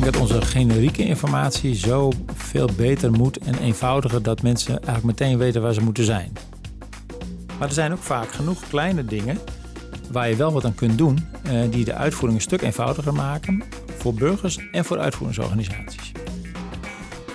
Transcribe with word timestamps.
denk 0.00 0.12
dat 0.12 0.22
onze 0.22 0.42
generieke 0.42 1.04
informatie 1.04 1.74
zo 1.74 2.12
veel 2.34 2.68
beter 2.76 3.10
moet 3.10 3.38
en 3.38 3.58
eenvoudiger 3.58 4.22
dat 4.22 4.42
mensen 4.42 4.82
eigenlijk 4.84 5.04
meteen 5.04 5.38
weten 5.38 5.62
waar 5.62 5.74
ze 5.74 5.80
moeten 5.80 6.04
zijn. 6.04 6.32
Maar 7.58 7.68
er 7.68 7.74
zijn 7.74 7.92
ook 7.92 8.02
vaak 8.02 8.32
genoeg 8.32 8.68
kleine 8.68 9.04
dingen 9.04 9.38
waar 10.12 10.28
je 10.28 10.36
wel 10.36 10.52
wat 10.52 10.64
aan 10.64 10.74
kunt 10.74 10.98
doen, 10.98 11.18
eh, 11.42 11.60
die 11.70 11.84
de 11.84 11.94
uitvoering 11.94 12.38
een 12.38 12.44
stuk 12.44 12.62
eenvoudiger 12.62 13.12
maken 13.12 13.62
voor 13.98 14.14
burgers 14.14 14.58
en 14.72 14.84
voor 14.84 14.98
uitvoeringsorganisaties. 14.98 16.13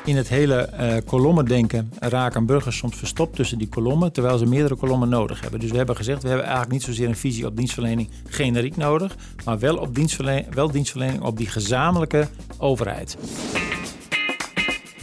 In 0.10 0.18
het 0.18 0.30
hele 0.30 0.70
uh, 0.80 0.96
kolommendenken 1.06 1.92
raken 2.00 2.46
burgers 2.46 2.78
soms 2.78 2.96
verstopt 2.96 3.36
tussen 3.36 3.58
die 3.58 3.70
kolommen, 3.70 4.12
terwijl 4.12 4.38
ze 4.38 4.46
meerdere 4.46 4.76
kolommen 4.76 5.10
nodig 5.10 5.42
hebben. 5.42 5.60
Dus 5.60 5.72
we 5.72 5.78
hebben 5.78 5.96
gezegd, 5.96 6.22
we 6.22 6.28
hebben 6.28 6.46
eigenlijk 6.46 6.74
niet 6.74 6.84
zozeer 6.84 7.08
een 7.08 7.16
visie 7.16 7.46
op 7.46 7.58
dienstverlening 7.58 8.10
generiek 8.28 8.78
nodig, 8.78 9.16
maar 9.46 9.60
wel, 9.60 9.78
op 9.78 9.96
dienstverlening, 9.96 10.54
wel 10.54 10.72
dienstverlening 10.72 11.22
op 11.22 11.38
die 11.38 11.48
gezamenlijke 11.48 12.28
overheid. 12.58 13.18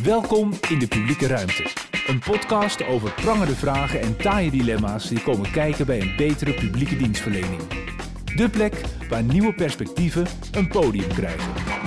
Welkom 0.02 0.52
in 0.68 0.78
de 0.78 0.86
publieke 0.86 1.26
ruimte. 1.26 1.66
Een 2.06 2.18
podcast 2.18 2.86
over 2.86 3.12
prangende 3.12 3.54
vragen 3.54 4.00
en 4.00 4.16
taaie 4.16 4.50
dilemma's 4.50 5.08
die 5.08 5.22
komen 5.22 5.50
kijken 5.50 5.86
bij 5.86 6.00
een 6.00 6.16
betere 6.16 6.54
publieke 6.54 6.96
dienstverlening. 6.96 7.60
De 8.36 8.48
plek 8.48 8.80
waar 9.08 9.22
nieuwe 9.22 9.54
perspectieven 9.54 10.26
een 10.52 10.68
podium 10.68 11.08
krijgen. 11.08 11.85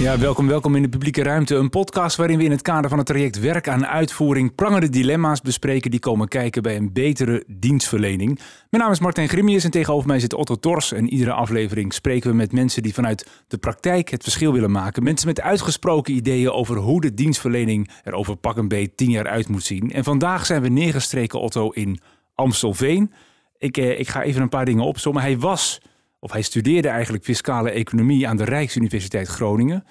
Ja, 0.00 0.18
welkom, 0.18 0.46
welkom 0.46 0.76
in 0.76 0.82
de 0.82 0.88
publieke 0.88 1.22
ruimte. 1.22 1.54
Een 1.54 1.70
podcast 1.70 2.16
waarin 2.16 2.38
we 2.38 2.44
in 2.44 2.50
het 2.50 2.62
kader 2.62 2.88
van 2.88 2.98
het 2.98 3.06
traject 3.06 3.40
Werk 3.40 3.68
aan 3.68 3.86
Uitvoering 3.86 4.54
prangende 4.54 4.88
dilemma's 4.88 5.40
bespreken 5.40 5.90
die 5.90 6.00
komen 6.00 6.28
kijken 6.28 6.62
bij 6.62 6.76
een 6.76 6.92
betere 6.92 7.44
dienstverlening. 7.46 8.38
Mijn 8.70 8.82
naam 8.82 8.92
is 8.92 9.00
Martijn 9.00 9.28
Grimius 9.28 9.64
en 9.64 9.70
tegenover 9.70 10.06
mij 10.06 10.20
zit 10.20 10.34
Otto 10.34 10.54
Tors. 10.54 10.92
En 10.92 11.08
iedere 11.08 11.32
aflevering 11.32 11.94
spreken 11.94 12.30
we 12.30 12.36
met 12.36 12.52
mensen 12.52 12.82
die 12.82 12.94
vanuit 12.94 13.44
de 13.48 13.58
praktijk 13.58 14.10
het 14.10 14.22
verschil 14.22 14.52
willen 14.52 14.70
maken. 14.70 15.02
Mensen 15.02 15.28
met 15.28 15.40
uitgesproken 15.40 16.14
ideeën 16.14 16.50
over 16.50 16.76
hoe 16.76 17.00
de 17.00 17.14
dienstverlening 17.14 17.90
er 18.02 18.12
over 18.12 18.36
pak 18.36 18.56
een 18.56 18.68
beet 18.68 18.96
tien 18.96 19.10
jaar 19.10 19.28
uit 19.28 19.48
moet 19.48 19.64
zien. 19.64 19.90
En 19.92 20.04
vandaag 20.04 20.46
zijn 20.46 20.62
we 20.62 20.68
neergestreken, 20.68 21.40
Otto, 21.40 21.70
in 21.70 22.00
Amstelveen. 22.34 23.12
Ik, 23.58 23.76
eh, 23.76 23.98
ik 23.98 24.08
ga 24.08 24.22
even 24.22 24.42
een 24.42 24.48
paar 24.48 24.64
dingen 24.64 24.84
opzommen. 24.84 25.22
Hij 25.22 25.38
was 25.38 25.80
of 26.20 26.32
hij 26.32 26.42
studeerde 26.42 26.88
eigenlijk 26.88 27.24
fiscale 27.24 27.70
economie 27.70 28.28
aan 28.28 28.36
de 28.36 28.44
Rijksuniversiteit 28.44 29.28
Groningen. 29.28 29.84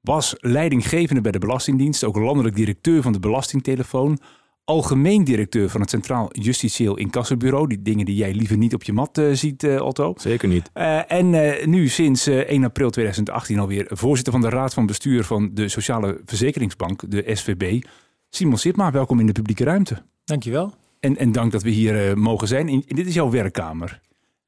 Was 0.00 0.34
leidinggevende 0.38 1.20
bij 1.20 1.32
de 1.32 1.38
Belastingdienst, 1.38 2.04
ook 2.04 2.16
landelijk 2.16 2.56
directeur 2.56 3.02
van 3.02 3.12
de 3.12 3.20
Belastingtelefoon. 3.20 4.18
Algemeen 4.64 5.24
directeur 5.24 5.68
van 5.68 5.80
het 5.80 5.90
Centraal 5.90 6.28
Justitieel 6.32 6.96
Incassobureau. 6.96 7.66
Die 7.66 7.82
dingen 7.82 8.04
die 8.04 8.14
jij 8.14 8.32
liever 8.32 8.56
niet 8.56 8.74
op 8.74 8.82
je 8.82 8.92
mat 8.92 9.18
uh, 9.18 9.32
ziet, 9.32 9.62
uh, 9.62 9.82
Otto. 9.82 10.14
Zeker 10.16 10.48
niet. 10.48 10.70
Uh, 10.74 11.12
en 11.12 11.70
nu 11.70 11.88
sinds 11.88 12.26
1 12.26 12.64
april 12.64 12.90
2018 12.90 13.58
alweer 13.58 13.86
voorzitter 13.88 14.32
van 14.32 14.42
de 14.42 14.48
Raad 14.48 14.74
van 14.74 14.86
Bestuur 14.86 15.24
van 15.24 15.50
de 15.54 15.68
Sociale 15.68 16.20
Verzekeringsbank, 16.24 17.10
de 17.10 17.30
SVB. 17.34 17.82
Simon 18.28 18.58
Sitma, 18.58 18.90
welkom 18.90 19.20
in 19.20 19.26
de 19.26 19.32
publieke 19.32 19.64
ruimte. 19.64 20.02
Dankjewel. 20.24 20.74
En, 21.00 21.16
en 21.16 21.32
dank 21.32 21.52
dat 21.52 21.62
we 21.62 21.70
hier 21.70 22.18
mogen 22.18 22.48
zijn. 22.48 22.68
In, 22.68 22.84
dit 22.86 23.06
is 23.06 23.14
jouw 23.14 23.30
werkkamer. 23.30 24.00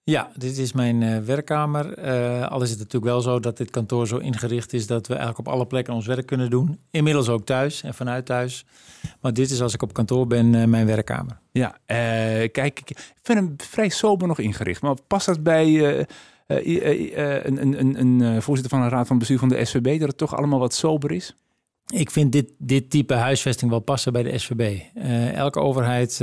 Ja, 0.05 0.31
dit 0.37 0.59
is 0.59 0.73
mijn 0.73 1.01
uh, 1.01 1.19
werkkamer. 1.19 2.05
Uh, 2.05 2.49
al 2.49 2.63
is 2.63 2.71
het 2.71 2.79
natuurlijk 2.79 3.13
wel 3.13 3.21
zo 3.21 3.41
dat 3.41 3.57
dit 3.57 3.71
kantoor 3.71 4.07
zo 4.07 4.17
ingericht 4.17 4.73
is 4.73 4.87
dat 4.87 5.07
we 5.07 5.15
eigenlijk 5.15 5.47
op 5.47 5.55
alle 5.55 5.67
plekken 5.67 5.95
ons 5.95 6.07
werk 6.07 6.27
kunnen 6.27 6.51
doen. 6.51 6.79
Inmiddels 6.91 7.29
ook 7.29 7.45
thuis 7.45 7.83
en 7.83 7.95
vanuit 7.95 8.27
thuis. 8.27 8.65
Maar 9.21 9.33
dit 9.33 9.51
is 9.51 9.61
als 9.63 9.75
ik 9.75 9.83
op 9.83 9.93
kantoor 9.93 10.27
ben 10.27 10.53
uh, 10.55 10.65
mijn 10.65 10.87
werkkamer. 10.87 11.39
Ja, 11.53 11.79
kijk, 12.47 12.81
ik 12.85 13.13
vind 13.23 13.39
hem 13.39 13.55
vrij 13.57 13.89
sober 13.89 14.29
nog 14.29 14.39
ingericht. 14.39 14.83
Maar 14.83 14.95
past 15.07 15.27
dat 15.27 15.43
bij 15.43 15.99
een, 16.47 17.63
een, 17.63 17.81
een, 17.81 18.21
een 18.21 18.43
voorzitter 18.43 18.77
van 18.77 18.87
een 18.87 18.93
raad 18.93 19.07
van 19.07 19.19
bestuur 19.19 19.39
van 19.39 19.49
de 19.49 19.65
SVB 19.65 19.99
dat 19.99 20.09
het 20.09 20.19
toch 20.19 20.37
allemaal 20.37 20.59
wat 20.59 20.75
sober 20.75 21.13
is? 21.13 21.35
Ik 21.87 22.11
vind 22.11 22.33
dit, 22.33 22.53
dit 22.59 22.91
type 22.91 23.15
huisvesting 23.15 23.71
wel 23.71 23.81
passen 23.81 24.13
bij 24.13 24.23
de 24.23 24.39
SVB. 24.39 24.81
elke 25.35 25.61
overheid 25.61 26.21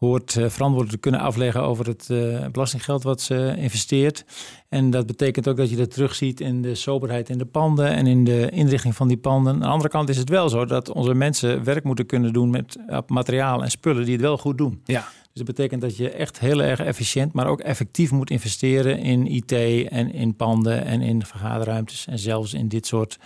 hoort 0.00 0.34
uh, 0.34 0.48
verantwoordelijk 0.48 0.90
te 0.90 0.98
kunnen 0.98 1.20
afleggen 1.20 1.62
over 1.62 1.86
het 1.86 2.08
uh, 2.10 2.46
belastinggeld 2.52 3.02
wat 3.02 3.20
ze 3.20 3.54
investeert. 3.56 4.24
En 4.68 4.90
dat 4.90 5.06
betekent 5.06 5.48
ook 5.48 5.56
dat 5.56 5.70
je 5.70 5.76
dat 5.76 5.90
terugziet 5.90 6.40
in 6.40 6.62
de 6.62 6.74
soberheid 6.74 7.28
in 7.28 7.38
de 7.38 7.44
panden 7.44 7.86
en 7.86 8.06
in 8.06 8.24
de 8.24 8.50
inrichting 8.50 8.96
van 8.96 9.08
die 9.08 9.16
panden. 9.16 9.52
Aan 9.52 9.60
de 9.60 9.66
andere 9.66 9.88
kant 9.88 10.08
is 10.08 10.16
het 10.16 10.28
wel 10.28 10.48
zo 10.48 10.64
dat 10.64 10.90
onze 10.90 11.14
mensen 11.14 11.64
werk 11.64 11.84
moeten 11.84 12.06
kunnen 12.06 12.32
doen 12.32 12.50
met 12.50 12.76
materiaal 13.06 13.62
en 13.62 13.70
spullen 13.70 14.04
die 14.04 14.12
het 14.12 14.22
wel 14.22 14.38
goed 14.38 14.58
doen. 14.58 14.80
Ja. 14.84 15.00
Dus 15.00 15.32
dat 15.32 15.56
betekent 15.56 15.80
dat 15.80 15.96
je 15.96 16.10
echt 16.10 16.38
heel 16.38 16.62
erg 16.62 16.80
efficiënt, 16.80 17.32
maar 17.32 17.46
ook 17.46 17.60
effectief 17.60 18.10
moet 18.10 18.30
investeren 18.30 18.98
in 18.98 19.26
IT 19.26 19.52
en 19.88 20.12
in 20.12 20.36
panden 20.36 20.84
en 20.84 21.00
in 21.00 21.24
vergaderruimtes 21.24 22.06
en 22.06 22.18
zelfs 22.18 22.54
in 22.54 22.68
dit 22.68 22.86
soort 22.86 23.18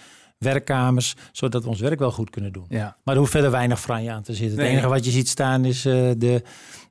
werkkamers, 0.45 1.15
zodat 1.33 1.63
we 1.63 1.69
ons 1.69 1.81
werk 1.81 1.99
wel 1.99 2.11
goed 2.11 2.31
kunnen 2.31 2.53
doen. 2.53 2.65
Ja. 2.69 2.97
Maar 3.05 3.15
er 3.15 3.21
hoeft 3.21 3.33
verder 3.33 3.51
weinig 3.51 3.81
franje 3.81 4.11
aan 4.11 4.23
te 4.23 4.35
zitten. 4.35 4.59
Het 4.59 4.69
enige 4.69 4.89
wat 4.89 5.05
je 5.05 5.11
ziet 5.11 5.29
staan 5.29 5.65
is 5.65 5.87
uh, 5.87 6.11
de, 6.17 6.43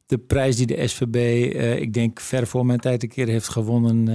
de 0.05 0.17
prijs 0.17 0.55
die 0.55 0.65
de 0.65 0.87
SVB, 0.87 1.15
uh, 1.15 1.71
eh, 1.71 1.81
ik 1.81 1.93
denk 1.93 2.19
ver 2.19 2.47
voor 2.47 2.65
mijn 2.65 2.79
tijd 2.79 3.03
een 3.03 3.09
keer 3.09 3.27
heeft 3.27 3.49
gewonnen 3.49 4.07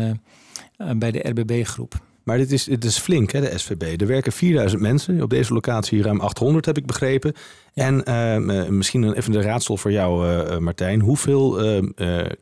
uh, 0.79 0.91
bij 0.97 1.11
de 1.11 1.29
RBB-groep. 1.29 1.95
Maar 2.23 2.37
dit 2.37 2.53
is, 2.53 2.65
dit 2.65 2.85
is 2.85 2.99
flink, 2.99 3.31
hè, 3.31 3.41
de 3.41 3.59
SVB. 3.59 4.01
Er 4.01 4.07
werken 4.07 4.33
4000 4.33 4.83
mensen. 4.83 5.23
Op 5.23 5.31
deze 5.31 5.53
locatie 5.53 6.03
ruim 6.03 6.21
800, 6.21 6.67
heb 6.67 6.77
ik 6.77 6.87
begrepen. 6.87 7.33
Ja. 7.73 8.03
En 8.03 8.77
misschien 8.77 9.13
even 9.13 9.33
de 9.33 9.41
raadsel 9.41 9.77
voor 9.77 9.93
jou, 9.93 10.61
Martijn. 10.61 11.01
Hoeveel 11.01 11.61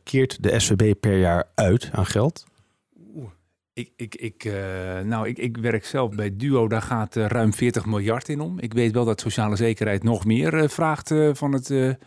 keert 0.03 0.43
de 0.43 0.59
SVB 0.59 0.93
per 0.99 1.19
jaar 1.19 1.43
uit 1.55 1.89
aan 1.91 2.05
geld? 2.05 2.45
Ik, 3.77 3.91
ik, 3.95 4.15
ik, 4.15 4.43
uh, 4.45 4.53
nou, 5.03 5.27
ik, 5.27 5.37
ik 5.37 5.57
werk 5.57 5.85
zelf 5.85 6.15
bij 6.15 6.35
Duo, 6.35 6.67
daar 6.67 6.81
gaat 6.81 7.15
uh, 7.15 7.25
ruim 7.25 7.53
40 7.53 7.85
miljard 7.85 8.29
in 8.29 8.41
om. 8.41 8.59
Ik 8.59 8.73
weet 8.73 8.91
wel 8.91 9.05
dat 9.05 9.21
sociale 9.21 9.55
zekerheid 9.55 10.03
nog 10.03 10.25
meer 10.25 10.53
uh, 10.53 10.67
vraagt 10.67 11.13
van 11.33 11.53
het, 11.53 11.67
de 11.67 11.97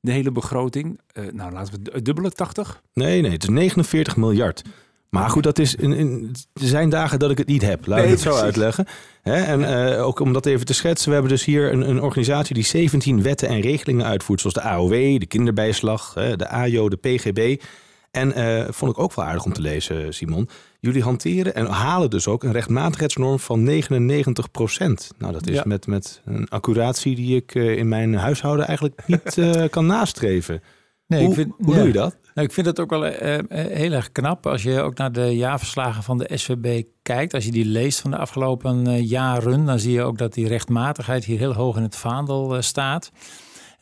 hele 0.00 0.32
begroting. 0.32 1.00
nou, 1.32 1.52
laten 1.52 1.82
we 1.82 2.02
dubbele 2.02 2.30
80? 2.30 2.82
Nee, 2.92 3.20
nee, 3.20 3.30
het 3.30 3.42
is 3.42 3.48
49 3.48 4.16
miljard. 4.16 4.62
Maar 5.08 5.30
goed, 5.30 5.42
dat 5.42 5.58
is 5.58 5.74
in, 5.74 5.92
in, 5.92 6.34
er 6.52 6.66
zijn 6.66 6.88
dagen 6.88 7.18
dat 7.18 7.30
ik 7.30 7.38
het 7.38 7.46
niet 7.46 7.62
heb. 7.62 7.86
Laat 7.86 7.98
nee, 7.98 8.06
ik 8.06 8.12
het 8.12 8.20
zo 8.20 8.28
precies. 8.28 8.44
uitleggen. 8.44 8.86
Hè? 9.22 9.42
En 9.42 9.64
ook 9.98 10.20
om 10.20 10.32
dat 10.32 10.46
even 10.46 10.66
te 10.66 10.74
schetsen, 10.74 11.08
we 11.08 11.14
hebben 11.14 11.32
dus 11.32 11.44
hier 11.44 11.72
een, 11.72 11.88
een, 11.88 12.02
organisatie 12.02 12.54
die 12.54 12.64
17 12.64 13.22
wetten 13.22 13.48
en 13.48 13.60
regelingen 13.60 14.06
uitvoert, 14.06 14.40
zoals 14.40 14.54
de 14.54 14.62
AOW, 14.62 15.18
de 15.18 15.26
kinderbijslag, 15.26 16.12
de 16.12 16.48
AJO, 16.48 16.88
de 16.88 16.96
PGB. 16.96 17.62
En 18.10 18.34
vond 18.74 18.92
ik 18.92 18.98
ook 18.98 19.14
wel 19.14 19.24
aardig 19.24 19.44
om 19.44 19.52
te 19.52 19.60
lezen, 19.60 20.14
Simon. 20.14 20.48
Jullie 20.80 21.02
hanteren 21.02 21.54
en 21.54 21.66
halen 21.66 22.10
dus 22.10 22.26
ook 22.26 22.42
een 22.44 22.52
rechtmatigheidsnorm 22.52 23.38
van 23.38 23.62
99 23.62 24.50
procent. 24.50 25.10
Nou, 25.18 25.32
dat 25.32 25.48
is 25.48 25.56
ja. 25.56 25.62
met, 25.66 25.86
met 25.86 26.22
een 26.24 26.48
accuratie 26.48 27.16
die 27.16 27.36
ik 27.36 27.54
uh, 27.54 27.76
in 27.76 27.88
mijn 27.88 28.14
huishouden 28.14 28.66
eigenlijk 28.66 29.02
niet 29.06 29.36
uh, 29.36 29.64
kan 29.70 29.86
nastreven. 29.86 30.62
Nee, 31.06 31.20
hoe, 31.20 31.28
ik 31.28 31.34
vind, 31.34 31.52
hoe 31.58 31.74
ja. 31.74 31.78
doe 31.78 31.86
je 31.86 31.92
dat? 31.92 32.16
Nou, 32.34 32.46
ik 32.48 32.54
vind 32.54 32.66
het 32.66 32.80
ook 32.80 32.90
wel 32.90 33.06
uh, 33.06 33.38
heel 33.48 33.92
erg 33.92 34.12
knap 34.12 34.46
als 34.46 34.62
je 34.62 34.80
ook 34.80 34.96
naar 34.96 35.12
de 35.12 35.36
jaarverslagen 35.36 36.02
van 36.02 36.18
de 36.18 36.30
SVB 36.34 36.82
kijkt. 37.02 37.34
Als 37.34 37.44
je 37.44 37.50
die 37.50 37.64
leest 37.64 38.00
van 38.00 38.10
de 38.10 38.16
afgelopen 38.16 39.04
jaren, 39.04 39.64
dan 39.64 39.78
zie 39.78 39.92
je 39.92 40.02
ook 40.02 40.18
dat 40.18 40.34
die 40.34 40.48
rechtmatigheid 40.48 41.24
hier 41.24 41.38
heel 41.38 41.54
hoog 41.54 41.76
in 41.76 41.82
het 41.82 41.96
vaandel 41.96 42.62
staat. 42.62 43.10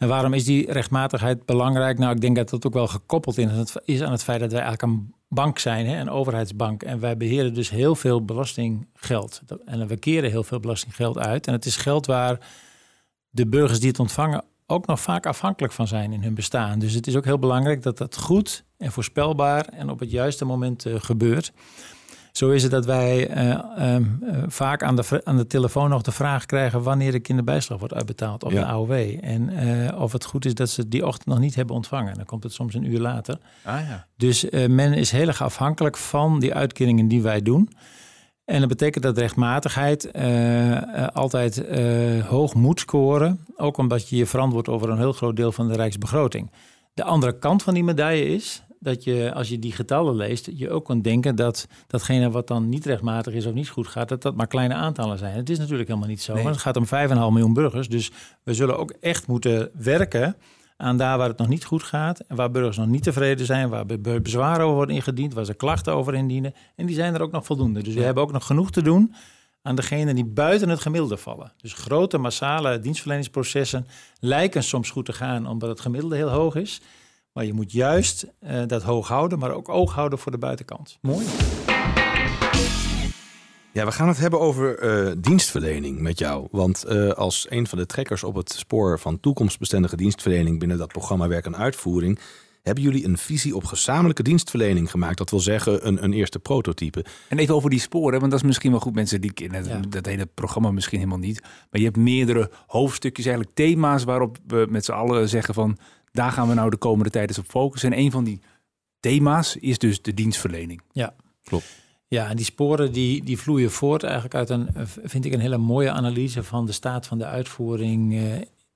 En 0.04 0.10
waarom 0.10 0.34
is 0.34 0.44
die 0.44 0.72
rechtmatigheid 0.72 1.47
belangrijk? 1.47 1.98
Nou, 1.98 2.15
ik 2.15 2.20
denk 2.20 2.37
dat 2.37 2.50
dat 2.50 2.66
ook 2.66 2.72
wel 2.72 2.87
gekoppeld 2.87 3.38
is 3.84 4.03
aan 4.03 4.10
het 4.10 4.22
feit 4.22 4.41
dat 4.41 4.53
wij 4.53 4.60
eigenlijk 4.60 4.82
een 4.82 5.15
bank 5.28 5.59
zijn, 5.59 5.87
hè, 5.87 6.00
een 6.00 6.10
overheidsbank. 6.10 6.82
En 6.82 7.00
wij 7.00 7.16
beheren 7.16 7.54
dus 7.54 7.70
heel 7.70 7.94
veel 7.94 8.25
belastinggeld. 8.25 9.43
En 9.64 9.87
we 9.87 9.97
keren 9.97 10.31
heel 10.31 10.43
veel 10.43 10.60
belastinggeld 10.60 11.19
uit. 11.19 11.47
En 11.47 11.53
het 11.53 11.64
is 11.64 11.76
geld 11.76 12.06
waar 12.06 12.38
de 13.31 13.47
burgers 13.47 13.78
die 13.81 13.88
het 13.88 13.98
ontvangen 13.98 14.44
ook 14.66 14.87
nog 14.87 15.00
vaak 15.00 15.26
afhankelijk 15.26 15.72
van 15.72 15.87
zijn 15.87 16.12
in 16.12 16.22
hun 16.22 16.34
bestaan. 16.34 16.78
Dus 16.78 16.93
het 16.93 17.06
is 17.06 17.16
ook 17.16 17.25
heel 17.25 17.38
belangrijk 17.38 17.82
dat 17.82 17.98
dat 17.98 18.16
goed 18.16 18.64
en 18.76 18.93
voorspelbaar 18.93 19.64
en 19.64 19.91
op 19.91 20.00
het 20.00 20.10
juiste 20.10 20.44
moment 20.44 20.87
uh, 20.87 20.94
gebeurt. 20.98 21.53
Zo 22.36 22.50
is 22.50 22.62
het 22.62 22.70
dat 22.70 22.84
wij 22.84 23.36
uh, 23.36 23.58
uh, 23.78 24.06
vaak 24.46 24.82
aan 24.82 24.96
de, 24.96 25.20
aan 25.25 25.36
de 25.36 25.46
telefoon 25.46 25.90
nog 25.90 26.02
de 26.02 26.12
vraag 26.12 26.46
krijgen 26.46 26.82
wanneer 26.82 27.12
de 27.12 27.20
kinderbijslag 27.20 27.78
wordt 27.78 27.94
uitbetaald 27.94 28.44
op 28.44 28.52
ja. 28.52 28.60
de 28.60 28.66
AOW. 28.66 28.92
En 29.20 29.50
uh, 29.50 30.00
of 30.00 30.12
het 30.12 30.25
goed 30.25 30.44
is 30.44 30.54
dat 30.54 30.70
ze 30.70 30.88
die 30.88 31.06
ochtend 31.06 31.26
nog 31.26 31.38
niet 31.38 31.54
hebben 31.54 31.76
ontvangen. 31.76 32.14
Dan 32.14 32.25
komt 32.25 32.42
het 32.42 32.52
soms 32.52 32.75
een 32.75 32.92
uur 32.92 33.00
later. 33.00 33.38
Ah, 33.62 33.81
ja. 33.88 34.06
Dus 34.16 34.46
men 34.50 34.92
is 34.92 35.10
heel 35.10 35.26
erg 35.26 35.42
afhankelijk 35.42 35.96
van 35.96 36.40
die 36.40 36.54
uitkeringen 36.54 37.08
die 37.08 37.22
wij 37.22 37.42
doen. 37.42 37.70
En 38.44 38.60
dat 38.60 38.69
betekent 38.69 39.04
dat 39.04 39.19
rechtmatigheid 39.19 40.12
altijd 41.12 41.62
hoog 42.26 42.54
moet 42.54 42.80
scoren. 42.80 43.46
Ook 43.56 43.76
omdat 43.76 44.08
je 44.08 44.16
je 44.16 44.26
verantwoordt 44.26 44.69
over 44.69 44.90
een 44.90 44.98
heel 44.98 45.12
groot 45.12 45.37
deel 45.37 45.52
van 45.52 45.69
de 45.69 45.75
rijksbegroting. 45.75 46.50
De 46.94 47.04
andere 47.04 47.38
kant 47.38 47.62
van 47.62 47.75
die 47.75 47.84
medaille 47.84 48.26
is 48.26 48.62
dat 48.84 49.04
je, 49.04 49.32
als 49.34 49.48
je 49.48 49.58
die 49.58 49.72
getallen 49.72 50.16
leest, 50.16 50.50
je 50.54 50.70
ook 50.70 50.84
kan 50.84 51.02
denken 51.02 51.36
dat 51.36 51.66
datgene 51.86 52.31
wat 52.31 52.46
dan 52.46 52.69
niet 52.69 52.86
rechtmatig 52.86 53.34
is 53.34 53.46
of 53.46 53.52
niet 53.52 53.69
goed 53.69 53.86
gaat, 53.86 54.08
dat 54.08 54.22
dat 54.22 54.34
maar 54.34 54.46
kleine 54.46 54.75
aantallen 54.75 55.19
zijn. 55.19 55.36
Het 55.36 55.50
is 55.50 55.58
natuurlijk 55.58 55.88
helemaal 55.88 56.08
niet 56.08 56.22
zo. 56.22 56.34
Nee. 56.34 56.42
Maar 56.42 56.52
het 56.52 56.60
gaat 56.60 56.76
om 56.76 56.86
5,5 56.86 56.90
miljoen 57.32 57.52
burgers. 57.52 57.88
Dus 57.88 58.10
we 58.42 58.54
zullen 58.54 58.78
ook 58.78 58.90
echt 59.00 59.26
moeten 59.26 59.70
werken 59.72 60.36
aan 60.76 60.96
daar 60.96 61.19
waar 61.19 61.28
het 61.28 61.38
nog 61.38 61.48
niet 61.48 61.64
goed 61.64 61.82
gaat. 61.82 62.20
En 62.20 62.36
waar 62.36 62.50
burgers 62.50 62.76
nog 62.76 62.86
niet 62.86 63.02
tevreden 63.02 63.46
zijn, 63.46 63.69
waar 63.69 63.86
bezwaren 64.22 64.64
over 64.64 64.76
worden 64.76 64.94
ingediend, 64.94 65.34
waar 65.34 65.44
ze 65.44 65.54
klachten 65.54 65.92
over 65.92 66.14
indienen. 66.14 66.54
En 66.76 66.87
die 66.87 66.94
zijn 66.94 67.14
er 67.14 67.22
ook 67.22 67.32
nog 67.32 67.44
voldoende. 67.44 67.82
Dus 67.82 67.94
we 67.94 68.02
hebben 68.02 68.22
ook 68.22 68.32
nog 68.32 68.46
genoeg 68.46 68.70
te 68.70 68.82
doen 68.82 69.14
aan 69.62 69.76
degenen 69.76 70.14
die 70.14 70.25
buiten 70.25 70.69
het 70.69 70.80
gemiddelde 70.80 71.16
vallen. 71.16 71.52
Dus 71.56 71.72
grote 71.72 72.19
massale 72.19 72.80
dienstverleningsprocessen 72.80 73.87
lijken 74.20 74.62
soms 74.62 74.90
goed 74.90 75.04
te 75.04 75.12
gaan 75.12 75.46
omdat 75.46 75.69
het 75.69 75.80
gemiddelde 75.80 76.16
heel 76.16 76.28
hoog 76.28 76.54
is. 76.54 76.80
Maar 77.34 77.44
je 77.44 77.52
moet 77.52 77.72
juist 77.72 78.26
uh, 78.44 78.62
dat 78.66 78.82
hoog 78.82 79.08
houden, 79.08 79.38
maar 79.38 79.50
ook 79.50 79.69
oog 79.69 79.94
houden 79.94 80.19
voor 80.19 80.32
de 80.32 80.38
buitenkant. 80.38 80.98
Mooi. 81.00 81.26
Ja, 83.72 83.84
we 83.84 83.92
gaan 83.92 84.08
het 84.08 84.19
hebben 84.19 84.40
over 84.40 84.82
uh, 85.06 85.12
dienstverlening 85.19 86.00
met 86.00 86.19
jou. 86.19 86.48
Want 86.50 86.84
uh, 86.88 87.10
als 87.10 87.46
een 87.48 87.66
van 87.66 87.78
de 87.78 87.86
trekkers 87.86 88.25
op 88.25 88.34
het 88.34 88.52
spoor 88.52 88.98
van 88.98 89.20
toekomstbestendige 89.20 89.96
dienstverlening 89.96 90.58
binnen 90.58 90.78
dat 90.78 90.88
programma 90.88 91.28
Werk 91.28 91.46
en 91.46 91.56
Uitvoering, 91.56 92.19
hebben 92.62 92.84
jullie 92.84 93.04
een 93.04 93.19
visie 93.19 93.56
op 93.56 93.64
gezamenlijke 93.64 94.22
dienstverlening 94.22 94.90
gemaakt. 94.90 95.19
Dat 95.19 95.30
wil 95.30 95.40
zeggen 95.40 95.87
een, 95.87 96.04
een 96.04 96.12
eerste 96.12 96.38
prototype. 96.38 97.04
En 97.28 97.38
even 97.38 97.54
over 97.54 97.70
die 97.70 97.80
sporen, 97.80 98.19
want 98.19 98.30
dat 98.30 98.40
is 98.40 98.46
misschien 98.46 98.70
wel 98.70 98.80
goed. 98.80 98.94
Mensen 98.94 99.20
die 99.20 99.32
kennen 99.32 99.90
dat 99.90 100.06
hele 100.06 100.26
programma 100.26 100.70
misschien 100.70 100.98
helemaal 100.98 101.19
niet. 101.19 101.40
Maar 101.42 101.80
je 101.80 101.84
hebt 101.87 101.96
meerdere 101.96 102.50
hoofdstukjes, 102.66 103.26
eigenlijk 103.26 103.56
thema's 103.56 104.04
waarop 104.04 104.38
we 104.46 104.66
met 104.69 104.84
z'n 104.84 104.92
allen 104.92 105.28
zeggen 105.28 105.54
van 105.54 105.78
daar 106.14 106.32
gaan 106.32 106.49
we 106.49 106.55
nou 106.55 106.70
de 106.70 106.76
komende 106.76 107.11
tijd 107.11 107.28
eens 107.28 107.38
op 107.38 107.49
focussen. 107.49 107.93
En 107.93 107.99
een 107.99 108.11
van 108.11 108.25
die 108.25 108.40
thema's 109.00 109.56
is 109.56 109.78
dus 109.78 110.02
de 110.02 110.14
dienstverlening. 110.14 110.81
Ja, 110.93 111.14
klopt. 111.43 111.82
Ja, 112.08 112.28
en 112.28 112.37
die 112.37 112.44
sporen 112.44 112.93
die, 112.93 113.25
die 113.25 113.38
vloeien 113.38 113.70
voort 113.70 114.02
eigenlijk 114.02 114.34
uit 114.34 114.50
een, 114.50 114.69
vind 115.05 115.25
ik, 115.25 115.32
een 115.32 115.40
hele 115.40 115.56
mooie 115.56 115.90
analyse 115.90 116.43
van 116.43 116.66
de 116.66 116.72
staat 116.72 117.06
van 117.06 117.19
de 117.19 117.25
uitvoering 117.25 118.14
eh, 118.14 118.20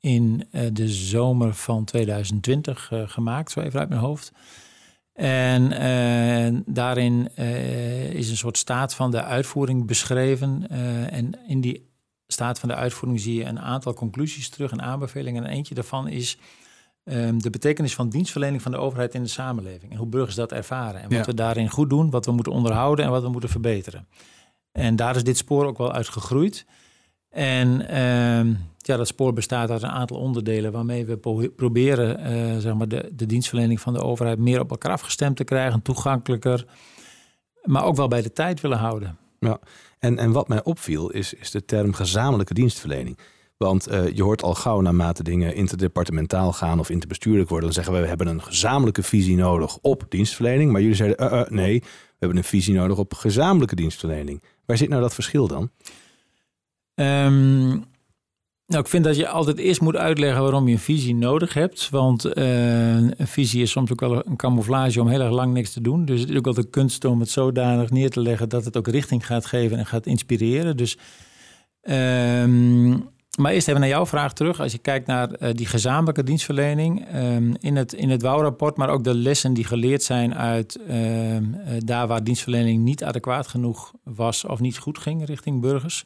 in 0.01 0.47
eh, 0.51 0.67
de 0.73 0.89
zomer 0.89 1.55
van 1.55 1.85
2020 1.85 2.91
uh, 2.91 3.03
eh, 3.03 3.09
gemaakt, 3.09 3.51
zo 3.51 3.61
even 3.61 3.81
uit 3.81 3.89
mijn 3.89 4.01
hoofd. 4.01 4.33
En 5.13 6.65
daarin 6.67 7.37
is 8.13 8.31
een 8.31 8.37
soort 8.37 8.59
staat 8.59 8.95
van 8.95 9.11
de 9.11 9.23
uitvoering 9.23 9.87
beschreven. 9.87 10.69
en 11.11 11.39
in 11.47 11.61
die 11.61 11.91
staat 12.27 12.59
van 12.59 12.69
de 12.69 12.75
uitvoering 12.75 13.21
zie 13.21 13.35
je 13.35 13.45
een 13.45 13.61
aantal 13.61 13.95
conclusies 13.95 14.49
terug 14.49 14.73
en 14.73 14.83
aanbevelingen. 14.83 15.45
En 15.45 15.51
eentje 15.51 15.75
daarvan 15.75 16.09
is 16.09 16.39
Ehm, 17.09 17.39
de 17.39 17.51
betekenis 17.51 17.95
van 17.95 18.09
dienstverlening 18.09 18.63
van 18.63 18.73
de 18.73 18.79
overheid 18.79 19.15
in 19.15 19.23
de 19.23 19.29
samenleving. 19.29 19.93
En 19.93 19.99
hoe 19.99 20.07
burgers 20.07 20.35
dat 20.35 20.53
ervaren. 20.53 21.01
En 21.01 21.17
wat 21.17 21.27
we 21.27 21.35
daarin 21.35 21.71
goed 21.71 21.91
doen, 21.91 22.11
wat 22.11 22.27
we 22.27 22.33
moeten 22.33 22.53
onderhouden 22.53 23.05
en 23.05 23.11
wat 23.11 23.23
we 23.23 23.29
moeten 23.29 23.51
verbeteren. 23.51 24.09
En 24.73 24.97
daar 24.97 25.17
is 25.17 25.25
dit 25.25 25.37
spoor 25.37 25.67
ook 25.67 25.79
wel 25.79 25.93
uit 25.93 26.09
gegroeid. 26.09 26.67
En 27.31 27.89
ehm, 27.89 28.55
ja, 28.77 28.97
dat 28.97 29.07
spoor 29.07 29.33
bestaat 29.33 29.71
uit 29.71 29.83
een 29.83 29.89
aantal 29.89 30.17
onderdelen 30.17 30.73
waarmee 30.73 31.05
we 31.05 31.17
proberen 31.57 32.33
uh, 32.33 32.59
zeg 32.59 32.75
maar 32.75 32.89
de, 32.89 33.11
de 33.15 33.27
dienstverlening 33.27 33.81
van 33.81 33.93
de 33.93 34.03
overheid 34.03 34.39
meer 34.39 34.61
op 34.61 34.71
elkaar 34.71 34.93
afgestemd 34.93 35.37
te 35.37 35.45
krijgen, 35.45 35.83
toegankelijker, 35.83 36.67
maar 37.63 37.85
ook 37.85 37.97
wel 37.97 38.09
bij 38.09 38.23
de 38.23 38.33
tijd 38.33 38.61
willen 38.61 38.79
houden. 38.79 39.19
Ja, 39.39 39.59
en, 39.99 40.19
en 40.19 40.33
wat 40.33 40.49
mij 40.49 40.65
opviel 40.65 41.11
is, 41.11 41.35
is 41.35 41.51
de 41.51 41.65
term 41.65 41.93
gezamenlijke 41.93 42.55
dienstverlening. 42.55 43.19
Want 43.59 43.87
eh, 43.87 44.09
je 44.15 44.23
hoort 44.23 44.43
al 44.43 44.55
gauw 44.55 44.81
naarmate 44.81 45.23
dingen 45.23 45.55
interdepartementaal 45.55 46.53
gaan 46.53 46.79
of 46.79 46.91
interbestuurlijk 46.91 47.49
worden, 47.49 47.67
dan 47.67 47.75
zeggen 47.75 47.95
we 47.95 48.01
we 48.01 48.07
hebben 48.07 48.27
een 48.27 48.43
gezamenlijke 48.43 49.03
visie 49.03 49.37
nodig 49.37 49.79
op 49.81 50.05
dienstverlening. 50.09 50.73
Maar 50.73 50.81
jullie 50.81 50.97
zeiden 50.97 51.25
uh, 51.25 51.33
uh, 51.33 51.49
nee, 51.49 51.81
we 51.81 52.17
hebben 52.19 52.39
een 52.39 52.45
visie 52.45 52.75
nodig 52.75 52.99
op 52.99 53.15
gezamenlijke 53.15 53.75
dienstverlening. 53.75 54.43
Waar 54.67 54.77
zit 54.77 54.89
nou 54.89 55.03
dat 55.03 55.15
verschil 55.15 55.47
dan? 55.47 55.71
Um, 56.95 57.85
nou, 58.67 58.83
ik 58.83 58.89
vind 58.89 59.05
dat 59.05 59.17
je 59.17 59.29
altijd 59.29 59.59
eerst 59.59 59.81
moet 59.81 59.97
uitleggen 59.97 60.43
waarom 60.43 60.67
je 60.67 60.73
een 60.73 60.79
visie 60.79 61.15
nodig 61.15 61.55
hebt. 61.55 61.91
Want 61.91 62.37
een 62.37 63.15
visie 63.19 63.63
is 63.63 63.71
soms 63.71 63.93
ook 63.93 64.01
wel 64.01 64.27
een 64.27 64.37
camouflage 64.37 65.01
om 65.01 65.09
heel 65.09 65.21
erg 65.21 65.33
lang 65.33 65.53
niks 65.53 65.73
te 65.73 65.81
doen. 65.81 66.05
Dus 66.05 66.21
het 66.21 66.31
is 66.31 66.37
ook 66.37 66.47
altijd 66.47 66.67
de 66.67 66.73
kunst 66.73 67.05
om 67.05 67.21
het 67.21 67.31
zodanig 67.31 67.91
neer 67.91 68.11
te 68.11 68.21
leggen 68.21 68.49
dat 68.49 68.65
het 68.65 68.77
ook 68.77 68.89
richting 68.89 69.27
gaat 69.27 69.47
geven 69.47 69.79
en 69.79 69.87
gaat 69.87 70.07
inspireren. 70.07 70.77
Dus 70.77 70.99
um, 71.83 73.09
maar 73.39 73.53
eerst 73.53 73.69
even 73.69 73.81
naar 73.81 73.89
jouw 73.89 74.07
vraag 74.07 74.33
terug. 74.33 74.61
Als 74.61 74.73
je 74.73 74.79
kijkt 74.79 75.07
naar 75.07 75.29
uh, 75.31 75.49
die 75.53 75.67
gezamenlijke 75.67 76.23
dienstverlening 76.23 77.15
um, 77.15 77.55
in 77.59 77.77
het, 77.77 77.93
in 77.93 78.11
het 78.11 78.23
WOW-rapport, 78.23 78.77
maar 78.77 78.89
ook 78.89 79.05
de 79.05 79.15
lessen 79.15 79.53
die 79.53 79.65
geleerd 79.65 80.03
zijn 80.03 80.35
uit 80.35 80.79
uh, 80.89 80.97
daar 81.79 82.07
waar 82.07 82.25
dienstverlening 82.25 82.83
niet 82.83 83.05
adequaat 83.05 83.47
genoeg 83.47 83.93
was 84.03 84.45
of 84.45 84.61
niet 84.61 84.79
goed 84.79 84.99
ging 84.99 85.25
richting 85.25 85.61
burgers, 85.61 86.05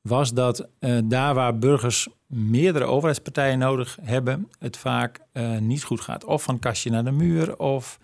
was 0.00 0.32
dat 0.32 0.68
uh, 0.80 0.98
daar 1.04 1.34
waar 1.34 1.58
burgers 1.58 2.08
meerdere 2.26 2.84
overheidspartijen 2.84 3.58
nodig 3.58 3.98
hebben, 4.02 4.48
het 4.58 4.76
vaak 4.76 5.20
niet 5.60 5.84
goed 5.84 6.00
gaat. 6.00 6.24
Of 6.24 6.42
van 6.42 6.58
kastje 6.58 6.90
naar 6.90 7.04
de 7.04 7.10
muur, 7.10 7.58
of 7.58 7.98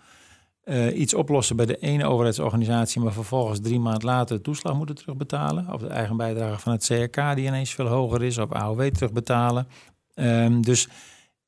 uh, 0.65 0.99
iets 0.99 1.13
oplossen 1.13 1.55
bij 1.55 1.65
de 1.65 1.77
ene 1.77 2.05
overheidsorganisatie, 2.05 3.01
maar 3.01 3.13
vervolgens 3.13 3.59
drie 3.61 3.79
maanden 3.79 4.05
later 4.05 4.35
de 4.35 4.41
toeslag 4.41 4.75
moeten 4.75 4.95
terugbetalen. 4.95 5.73
Of 5.73 5.81
de 5.81 5.87
eigen 5.87 6.17
bijdrage 6.17 6.59
van 6.59 6.71
het 6.71 6.85
CRK, 6.85 7.35
die 7.35 7.45
ineens 7.45 7.73
veel 7.73 7.87
hoger 7.87 8.23
is, 8.23 8.37
of 8.37 8.51
AOW 8.51 8.89
terugbetalen. 8.89 9.67
Um, 10.15 10.61
dus 10.61 10.87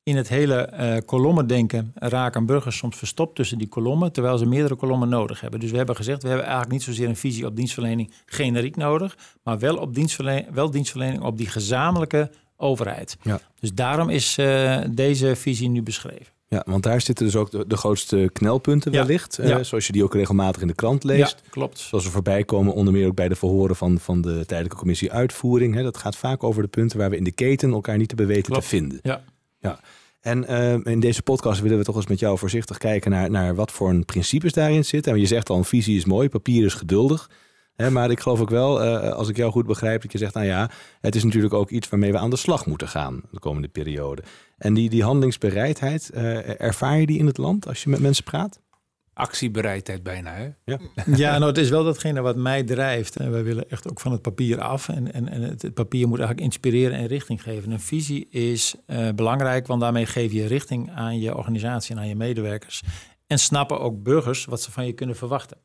in 0.04 0.18
het 0.18 0.30
hele 0.30 0.70
uh, 0.74 0.98
kolommendenken 1.06 1.92
raken 1.96 2.46
burgers 2.46 2.78
soms 2.78 2.98
verstopt 2.98 3.36
tussen 3.36 3.58
die 3.58 3.68
kolommen, 3.68 4.12
terwijl 4.12 4.38
ze 4.38 4.46
meerdere 4.46 4.76
kolommen 4.76 5.10
nodig 5.10 5.42
hebben. 5.42 5.60
Dus 5.60 5.72
we 5.72 5.78
hebben 5.78 5.96
gezegd, 5.96 6.22
we 6.22 6.28
hebben 6.28 6.46
eigenlijk 6.46 6.76
niet 6.76 6.84
zozeer 6.84 7.08
een 7.08 7.16
visie 7.16 7.46
op 7.46 7.56
dienstverlening 7.56 8.12
generiek 8.26 8.76
nodig, 8.76 9.18
maar 9.44 9.60
wel, 9.60 9.78
op 9.78 9.94
dienstverlening, 9.94 10.48
wel 10.52 10.72
dienstverlening 10.72 11.24
op 11.24 11.38
die 11.38 11.48
gezamenlijke 11.48 12.32
overheid. 12.58 13.18
Ja. 13.22 13.40
Dus 13.60 13.74
daarom 13.74 14.10
is 14.10 14.38
uh, 14.38 14.82
deze 14.90 15.36
visie 15.36 15.70
nu 15.70 15.82
beschreven. 15.82 16.34
Ja, 16.54 16.64
want 16.66 16.84
daar 16.84 17.02
zitten 17.02 17.26
dus 17.26 17.36
ook 17.36 17.52
de, 17.52 17.68
de 17.68 17.78
grootste 17.78 18.30
knelpunten 18.34 18.92
wellicht. 18.92 19.40
Eh, 19.40 19.58
zoals 19.62 19.88
je 19.88 19.94
die 19.94 20.04
ook 20.04 20.14
regelmatig 20.14 20.62
in 20.62 20.68
de 20.68 20.74
krant 20.74 21.04
leest. 21.04 21.42
Ja, 21.44 21.50
klopt. 21.50 21.80
Zoals 21.80 22.04
we 22.04 22.12
voorbij 22.12 22.44
komen, 22.44 22.74
onder 22.74 22.94
meer 22.94 23.08
ook 23.08 23.16
bij 23.16 23.28
de 23.28 23.36
verhoren 23.36 23.76
van, 23.76 24.00
van 24.00 24.22
de 24.22 24.46
tijdelijke 24.46 24.78
commissie 24.78 25.12
uitvoering. 25.12 25.76
Hè. 25.76 25.84
Dat 25.84 25.98
gaat 25.98 26.16
vaak 26.16 26.44
over 26.44 26.62
de 26.62 26.68
punten 26.68 26.98
waar 26.98 27.10
we 27.10 27.18
in 27.18 27.24
de 27.24 27.32
keten 27.32 27.72
elkaar 27.72 27.98
niet 27.98 28.10
te 28.10 28.16
beweten 28.16 28.54
te 28.54 28.62
vinden. 28.62 29.00
Ja. 29.02 29.24
ja. 29.60 29.80
En 30.22 30.46
uh, 30.50 30.94
in 30.94 31.00
deze 31.00 31.22
podcast 31.22 31.62
willen 31.62 31.78
we 31.78 31.84
toch 31.84 31.96
eens 31.96 32.08
met 32.08 32.20
jou 32.20 32.38
voorzichtig 32.38 32.78
kijken 32.78 33.12
naar, 33.12 33.32
naar 33.32 33.56
wat 33.56 33.72
voor 33.72 33.90
een 33.90 34.06
principes 34.06 34.54
daarin 34.54 34.86
zitten. 34.86 35.14
En 35.14 35.20
je 35.20 35.26
zegt 35.26 35.50
al, 35.50 35.58
een 35.58 35.66
visie 35.66 35.98
is 35.98 36.06
mooi, 36.06 36.30
papier 36.30 36.66
is 36.66 36.74
geduldig. 36.74 37.30
Hè, 37.76 37.92
maar 37.92 38.12
ik 38.12 38.20
geloof 38.20 38.42
ook 38.42 38.50
wel, 38.50 38.84
uh, 38.84 39.12
als 39.12 39.30
ik 39.30 39.38
jou 39.38 39.52
goed 39.52 39.66
begrijp, 39.66 40.02
dat 40.02 40.12
je 40.12 40.18
zegt, 40.18 40.34
nou 40.34 40.46
ja, 40.46 40.70
het 41.02 41.16
is 41.16 41.24
natuurlijk 41.24 41.54
ook 41.54 41.70
iets 41.70 41.90
waarmee 41.90 42.12
we 42.12 42.18
aan 42.18 42.30
de 42.30 42.36
slag 42.36 42.66
moeten 42.66 42.88
gaan 42.88 43.22
de 43.32 43.40
komende 43.40 43.68
periode. 43.68 44.24
En 44.64 44.74
die, 44.74 44.90
die 44.90 45.04
handelingsbereidheid, 45.04 46.12
uh, 46.14 46.62
ervaar 46.62 47.00
je 47.00 47.06
die 47.06 47.20
in 47.20 47.26
het 47.26 47.38
land 47.38 47.68
als 47.68 47.84
je 47.84 47.90
met 47.90 48.00
mensen 48.00 48.24
praat? 48.24 48.62
Actiebereidheid 49.14 50.04
bijna, 50.04 50.34
hè? 50.34 50.50
Ja, 50.66 50.80
ja 51.26 51.32
nou, 51.38 51.46
het 51.46 51.58
is 51.58 51.70
wel 51.70 51.84
datgene 51.84 52.22
wat 52.22 52.36
mij 52.36 52.64
drijft. 52.64 53.16
En 53.16 53.32
wij 53.32 53.44
willen 53.44 53.70
echt 53.70 53.90
ook 53.90 54.00
van 54.00 54.12
het 54.12 54.22
papier 54.22 54.62
af. 54.62 54.90
En, 54.90 55.14
en, 55.14 55.30
en 55.30 55.42
het, 55.42 55.74
papier 55.74 56.08
moet 56.08 56.20
eigenlijk 56.20 56.48
inspireren 56.48 56.98
en 56.98 57.08
richting 57.08 57.44
geven. 57.44 57.72
Een 57.72 57.80
visie 57.80 58.28
is 58.30 58.76
uh, 58.88 59.10
belangrijk, 59.16 59.68
want 59.68 59.82
daarmee 59.82 60.06
geef 60.06 60.32
je 60.32 60.48
richting 60.48 60.92
aan 60.92 61.20
je 61.20 61.36
organisatie 61.36 61.96
en 61.96 62.02
aan 62.02 62.08
je 62.08 62.16
medewerkers. 62.16 62.82
En 63.28 63.40
snappen 63.40 63.80
ook 63.80 64.04
burgers 64.04 64.46
wat 64.46 64.62
ze 64.62 64.72
van 64.72 64.86
je 64.86 64.94
kunnen 64.94 65.16
verwachten. 65.16 65.58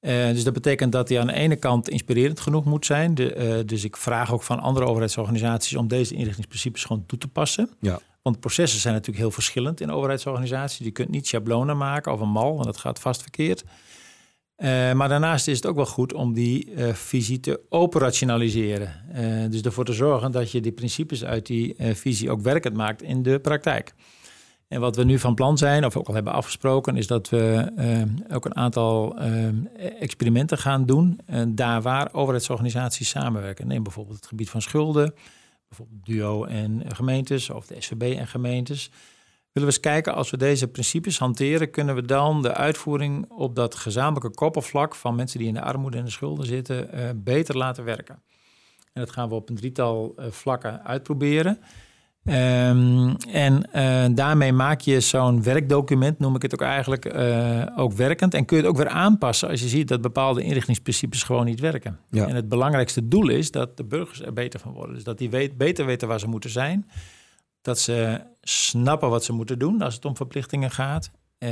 Uh, 0.00 0.26
dus 0.28 0.44
dat 0.44 0.52
betekent 0.52 0.92
dat 0.92 1.08
hij 1.08 1.20
aan 1.20 1.26
de 1.26 1.32
ene 1.32 1.56
kant 1.56 1.88
inspirerend 1.88 2.40
genoeg 2.40 2.64
moet 2.64 2.86
zijn. 2.86 3.14
De, 3.14 3.36
uh, 3.36 3.66
dus 3.66 3.84
ik 3.84 3.96
vraag 3.96 4.32
ook 4.32 4.42
van 4.42 4.60
andere 4.60 4.86
overheidsorganisaties 4.86 5.76
om 5.76 5.88
deze 5.88 6.14
inrichtingsprincipes 6.14 6.84
gewoon 6.84 7.04
toe 7.06 7.18
te 7.18 7.28
passen. 7.28 7.70
Ja. 7.80 7.98
Want 8.22 8.40
processen 8.40 8.80
zijn 8.80 8.94
natuurlijk 8.94 9.20
heel 9.22 9.30
verschillend 9.30 9.80
in 9.80 9.90
overheidsorganisaties. 9.90 10.86
Je 10.86 10.90
kunt 10.90 11.08
niet 11.08 11.26
schablonen 11.26 11.76
maken 11.76 12.12
of 12.12 12.20
een 12.20 12.28
mal, 12.28 12.52
want 12.52 12.64
dat 12.64 12.76
gaat 12.76 13.00
vast 13.00 13.22
verkeerd. 13.22 13.64
Uh, 14.56 14.92
maar 14.92 15.08
daarnaast 15.08 15.48
is 15.48 15.56
het 15.56 15.66
ook 15.66 15.76
wel 15.76 15.86
goed 15.86 16.12
om 16.12 16.34
die 16.34 16.72
visie 16.92 17.40
te 17.40 17.60
operationaliseren. 17.68 19.50
dus 19.50 19.60
ervoor 19.60 19.84
te 19.84 19.92
zorgen 19.92 20.32
dat 20.32 20.50
je 20.50 20.60
die 20.60 20.72
principes 20.72 21.24
uit 21.24 21.46
die 21.46 21.74
visie 21.78 22.30
ook 22.30 22.40
werkend 22.40 22.74
maakt 22.74 23.02
in 23.02 23.22
de 23.22 23.38
praktijk. 23.38 23.94
En 24.68 24.80
wat 24.80 24.96
we 24.96 25.04
nu 25.04 25.18
van 25.18 25.34
plan 25.34 25.58
zijn, 25.58 25.84
of 25.84 25.96
ook 25.96 26.08
al 26.08 26.14
hebben 26.14 26.32
afgesproken, 26.32 26.96
is 26.96 27.06
dat 27.06 27.28
we 27.28 27.72
uh, 27.78 28.34
ook 28.34 28.44
een 28.44 28.56
aantal 28.56 29.22
uh, 29.22 29.48
experimenten 30.00 30.58
gaan 30.58 30.86
doen. 30.86 31.20
Uh, 31.30 31.42
daar 31.48 31.82
waar 31.82 32.08
overheidsorganisaties 32.12 33.08
samenwerken. 33.08 33.66
Neem 33.66 33.82
bijvoorbeeld 33.82 34.16
het 34.16 34.26
gebied 34.26 34.50
van 34.50 34.62
schulden, 34.62 35.14
bijvoorbeeld 35.68 36.06
DUO 36.06 36.44
en 36.44 36.82
gemeentes 36.86 37.50
of 37.50 37.66
de 37.66 37.80
SVB 37.80 38.16
en 38.18 38.26
gemeentes. 38.26 38.90
Willen 39.52 39.68
we 39.68 39.74
eens 39.74 39.80
kijken, 39.80 40.14
als 40.14 40.30
we 40.30 40.36
deze 40.36 40.68
principes 40.68 41.18
hanteren, 41.18 41.70
kunnen 41.70 41.94
we 41.94 42.02
dan 42.02 42.42
de 42.42 42.54
uitvoering 42.54 43.30
op 43.30 43.54
dat 43.54 43.74
gezamenlijke 43.74 44.30
koppelvlak 44.30 44.94
van 44.94 45.14
mensen 45.14 45.38
die 45.38 45.48
in 45.48 45.54
de 45.54 45.62
armoede 45.62 45.98
en 45.98 46.04
de 46.04 46.10
schulden 46.10 46.46
zitten, 46.46 46.90
beter 47.24 47.56
laten 47.56 47.84
werken. 47.84 48.22
En 48.92 49.02
dat 49.02 49.10
gaan 49.10 49.28
we 49.28 49.34
op 49.34 49.48
een 49.48 49.56
drietal 49.56 50.14
vlakken 50.30 50.84
uitproberen. 50.84 51.58
Um, 52.28 53.16
en 53.16 53.68
uh, 53.74 54.16
daarmee 54.16 54.52
maak 54.52 54.80
je 54.80 55.00
zo'n 55.00 55.42
werkdocument, 55.42 56.18
noem 56.18 56.34
ik 56.34 56.42
het 56.42 56.52
ook 56.52 56.62
eigenlijk, 56.62 57.14
uh, 57.14 57.66
ook 57.76 57.92
werkend. 57.92 58.34
En 58.34 58.44
kun 58.44 58.56
je 58.56 58.62
het 58.62 58.72
ook 58.72 58.78
weer 58.78 58.88
aanpassen 58.88 59.48
als 59.48 59.60
je 59.60 59.68
ziet 59.68 59.88
dat 59.88 60.00
bepaalde 60.00 60.42
inrichtingsprincipes 60.42 61.22
gewoon 61.22 61.44
niet 61.44 61.60
werken. 61.60 61.98
Ja. 62.10 62.26
En 62.26 62.34
het 62.34 62.48
belangrijkste 62.48 63.08
doel 63.08 63.28
is 63.28 63.50
dat 63.50 63.76
de 63.76 63.84
burgers 63.84 64.22
er 64.22 64.32
beter 64.32 64.60
van 64.60 64.72
worden. 64.72 64.94
Dus 64.94 65.04
dat 65.04 65.18
die 65.18 65.30
weet, 65.30 65.56
beter 65.56 65.86
weten 65.86 66.08
waar 66.08 66.20
ze 66.20 66.28
moeten 66.28 66.50
zijn. 66.50 66.90
Dat 67.60 67.78
ze 67.78 68.20
snappen 68.42 69.10
wat 69.10 69.24
ze 69.24 69.32
moeten 69.32 69.58
doen 69.58 69.82
als 69.82 69.94
het 69.94 70.04
om 70.04 70.16
verplichtingen 70.16 70.70
gaat. 70.70 71.10
Uh, 71.38 71.50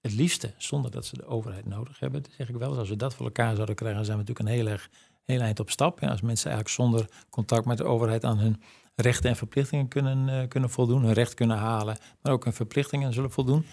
het 0.00 0.14
liefste 0.14 0.52
zonder 0.56 0.90
dat 0.90 1.06
ze 1.06 1.16
de 1.16 1.26
overheid 1.26 1.66
nodig 1.66 1.98
hebben. 1.98 2.22
Dat 2.22 2.32
zeg 2.36 2.48
ik 2.48 2.56
wel 2.56 2.78
Als 2.78 2.88
we 2.88 2.96
dat 2.96 3.14
voor 3.14 3.26
elkaar 3.26 3.54
zouden 3.54 3.74
krijgen, 3.74 4.04
zijn 4.04 4.18
we 4.18 4.24
natuurlijk 4.24 4.48
een 4.48 4.64
heel, 4.64 4.72
erg, 4.72 4.88
heel 5.24 5.40
eind 5.40 5.60
op 5.60 5.70
stap. 5.70 6.00
Ja, 6.00 6.08
als 6.08 6.20
mensen 6.20 6.50
eigenlijk 6.50 6.80
zonder 6.80 7.06
contact 7.30 7.66
met 7.66 7.78
de 7.78 7.84
overheid 7.84 8.24
aan 8.24 8.38
hun 8.38 8.62
rechten 8.96 9.30
en 9.30 9.36
verplichtingen 9.36 9.88
kunnen, 9.88 10.28
uh, 10.28 10.48
kunnen 10.48 10.70
voldoen, 10.70 11.02
hun 11.02 11.12
recht 11.12 11.34
kunnen 11.34 11.56
halen, 11.56 11.98
maar 12.22 12.32
ook 12.32 12.44
hun 12.44 12.52
verplichtingen 12.52 13.12
zullen 13.12 13.30
voldoen. 13.30 13.64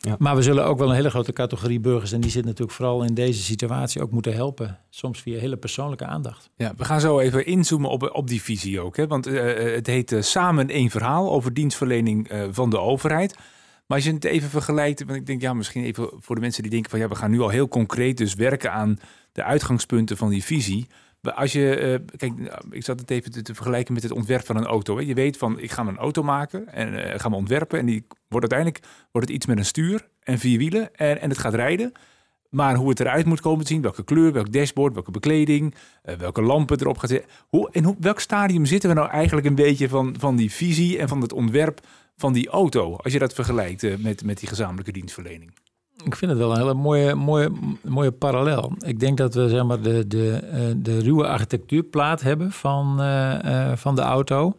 Ja. 0.00 0.16
Maar 0.18 0.36
we 0.36 0.42
zullen 0.42 0.64
ook 0.64 0.78
wel 0.78 0.88
een 0.88 0.94
hele 0.94 1.10
grote 1.10 1.32
categorie 1.32 1.80
burgers, 1.80 2.12
en 2.12 2.20
die 2.20 2.30
zit 2.30 2.44
natuurlijk 2.44 2.72
vooral 2.72 3.02
in 3.02 3.14
deze 3.14 3.42
situatie, 3.42 4.02
ook 4.02 4.10
moeten 4.10 4.34
helpen. 4.34 4.78
Soms 4.90 5.20
via 5.20 5.38
hele 5.38 5.56
persoonlijke 5.56 6.06
aandacht. 6.06 6.50
Ja, 6.56 6.72
we 6.76 6.84
gaan 6.84 7.00
zo 7.00 7.18
even 7.18 7.46
inzoomen 7.46 7.90
op, 7.90 8.10
op 8.12 8.28
die 8.28 8.42
visie 8.42 8.80
ook. 8.80 8.96
Hè? 8.96 9.06
Want 9.06 9.26
uh, 9.26 9.74
het 9.74 9.86
heet 9.86 10.16
Samen 10.20 10.68
één 10.68 10.90
verhaal 10.90 11.32
over 11.32 11.54
dienstverlening 11.54 12.32
uh, 12.32 12.44
van 12.50 12.70
de 12.70 12.78
overheid. 12.78 13.36
Maar 13.86 13.96
als 13.96 14.06
je 14.06 14.12
het 14.12 14.24
even 14.24 14.50
vergelijkt, 14.50 15.04
want 15.04 15.18
ik 15.18 15.26
denk 15.26 15.40
ja, 15.40 15.52
misschien 15.54 15.84
even 15.84 16.10
voor 16.18 16.34
de 16.34 16.40
mensen 16.40 16.62
die 16.62 16.70
denken 16.70 16.90
van 16.90 16.98
ja, 16.98 17.08
we 17.08 17.14
gaan 17.14 17.30
nu 17.30 17.40
al 17.40 17.48
heel 17.48 17.68
concreet 17.68 18.16
dus 18.16 18.34
werken 18.34 18.72
aan 18.72 18.98
de 19.32 19.42
uitgangspunten 19.42 20.16
van 20.16 20.28
die 20.28 20.44
visie. 20.44 20.86
Als 21.22 21.52
je, 21.52 21.98
uh, 22.00 22.16
kijk, 22.16 22.32
ik 22.70 22.84
zat 22.84 23.00
het 23.00 23.10
even 23.10 23.44
te, 23.44 23.54
vergelijken 23.54 23.94
met 23.94 24.02
het 24.02 24.12
ontwerp 24.12 24.46
van 24.46 24.56
een 24.56 24.64
auto. 24.64 24.96
Hè. 24.96 25.02
Je 25.02 25.14
weet 25.14 25.36
van, 25.36 25.58
ik 25.60 25.70
ga 25.70 25.86
een 25.86 25.96
auto 25.96 26.22
maken 26.22 26.72
en 26.72 26.92
uh, 26.92 27.12
gaan 27.16 27.30
we 27.30 27.36
ontwerpen. 27.36 27.78
En 27.78 27.86
die 27.86 28.06
wordt 28.28 28.52
uiteindelijk 28.52 28.92
wordt 29.12 29.26
het 29.26 29.36
iets 29.36 29.46
met 29.46 29.58
een 29.58 29.64
stuur 29.64 30.08
en 30.22 30.38
vier 30.38 30.58
wielen 30.58 30.94
en, 30.94 31.20
en 31.20 31.28
het 31.28 31.38
gaat 31.38 31.54
rijden. 31.54 31.92
Maar 32.50 32.74
hoe 32.74 32.88
het 32.88 33.00
eruit 33.00 33.26
moet 33.26 33.40
komen 33.40 33.64
te 33.64 33.72
zien, 33.72 33.82
welke 33.82 34.04
kleur, 34.04 34.32
welk 34.32 34.52
dashboard, 34.52 34.94
welke 34.94 35.10
bekleding, 35.10 35.74
uh, 36.04 36.14
welke 36.14 36.42
lampen 36.42 36.80
erop 36.80 36.98
gaat 36.98 37.10
zitten. 37.10 37.30
Hoe, 37.48 37.68
in 37.72 37.84
hoe, 37.84 37.96
welk 38.00 38.20
stadium 38.20 38.64
zitten 38.64 38.88
we 38.88 38.94
nou 38.94 39.10
eigenlijk 39.10 39.46
een 39.46 39.54
beetje 39.54 39.88
van, 39.88 40.14
van 40.18 40.36
die 40.36 40.52
visie 40.52 40.98
en 40.98 41.08
van 41.08 41.20
het 41.20 41.32
ontwerp 41.32 41.80
van 42.16 42.32
die 42.32 42.48
auto, 42.48 42.96
als 42.96 43.12
je 43.12 43.18
dat 43.18 43.34
vergelijkt 43.34 44.02
met, 44.02 44.24
met 44.24 44.38
die 44.38 44.48
gezamenlijke 44.48 44.92
dienstverlening? 44.92 45.52
Ik 46.04 46.16
vind 46.16 46.30
het 46.30 46.40
wel 46.40 46.50
een 46.50 46.58
hele 46.58 46.74
mooie, 46.74 47.14
mooie, 47.14 47.52
mooie 47.82 48.12
parallel. 48.12 48.72
Ik 48.78 49.00
denk 49.00 49.16
dat 49.18 49.34
we 49.34 49.48
zeg 49.48 49.64
maar, 49.64 49.80
de, 49.82 50.06
de, 50.06 50.32
eh, 50.32 50.60
de 50.76 50.98
ruwe 50.98 51.26
architectuurplaat 51.26 52.20
hebben 52.20 52.52
van, 52.52 52.96
uh, 53.00 53.72
van 53.76 53.94
de 53.94 54.02
auto. 54.02 54.56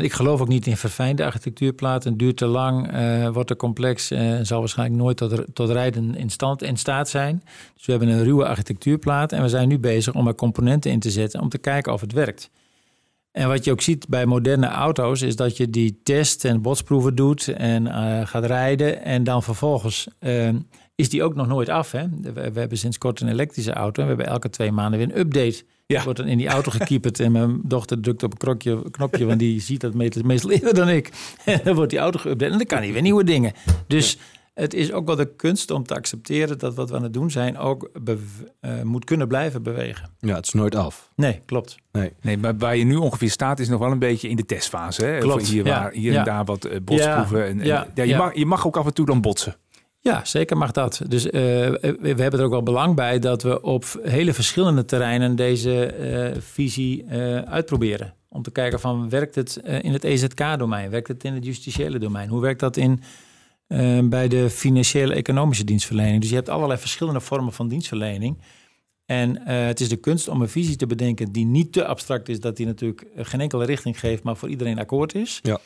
Ik 0.00 0.12
geloof 0.12 0.40
ook 0.40 0.48
niet 0.48 0.66
in 0.66 0.76
verfijnde 0.76 1.24
architectuurplaat. 1.24 2.04
Het 2.04 2.18
duurt 2.18 2.36
te 2.36 2.46
lang, 2.46 2.90
wordt 3.32 3.48
te 3.48 3.56
complex 3.56 4.10
en 4.10 4.46
zal 4.46 4.58
waarschijnlijk 4.58 5.02
nooit 5.02 5.16
tot, 5.16 5.44
tot 5.54 5.70
rijden 5.70 6.14
in, 6.14 6.30
stand, 6.30 6.62
in 6.62 6.76
staat 6.76 7.08
zijn. 7.08 7.42
Dus 7.74 7.86
we 7.86 7.92
hebben 7.92 8.08
een 8.08 8.24
ruwe 8.24 8.46
architectuurplaat 8.46 9.32
en 9.32 9.42
we 9.42 9.48
zijn 9.48 9.68
nu 9.68 9.78
bezig 9.78 10.14
om 10.14 10.26
er 10.26 10.34
componenten 10.34 10.90
in 10.90 11.00
te 11.00 11.10
zetten 11.10 11.40
om 11.40 11.48
te 11.48 11.58
kijken 11.58 11.92
of 11.92 12.00
het 12.00 12.12
werkt. 12.12 12.50
En 13.34 13.48
wat 13.48 13.64
je 13.64 13.70
ook 13.70 13.80
ziet 13.80 14.08
bij 14.08 14.26
moderne 14.26 14.66
auto's 14.66 15.22
is 15.22 15.36
dat 15.36 15.56
je 15.56 15.70
die 15.70 16.00
test 16.02 16.44
en 16.44 16.62
botsproeven 16.62 17.14
doet 17.14 17.48
en 17.48 17.86
uh, 17.86 18.26
gaat 18.26 18.44
rijden. 18.44 19.02
En 19.02 19.24
dan 19.24 19.42
vervolgens 19.42 20.08
uh, 20.20 20.48
is 20.94 21.08
die 21.08 21.22
ook 21.22 21.34
nog 21.34 21.46
nooit 21.46 21.68
af. 21.68 21.92
Hè? 21.92 22.04
We, 22.22 22.32
we, 22.32 22.60
hebben 22.60 22.78
sinds 22.78 22.98
kort 22.98 23.20
een 23.20 23.28
elektrische 23.28 23.72
auto 23.72 24.02
en 24.02 24.08
we 24.08 24.14
hebben 24.14 24.32
elke 24.32 24.50
twee 24.50 24.72
maanden 24.72 24.98
weer 24.98 25.08
een 25.10 25.18
update. 25.18 25.64
Ja. 25.86 26.02
wordt 26.02 26.18
dan 26.18 26.28
in 26.28 26.38
die 26.38 26.48
auto 26.48 26.70
gekieperd 26.70 27.20
en 27.20 27.32
mijn 27.32 27.60
dochter 27.64 28.00
drukt 28.00 28.22
op 28.22 28.32
een 28.32 28.38
krokje, 28.38 28.90
knopje, 28.90 29.24
want 29.24 29.38
die 29.38 29.60
ziet 29.60 29.80
dat 29.80 29.94
meestal 29.94 30.50
eerder 30.50 30.74
dan 30.74 30.88
ik. 30.88 31.10
En 31.44 31.60
dan 31.64 31.74
wordt 31.74 31.90
die 31.90 31.98
auto 31.98 32.18
geüpdate 32.18 32.50
en 32.50 32.58
dan 32.58 32.66
kan 32.66 32.78
hij 32.78 32.92
weer 32.92 33.02
nieuwe 33.02 33.24
dingen. 33.24 33.52
Dus 33.86 34.18
het 34.54 34.74
is 34.74 34.92
ook 34.92 35.06
wel 35.06 35.16
de 35.16 35.34
kunst 35.36 35.70
om 35.70 35.84
te 35.84 35.94
accepteren 35.94 36.58
dat 36.58 36.74
wat 36.74 36.90
we 36.90 36.96
aan 36.96 37.02
het 37.02 37.12
doen 37.12 37.30
zijn 37.30 37.58
ook 37.58 37.90
uh, 38.60 38.82
moet 38.82 39.04
kunnen 39.04 39.28
blijven 39.28 39.62
bewegen. 39.62 40.10
Ja, 40.18 40.34
het 40.34 40.46
is 40.46 40.52
nooit 40.52 40.74
af. 40.74 41.10
Nee, 41.16 41.40
klopt. 41.46 41.76
Nee. 41.92 42.12
nee, 42.20 42.38
maar 42.38 42.56
waar 42.56 42.76
je 42.76 42.84
nu 42.84 42.96
ongeveer 42.96 43.30
staat 43.30 43.58
is 43.60 43.68
nog 43.68 43.80
wel 43.80 43.90
een 43.90 43.98
beetje 43.98 44.28
in 44.28 44.36
de 44.36 44.44
testfase. 44.44 45.04
Hè? 45.04 45.18
Klopt. 45.18 45.46
Hier, 45.46 45.64
waar, 45.64 45.92
hier 45.92 46.16
en 46.16 46.24
daar 46.24 46.44
wat 46.44 46.66
uh, 46.66 46.76
botsproeven. 46.82 47.38
Ja. 47.38 47.44
En, 47.44 47.60
en, 47.60 47.66
ja. 47.94 48.02
je, 48.02 48.16
Mag, 48.16 48.34
je 48.34 48.46
mag 48.46 48.66
ook 48.66 48.76
af 48.76 48.86
en 48.86 48.94
toe 48.94 49.06
dan 49.06 49.20
botsen. 49.20 49.56
Ja, 49.98 50.24
zeker 50.24 50.56
mag 50.56 50.70
dat. 50.70 51.02
Dus 51.08 51.26
uh, 51.26 51.32
we 51.32 52.14
hebben 52.16 52.40
er 52.40 52.44
ook 52.44 52.50
wel 52.50 52.62
belang 52.62 52.94
bij 52.94 53.18
dat 53.18 53.42
we 53.42 53.62
op 53.62 53.84
hele 54.02 54.32
verschillende 54.32 54.84
terreinen 54.84 55.36
deze 55.36 55.94
uh, 56.34 56.40
visie 56.40 57.04
uh, 57.04 57.38
uitproberen. 57.38 58.14
Om 58.28 58.42
te 58.42 58.50
kijken 58.50 58.80
van 58.80 59.08
werkt 59.08 59.34
het 59.34 59.56
in 59.80 59.92
het 59.92 60.04
EZK-domein, 60.04 60.90
werkt 60.90 61.08
het 61.08 61.24
in 61.24 61.34
het 61.34 61.44
justitiële 61.44 61.98
domein, 61.98 62.28
hoe 62.28 62.40
werkt 62.40 62.60
dat 62.60 62.76
in 62.76 63.00
Ehm, 63.74 64.08
bij 64.08 64.28
de 64.28 64.50
financiële 64.50 65.14
economische 65.14 65.64
dienstverlening. 65.64 66.20
Dus 66.20 66.30
je 66.30 66.34
hebt 66.34 66.48
allerlei 66.48 66.80
verschillende 66.80 67.20
vormen 67.20 67.52
van 67.52 67.68
dienstverlening. 67.68 68.38
En 69.06 69.46
eh, 69.46 69.66
het 69.66 69.80
is 69.80 69.88
de 69.88 69.96
kunst 69.96 70.28
om 70.28 70.40
een 70.40 70.48
visie 70.48 70.76
te 70.76 70.86
bedenken 70.86 71.32
die 71.32 71.46
niet 71.46 71.72
te 71.72 71.86
abstract 71.86 72.28
is, 72.28 72.40
dat 72.40 72.56
die 72.56 72.66
natuurlijk 72.66 73.00
eh, 73.00 73.24
geen 73.24 73.40
enkele 73.40 73.64
richting 73.64 74.00
geeft, 74.00 74.22
maar 74.22 74.36
voor 74.36 74.48
iedereen 74.48 74.78
akkoord 74.78 75.14
is. 75.14 75.38
Ja. 75.42 75.58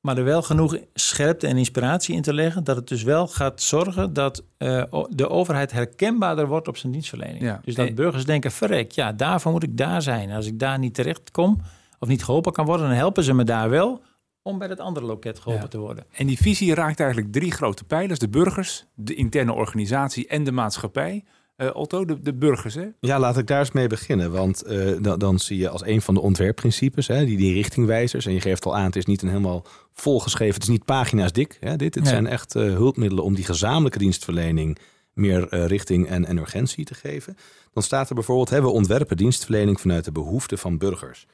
Maar 0.00 0.18
er 0.18 0.24
wel 0.24 0.42
genoeg 0.42 0.78
scherpte 0.94 1.46
en 1.46 1.56
inspiratie 1.56 2.14
in 2.14 2.22
te 2.22 2.34
leggen, 2.34 2.64
dat 2.64 2.76
het 2.76 2.88
dus 2.88 3.02
wel 3.02 3.26
gaat 3.26 3.62
zorgen 3.62 4.12
dat 4.12 4.44
uh, 4.58 4.82
de 5.08 5.28
overheid 5.28 5.72
herkenbaarder 5.72 6.46
wordt 6.46 6.68
op 6.68 6.76
zijn 6.76 6.92
dienstverlening. 6.92 7.42
Ja. 7.42 7.60
Dus 7.64 7.74
dat 7.74 7.94
burgers 7.94 8.24
denken, 8.24 8.50
verrek, 8.50 8.92
ja, 8.92 9.12
daarvoor 9.12 9.52
moet 9.52 9.62
ik 9.62 9.76
daar 9.76 10.02
zijn. 10.02 10.30
Als 10.30 10.46
ik 10.46 10.58
daar 10.58 10.78
niet 10.78 10.94
terecht 10.94 11.30
kom 11.30 11.60
of 11.98 12.08
niet 12.08 12.24
geholpen 12.24 12.52
kan 12.52 12.64
worden, 12.64 12.86
dan 12.86 12.96
helpen 12.96 13.24
ze 13.24 13.34
me 13.34 13.44
daar 13.44 13.70
wel 13.70 14.02
om 14.50 14.58
bij 14.58 14.68
het 14.68 14.80
andere 14.80 15.06
loket 15.06 15.38
geholpen 15.38 15.70
te 15.70 15.78
worden. 15.78 16.04
En 16.12 16.26
die 16.26 16.38
visie 16.38 16.74
raakt 16.74 17.00
eigenlijk 17.00 17.32
drie 17.32 17.52
grote 17.52 17.84
pijlers. 17.84 18.18
De 18.18 18.28
burgers, 18.28 18.86
de 18.94 19.14
interne 19.14 19.52
organisatie 19.52 20.26
en 20.26 20.44
de 20.44 20.52
maatschappij. 20.52 21.24
Uh, 21.56 21.70
Otto, 21.72 22.04
de, 22.04 22.22
de, 22.22 22.34
burgers, 22.34 22.74
hè? 22.74 22.86
Ja, 23.00 23.18
laat 23.18 23.38
ik 23.38 23.46
daar 23.46 23.58
eens 23.58 23.72
mee 23.72 23.86
beginnen. 23.86 24.32
Want 24.32 24.66
uh, 24.66 24.96
dan, 25.00 25.18
dan, 25.18 25.38
zie 25.38 25.58
je 25.58 25.68
als 25.68 25.84
een 25.84 26.02
van 26.02 26.14
de 26.14 26.20
ontwerpprincipes, 26.20 27.06
hè, 27.06 27.24
die, 27.24 27.36
die 27.36 27.52
richtingwijzers. 27.52 28.26
En 28.26 28.32
je 28.32 28.40
geeft 28.40 28.66
al 28.66 28.76
aan, 28.76 28.84
het 28.84 28.96
is 28.96 29.04
niet 29.04 29.22
een 29.22 29.28
helemaal 29.28 29.64
volgeschreven, 29.92 30.54
het 30.54 30.62
is 30.62 30.68
niet 30.68 30.84
pagina's 30.84 31.32
dik. 31.32 31.56
Hè, 31.60 31.76
dit. 31.76 31.94
Het 31.94 32.08
zijn 32.08 32.26
echt 32.26 32.54
uh, 32.54 32.62
hulpmiddelen 32.62 33.24
om 33.24 33.34
die 33.34 33.44
gezamenlijke 33.44 33.98
dienstverlening 33.98 34.78
meer 35.12 35.66
richting 35.66 36.08
en, 36.08 36.24
en 36.24 36.38
urgentie 36.38 36.84
te 36.84 36.94
geven. 36.94 37.36
Dan 37.72 37.82
staat 37.82 38.08
er 38.08 38.14
bijvoorbeeld, 38.14 38.50
hè, 38.50 38.60
we 38.60 38.68
ontwerpen 38.68 39.16
dienstverlening 39.16 39.80
vanuit 39.80 40.04
de 40.04 40.12
behoeften 40.12 40.58
van 40.58 40.78
burgers. 40.78 41.26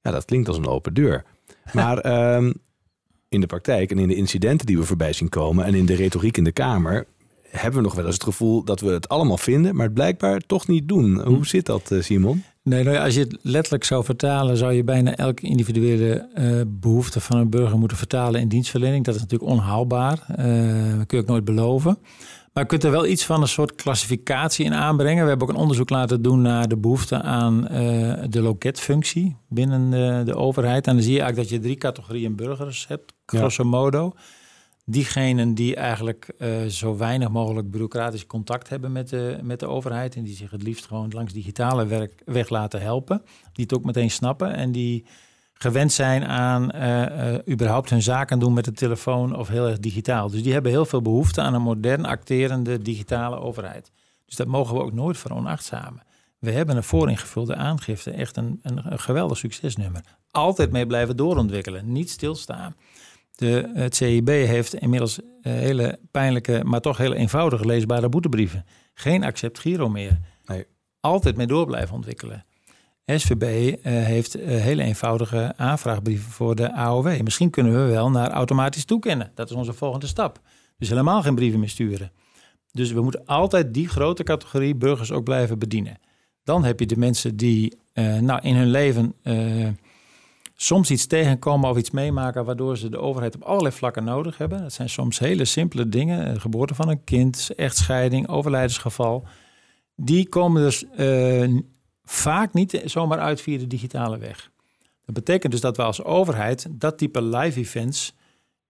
Ja, 0.00 0.10
dat 0.10 0.24
klinkt 0.24 0.48
als 0.48 0.56
een 0.56 0.66
open 0.66 0.94
deur. 0.94 1.24
Maar 1.72 2.34
um, 2.36 2.54
in 3.28 3.40
de 3.40 3.46
praktijk 3.46 3.90
en 3.90 3.98
in 3.98 4.08
de 4.08 4.14
incidenten 4.14 4.66
die 4.66 4.78
we 4.78 4.84
voorbij 4.84 5.12
zien 5.12 5.28
komen 5.28 5.64
en 5.64 5.74
in 5.74 5.86
de 5.86 5.94
retoriek 5.94 6.36
in 6.36 6.44
de 6.44 6.52
Kamer, 6.52 7.06
hebben 7.50 7.80
we 7.80 7.86
nog 7.86 7.94
wel 7.94 8.04
eens 8.04 8.14
het 8.14 8.24
gevoel 8.24 8.64
dat 8.64 8.80
we 8.80 8.90
het 8.90 9.08
allemaal 9.08 9.36
vinden, 9.36 9.76
maar 9.76 9.84
het 9.84 9.94
blijkbaar 9.94 10.40
toch 10.40 10.68
niet 10.68 10.88
doen. 10.88 11.20
Hoe 11.20 11.36
hm. 11.36 11.42
zit 11.42 11.66
dat, 11.66 11.90
eh, 11.90 12.00
Simon? 12.00 12.44
Nee, 12.62 12.82
nou 12.84 12.96
ja, 12.96 13.04
als 13.04 13.14
je 13.14 13.20
het 13.20 13.38
letterlijk 13.42 13.84
zou 13.84 14.04
vertalen, 14.04 14.56
zou 14.56 14.72
je 14.72 14.84
bijna 14.84 15.16
elke 15.16 15.46
individuele 15.46 16.28
uh, 16.38 16.60
behoefte 16.66 17.20
van 17.20 17.36
een 17.36 17.50
burger 17.50 17.78
moeten 17.78 17.96
vertalen 17.96 18.40
in 18.40 18.48
dienstverlening. 18.48 19.04
Dat 19.04 19.14
is 19.14 19.20
natuurlijk 19.20 19.50
onhaalbaar. 19.50 20.26
Uh, 20.30 20.96
dat 20.96 21.06
kun 21.06 21.18
je 21.18 21.22
ook 21.22 21.28
nooit 21.28 21.44
beloven. 21.44 21.98
Maar 22.54 22.62
je 22.62 22.68
kunt 22.68 22.84
er 22.84 22.90
wel 22.90 23.06
iets 23.06 23.24
van 23.24 23.40
een 23.40 23.48
soort 23.48 23.74
klassificatie 23.74 24.64
in 24.64 24.74
aanbrengen. 24.74 25.22
We 25.22 25.28
hebben 25.28 25.48
ook 25.48 25.54
een 25.54 25.60
onderzoek 25.60 25.90
laten 25.90 26.22
doen 26.22 26.42
naar 26.42 26.68
de 26.68 26.76
behoefte 26.76 27.22
aan 27.22 27.60
uh, 27.62 27.68
de 28.28 28.40
loketfunctie 28.40 29.36
binnen 29.48 29.90
de, 29.90 30.22
de, 30.24 30.34
overheid. 30.34 30.86
En 30.86 30.94
dan 30.94 31.02
zie 31.02 31.12
je 31.12 31.20
eigenlijk 31.20 31.50
dat 31.50 31.58
je 31.58 31.64
drie 31.64 31.78
categorieën 31.78 32.36
burgers 32.36 32.86
hebt, 32.88 33.12
grosso 33.26 33.64
modo. 33.64 34.12
Diegenen 34.84 35.54
die 35.54 35.76
eigenlijk 35.76 36.32
uh, 36.38 36.64
zo 36.64 36.96
weinig 36.96 37.28
mogelijk 37.28 37.70
bureaucratisch 37.70 38.26
contact 38.26 38.68
hebben 38.68 38.92
met 38.92 39.08
de, 39.08 39.38
met 39.42 39.60
de 39.60 39.66
overheid. 39.66 40.16
En 40.16 40.24
die 40.24 40.36
zich 40.36 40.50
het 40.50 40.62
liefst 40.62 40.86
gewoon 40.86 41.10
langs 41.10 41.32
digitale 41.32 41.86
werk, 41.86 42.22
weg 42.24 42.48
laten 42.48 42.80
helpen. 42.80 43.22
Die 43.52 43.64
het 43.64 43.74
ook 43.74 43.84
meteen 43.84 44.10
snappen 44.10 44.54
en 44.54 44.72
die 44.72 45.06
gewend 45.54 45.92
zijn 45.92 46.24
aan 46.24 46.70
uh, 46.74 47.34
überhaupt 47.48 47.90
hun 47.90 48.02
zaken 48.02 48.38
doen 48.38 48.52
met 48.52 48.64
de 48.64 48.72
telefoon 48.72 49.36
of 49.36 49.48
heel 49.48 49.68
erg 49.68 49.78
digitaal. 49.78 50.30
Dus 50.30 50.42
die 50.42 50.52
hebben 50.52 50.70
heel 50.70 50.86
veel 50.86 51.02
behoefte 51.02 51.40
aan 51.40 51.54
een 51.54 51.62
modern 51.62 52.04
acterende 52.04 52.82
digitale 52.82 53.38
overheid. 53.38 53.92
Dus 54.26 54.36
dat 54.36 54.46
mogen 54.46 54.76
we 54.76 54.82
ook 54.82 54.92
nooit 54.92 55.18
veronachtzamen. 55.18 56.02
We 56.38 56.50
hebben 56.50 56.76
een 56.76 56.82
vooringevulde 56.82 57.54
aangifte, 57.54 58.10
echt 58.10 58.36
een, 58.36 58.60
een, 58.62 58.92
een 58.92 58.98
geweldig 58.98 59.38
succesnummer. 59.38 60.00
Altijd 60.30 60.70
mee 60.70 60.86
blijven 60.86 61.16
doorontwikkelen, 61.16 61.92
niet 61.92 62.10
stilstaan. 62.10 62.76
De, 63.36 63.70
het 63.74 63.96
CIB 63.96 64.28
heeft 64.28 64.74
inmiddels 64.74 65.20
hele 65.40 65.98
pijnlijke, 66.10 66.60
maar 66.64 66.80
toch 66.80 66.96
heel 66.96 67.12
eenvoudige 67.12 67.66
leesbare 67.66 68.08
boetebrieven. 68.08 68.64
Geen 68.94 69.24
accept 69.24 69.58
Giro 69.58 69.88
meer. 69.88 70.18
Nee. 70.44 70.66
Altijd 71.00 71.36
mee 71.36 71.46
door 71.46 71.66
blijven 71.66 71.94
ontwikkelen. 71.94 72.44
SVB 73.06 73.42
uh, 73.42 73.72
eh, 73.72 74.06
heeft 74.06 74.36
uh, 74.36 74.46
hele 74.46 74.82
eenvoudige 74.82 75.52
aanvraagbrieven 75.56 76.30
voor 76.30 76.54
de 76.54 76.72
AOW. 76.72 77.20
Misschien 77.22 77.50
kunnen 77.50 77.72
we 77.72 77.92
wel 77.92 78.10
naar 78.10 78.30
automatisch 78.30 78.84
toekennen. 78.84 79.30
Dat 79.34 79.50
is 79.50 79.56
onze 79.56 79.72
volgende 79.72 80.06
stap. 80.06 80.40
Dus 80.78 80.88
helemaal 80.88 81.22
geen 81.22 81.34
brieven 81.34 81.60
meer 81.60 81.68
sturen. 81.68 82.12
Dus 82.72 82.92
we 82.92 83.00
moeten 83.00 83.26
altijd 83.26 83.74
die 83.74 83.88
grote 83.88 84.22
categorie 84.22 84.74
burgers 84.74 85.12
ook 85.12 85.24
blijven 85.24 85.58
bedienen. 85.58 85.98
Dan 86.44 86.64
heb 86.64 86.80
je 86.80 86.86
de 86.86 86.96
mensen 86.96 87.36
die 87.36 87.76
uh, 87.94 88.18
nou, 88.18 88.40
in 88.42 88.54
hun 88.54 88.70
leven 88.70 89.14
soms 90.56 90.90
iets 90.90 91.06
tegenkomen 91.06 91.70
of 91.70 91.76
iets 91.76 91.90
meemaken 91.90 92.44
waardoor 92.44 92.78
ze 92.78 92.88
de 92.88 92.98
overheid 92.98 93.34
op 93.34 93.42
allerlei 93.42 93.74
vlakken 93.74 94.04
nodig 94.04 94.38
hebben. 94.38 94.62
Dat 94.62 94.72
zijn 94.72 94.88
soms 94.88 95.18
hele 95.18 95.44
simpele 95.44 95.88
dingen. 95.88 96.40
Geboorte 96.40 96.74
van 96.74 96.88
een 96.88 97.04
kind, 97.04 97.50
echtscheiding, 97.56 98.28
overlijdensgeval. 98.28 99.24
Die 99.96 100.28
komen 100.28 100.62
dus 100.62 100.84
vaak 102.04 102.52
niet 102.52 102.82
zomaar 102.84 103.18
uit 103.18 103.40
via 103.40 103.58
de 103.58 103.66
digitale 103.66 104.18
weg. 104.18 104.50
Dat 105.04 105.14
betekent 105.14 105.52
dus 105.52 105.60
dat 105.60 105.76
we 105.76 105.82
als 105.82 106.04
overheid 106.04 106.66
dat 106.70 106.98
type 106.98 107.22
live 107.22 107.58
events 107.60 108.14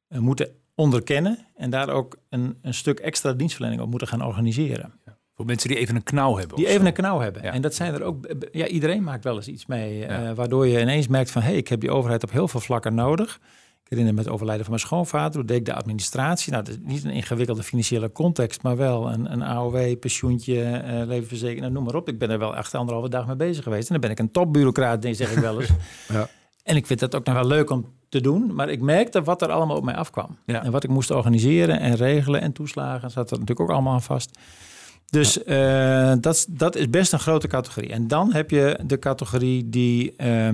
uh, 0.08 0.18
moeten 0.18 0.48
onderkennen 0.74 1.38
en 1.54 1.70
daar 1.70 1.88
ook 1.88 2.16
een, 2.28 2.58
een 2.62 2.74
stuk 2.74 2.98
extra 2.98 3.32
dienstverlening 3.32 3.82
op 3.82 3.90
moeten 3.90 4.08
gaan 4.08 4.24
organiseren. 4.24 4.92
Voor 5.34 5.44
mensen 5.44 5.68
die 5.68 5.78
even 5.78 5.96
een 5.96 6.02
knauw 6.02 6.36
hebben. 6.36 6.56
Die 6.56 6.66
even 6.66 6.86
een 6.86 6.92
knauw 6.92 7.20
hebben. 7.20 7.42
En 7.42 7.62
dat 7.62 7.74
zijn 7.74 7.94
er 7.94 8.02
ook. 8.02 8.34
Ja, 8.52 8.66
iedereen 8.66 9.02
maakt 9.02 9.24
wel 9.24 9.36
eens 9.36 9.48
iets 9.48 9.66
mee. 9.66 10.08
Uh, 10.08 10.32
waardoor 10.32 10.66
je 10.66 10.80
ineens 10.80 11.08
merkt 11.08 11.30
van 11.30 11.42
hé, 11.42 11.48
hey, 11.48 11.56
ik 11.56 11.68
heb 11.68 11.80
die 11.80 11.90
overheid 11.90 12.22
op 12.22 12.30
heel 12.30 12.48
veel 12.48 12.60
vlakken 12.60 12.94
nodig. 12.94 13.40
Ik 13.84 13.90
herinner 13.90 14.14
me 14.14 14.20
het 14.20 14.30
overlijden 14.30 14.64
van 14.64 14.74
mijn 14.74 14.86
schoonvader. 14.86 15.32
Toen 15.32 15.46
deed 15.46 15.56
ik 15.56 15.64
de 15.64 15.74
administratie. 15.74 16.52
Nou, 16.52 16.64
dat 16.64 16.74
is 16.74 16.80
niet 16.82 17.04
een 17.04 17.10
ingewikkelde 17.10 17.62
financiële 17.62 18.12
context, 18.12 18.62
maar 18.62 18.76
wel 18.76 19.12
een, 19.12 19.32
een 19.32 19.42
AOW, 19.42 19.98
pensioentje, 19.98 20.82
uh, 20.84 21.06
levenverzekering, 21.06 21.60
nou, 21.60 21.72
noem 21.72 21.84
maar 21.84 21.94
op. 21.94 22.08
Ik 22.08 22.18
ben 22.18 22.30
er 22.30 22.38
wel 22.38 22.56
echt 22.56 22.74
anderhalve 22.74 23.08
dag 23.08 23.26
mee 23.26 23.36
bezig 23.36 23.64
geweest. 23.64 23.86
En 23.88 23.92
dan 23.92 24.00
ben 24.00 24.10
ik 24.10 24.18
een 24.18 24.30
topbureaucraat, 24.30 25.04
zeg 25.10 25.32
ik 25.32 25.38
wel 25.38 25.60
eens. 25.60 25.70
ja. 26.08 26.28
En 26.62 26.76
ik 26.76 26.86
vind 26.86 27.00
dat 27.00 27.14
ook 27.14 27.24
nog 27.24 27.34
wel 27.34 27.46
leuk 27.46 27.70
om 27.70 27.92
te 28.08 28.20
doen. 28.20 28.54
Maar 28.54 28.68
ik 28.68 28.80
merkte 28.80 29.22
wat 29.22 29.42
er 29.42 29.50
allemaal 29.50 29.76
op 29.76 29.84
mij 29.84 29.94
afkwam. 29.94 30.38
En 30.46 30.70
wat 30.70 30.84
ik 30.84 30.90
moest 30.90 31.10
organiseren 31.10 31.80
en 31.80 31.94
regelen 31.94 32.40
en 32.40 32.52
toeslagen. 32.52 33.10
Zat 33.10 33.30
er 33.30 33.38
natuurlijk 33.38 33.60
ook 33.60 33.70
allemaal 33.70 33.92
aan 33.92 34.02
vast. 34.02 34.38
Dus 35.06 35.38
uh, 35.46 36.12
dat, 36.20 36.46
dat 36.50 36.76
is 36.76 36.90
best 36.90 37.12
een 37.12 37.18
grote 37.18 37.46
categorie. 37.46 37.90
En 37.90 38.08
dan 38.08 38.32
heb 38.32 38.50
je 38.50 38.78
de 38.86 38.98
categorie 38.98 39.68
die 39.68 40.10
uh, 40.10 40.48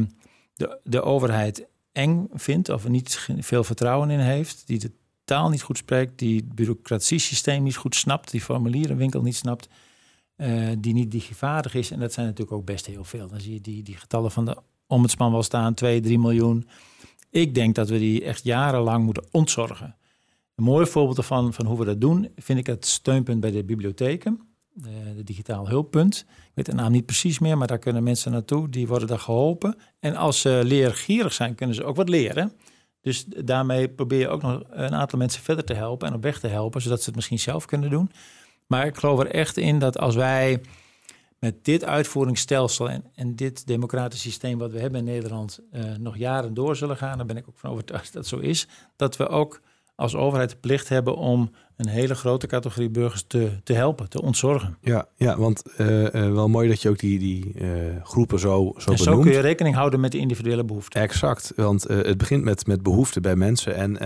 de, 0.55 0.79
de 0.85 1.03
overheid 1.03 1.69
eng 1.93 2.29
vindt 2.33 2.69
of 2.69 2.89
niet 2.89 3.29
veel 3.39 3.65
vertrouwen 3.65 4.11
in 4.11 4.19
heeft, 4.19 4.67
die 4.67 4.79
de 4.79 4.93
taal 5.25 5.49
niet 5.49 5.63
goed 5.63 5.79
spreekt, 5.79 6.19
die 6.19 6.37
het 6.37 6.55
bureaucratiesysteem 6.55 7.63
niet 7.63 7.77
goed 7.77 7.95
snapt, 7.95 8.31
die 8.31 8.41
formulierenwinkel 8.41 9.23
niet 9.23 9.37
snapt, 9.37 9.69
uh, 10.37 10.69
die 10.79 10.93
niet 10.93 11.11
digivaardig 11.11 11.75
is. 11.75 11.91
En 11.91 12.01
dat 12.01 12.13
zijn 12.13 12.27
natuurlijk 12.27 12.57
ook 12.57 12.65
best 12.65 12.87
heel 12.87 13.05
veel. 13.05 13.29
Dan 13.29 13.41
zie 13.41 13.53
je 13.53 13.61
die, 13.61 13.83
die 13.83 13.97
getallen 13.97 14.31
van 14.31 14.45
de 14.45 14.57
ombudsman 14.87 15.33
wel 15.33 15.43
staan, 15.43 15.75
2, 15.75 16.01
3 16.01 16.19
miljoen. 16.19 16.69
Ik 17.31 17.55
denk 17.55 17.75
dat 17.75 17.89
we 17.89 17.99
die 17.99 18.25
echt 18.25 18.45
jarenlang 18.45 19.05
moeten 19.05 19.25
ontzorgen. 19.31 19.97
Een 20.55 20.65
mooi 20.65 20.87
voorbeeld 20.87 21.19
ervan, 21.19 21.53
van 21.53 21.67
hoe 21.67 21.79
we 21.79 21.85
dat 21.85 22.01
doen, 22.01 22.29
vind 22.37 22.59
ik 22.59 22.67
het 22.67 22.87
steunpunt 22.87 23.41
bij 23.41 23.51
de 23.51 23.65
bibliotheken. 23.65 24.50
De, 24.83 25.15
de, 25.17 25.23
digitaal 25.25 25.69
hulppunt. 25.69 26.25
Ik 26.29 26.51
weet 26.55 26.67
de 26.67 26.73
naam 26.73 26.93
niet 26.93 27.07
precies 27.07 27.39
meer, 27.39 27.59
maar 27.59 27.67
daar 27.67 27.79
kunnen 27.79 28.03
mensen 28.03 28.33
naartoe. 28.33 28.69
Die 28.69 28.87
worden 28.87 29.09
daar 29.09 29.19
geholpen. 29.19 29.77
En 30.01 30.17
als 30.17 30.41
ze 30.41 30.61
leergierig 30.65 31.33
zijn, 31.33 31.55
kunnen 31.55 31.77
ze 31.77 31.85
ook 31.85 31.97
wat 31.97 32.09
leren. 32.09 32.53
Dus 33.01 33.25
daarmee 33.25 33.89
probeer 33.89 34.19
je 34.19 34.29
ook 34.29 34.43
nog 34.43 34.63
een 34.71 34.95
aantal 34.95 35.19
mensen 35.19 35.43
verder 35.43 35.65
te 35.65 35.75
helpen 35.75 36.09
en 36.09 36.15
op 36.15 36.23
weg 36.23 36.41
te 36.41 36.47
helpen, 36.47 36.83
zodat 36.83 36.99
ze 36.99 37.07
het 37.07 37.15
misschien 37.15 37.39
zelf 37.39 37.65
kunnen 37.65 37.91
doen. 37.91 38.11
Maar 38.67 38.87
ik 38.87 38.97
geloof 38.97 39.21
er 39.21 39.31
echt 39.31 39.57
in 39.57 39.79
dat 39.79 39.99
als 39.99 40.15
wij 40.15 40.61
met 41.39 41.65
dit 41.65 41.85
uitvoeringsstelsel 41.85 42.91
en, 43.15 43.37
dit 43.37 43.67
democratisch 43.67 44.21
systeem 44.21 44.59
wat 44.59 44.73
we 44.73 44.79
hebben 44.79 44.99
in 44.99 45.07
Nederland 45.07 45.61
uh, 45.73 45.83
nog 45.99 46.17
jaren 46.17 46.55
door 46.55 46.77
zullen 46.77 46.97
gaan, 46.97 47.19
dan 47.19 47.27
ben 47.27 47.37
ik 47.37 47.49
ook 47.49 47.59
van 47.59 47.71
overtuigd 47.71 48.13
dat 48.13 48.27
zo 48.27 48.39
is, 48.39 48.67
dat 48.97 49.17
we 49.17 49.29
ook 49.29 49.61
als 50.01 50.15
overheid 50.15 50.51
de 50.51 50.57
plicht 50.57 50.89
hebben 50.89 51.17
om 51.17 51.51
een 51.77 51.89
hele 51.89 52.15
grote 52.15 52.47
categorie 52.47 52.91
burgers 52.91 53.25
te, 53.27 53.51
te 53.65 53.73
helpen, 53.73 54.09
te 54.09 54.23
ontzorgen. 54.23 54.77
Ja, 54.81 55.07
ja 55.17 55.39
want 55.39 55.63
uh, 55.79 56.03
uh, 56.03 56.11
wel 56.11 56.49
mooi 56.49 56.69
dat 56.69 56.83
je 56.83 56.89
ook 56.89 56.99
die, 56.99 57.19
die 57.19 57.53
uh, 57.55 57.69
groepen 58.03 58.39
zo, 58.39 58.49
zo 58.49 58.91
en 58.91 58.97
benoemt. 58.97 59.01
zo 59.01 59.21
kun 59.21 59.33
je 59.33 59.41
rekening 59.41 59.75
houden 59.75 60.01
met 60.01 60.13
de 60.13 60.19
individuele 60.19 60.65
behoeften. 60.65 61.01
Exact, 61.01 61.53
want 61.57 61.83
het 61.83 62.19
begint 62.19 62.45
met, 62.45 62.67
met 62.67 62.83
behoeften 62.83 63.23
bij 63.23 63.37
mensen. 63.37 63.75
En 63.75 63.99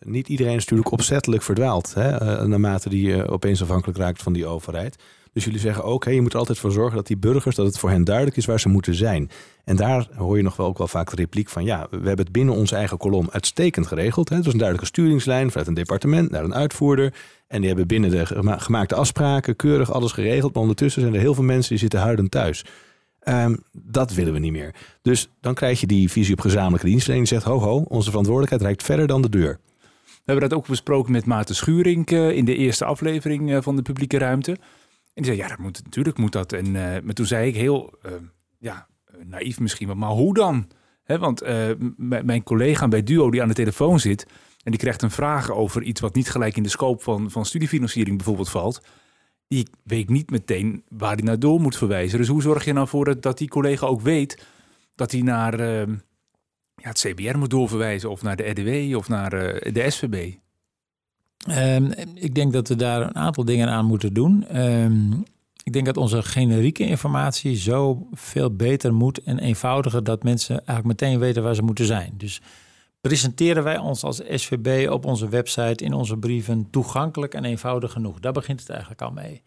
niet 0.00 0.28
iedereen 0.28 0.54
is 0.54 0.60
natuurlijk 0.60 0.90
opzettelijk 0.90 1.42
verdwaald, 1.42 1.94
hè, 1.94 2.46
naarmate 2.46 2.88
die 2.88 3.28
opeens 3.28 3.62
afhankelijk 3.62 3.98
raakt 3.98 4.22
van 4.22 4.32
die 4.32 4.46
overheid. 4.46 4.96
Dus 5.36 5.44
jullie 5.44 5.60
zeggen 5.60 5.84
ook, 5.84 6.04
hey, 6.04 6.14
je 6.14 6.20
moet 6.20 6.32
er 6.32 6.38
altijd 6.38 6.58
voor 6.58 6.72
zorgen 6.72 6.96
dat 6.96 7.06
die 7.06 7.16
burgers, 7.16 7.56
dat 7.56 7.66
het 7.66 7.78
voor 7.78 7.90
hen 7.90 8.04
duidelijk 8.04 8.36
is 8.36 8.46
waar 8.46 8.60
ze 8.60 8.68
moeten 8.68 8.94
zijn. 8.94 9.30
En 9.64 9.76
daar 9.76 10.08
hoor 10.14 10.36
je 10.36 10.42
nog 10.42 10.56
wel 10.56 10.66
ook 10.66 10.78
wel 10.78 10.88
vaak 10.88 11.10
de 11.10 11.16
repliek 11.16 11.48
van, 11.48 11.64
ja, 11.64 11.86
we 11.90 11.96
hebben 11.96 12.24
het 12.24 12.32
binnen 12.32 12.54
onze 12.54 12.76
eigen 12.76 12.98
kolom 12.98 13.28
uitstekend 13.30 13.86
geregeld. 13.86 14.28
Hè? 14.28 14.38
is 14.38 14.46
een 14.46 14.52
duidelijke 14.52 14.86
sturingslijn 14.86 15.48
vanuit 15.48 15.68
een 15.68 15.74
departement 15.74 16.30
naar 16.30 16.44
een 16.44 16.54
uitvoerder. 16.54 17.14
En 17.46 17.58
die 17.58 17.66
hebben 17.68 17.86
binnen 17.86 18.10
de 18.10 18.26
gemaakte 18.58 18.94
afspraken 18.94 19.56
keurig 19.56 19.92
alles 19.92 20.12
geregeld. 20.12 20.52
Maar 20.52 20.62
ondertussen 20.62 21.02
zijn 21.02 21.14
er 21.14 21.20
heel 21.20 21.34
veel 21.34 21.44
mensen 21.44 21.70
die 21.70 21.78
zitten 21.78 22.00
huidend 22.00 22.30
thuis. 22.30 22.64
Um, 23.28 23.62
dat 23.72 24.14
willen 24.14 24.32
we 24.32 24.38
niet 24.38 24.52
meer. 24.52 24.74
Dus 25.02 25.28
dan 25.40 25.54
krijg 25.54 25.80
je 25.80 25.86
die 25.86 26.10
visie 26.10 26.32
op 26.32 26.40
gezamenlijke 26.40 26.86
dienstverlening. 26.86 27.28
Die 27.28 27.38
zegt, 27.38 27.50
ho 27.50 27.60
ho, 27.60 27.84
onze 27.88 28.08
verantwoordelijkheid 28.08 28.62
reikt 28.62 28.82
verder 28.82 29.06
dan 29.06 29.22
de 29.22 29.28
deur. 29.28 29.58
We 30.04 30.32
hebben 30.32 30.48
dat 30.48 30.58
ook 30.58 30.66
besproken 30.66 31.12
met 31.12 31.26
Maarten 31.26 31.54
Schuring 31.54 32.10
in 32.10 32.44
de 32.44 32.56
eerste 32.56 32.84
aflevering 32.84 33.64
van 33.64 33.76
de 33.76 33.82
publieke 33.82 34.18
ruimte. 34.18 34.56
En 35.16 35.22
die 35.22 35.24
zei, 35.24 35.36
ja, 35.36 35.48
dat 35.48 35.58
moet, 35.58 35.84
natuurlijk 35.84 36.18
moet 36.18 36.32
dat. 36.32 36.52
En, 36.52 36.66
uh, 36.66 36.74
maar 36.74 37.14
toen 37.14 37.26
zei 37.26 37.48
ik 37.48 37.54
heel, 37.54 37.98
uh, 38.06 38.12
ja, 38.58 38.86
naïef 39.24 39.60
misschien, 39.60 39.98
maar 39.98 40.10
hoe 40.10 40.34
dan? 40.34 40.68
Want 41.06 41.42
uh, 41.42 41.70
mijn 41.96 42.42
collega 42.42 42.88
bij 42.88 43.02
Duo 43.02 43.30
die 43.30 43.42
aan 43.42 43.48
de 43.48 43.54
telefoon 43.54 44.00
zit... 44.00 44.26
en 44.62 44.70
die 44.70 44.80
krijgt 44.80 45.02
een 45.02 45.10
vraag 45.10 45.50
over 45.50 45.82
iets 45.82 46.00
wat 46.00 46.14
niet 46.14 46.30
gelijk 46.30 46.56
in 46.56 46.62
de 46.62 46.68
scope 46.68 47.02
van, 47.02 47.30
van 47.30 47.44
studiefinanciering 47.44 48.16
bijvoorbeeld 48.16 48.50
valt... 48.50 48.82
die 49.48 49.68
weet 49.82 50.08
niet 50.08 50.30
meteen 50.30 50.84
waar 50.88 51.14
hij 51.14 51.22
naar 51.22 51.38
door 51.38 51.60
moet 51.60 51.76
verwijzen. 51.76 52.18
Dus 52.18 52.28
hoe 52.28 52.42
zorg 52.42 52.64
je 52.64 52.72
nou 52.72 52.88
voor 52.88 53.04
dat, 53.04 53.22
dat 53.22 53.38
die 53.38 53.48
collega 53.48 53.86
ook 53.86 54.00
weet... 54.00 54.46
dat 54.94 55.12
hij 55.12 55.20
naar 55.20 55.60
ja, 55.60 56.88
het 56.88 56.98
CBR 56.98 57.38
moet 57.38 57.50
doorverwijzen... 57.50 58.10
of 58.10 58.22
naar 58.22 58.36
de 58.36 58.48
RDW 58.48 58.96
of 58.96 59.08
naar 59.08 59.30
de 59.72 59.84
SVB? 59.88 60.34
Um, 61.50 61.92
ik 62.14 62.34
denk 62.34 62.52
dat 62.52 62.68
we 62.68 62.76
daar 62.76 63.02
een 63.02 63.16
aantal 63.16 63.44
dingen 63.44 63.68
aan 63.68 63.84
moeten 63.84 64.12
doen. 64.12 64.60
Um, 64.60 65.24
ik 65.62 65.72
denk 65.72 65.86
dat 65.86 65.96
onze 65.96 66.22
generieke 66.22 66.86
informatie 66.86 67.56
zo 67.56 68.06
veel 68.12 68.56
beter 68.56 68.94
moet 68.94 69.22
en 69.22 69.38
eenvoudiger 69.38 70.04
dat 70.04 70.22
mensen 70.22 70.56
eigenlijk 70.56 71.00
meteen 71.00 71.18
weten 71.18 71.42
waar 71.42 71.54
ze 71.54 71.62
moeten 71.62 71.86
zijn. 71.86 72.12
Dus 72.16 72.40
presenteren 73.00 73.62
wij 73.62 73.78
ons 73.78 74.02
als 74.02 74.22
SVB 74.28 74.90
op 74.90 75.04
onze 75.04 75.28
website, 75.28 75.84
in 75.84 75.92
onze 75.92 76.16
brieven 76.16 76.70
toegankelijk 76.70 77.34
en 77.34 77.44
eenvoudig 77.44 77.92
genoeg. 77.92 78.20
Daar 78.20 78.32
begint 78.32 78.60
het 78.60 78.68
eigenlijk 78.68 79.02
al 79.02 79.10
mee. 79.10 79.42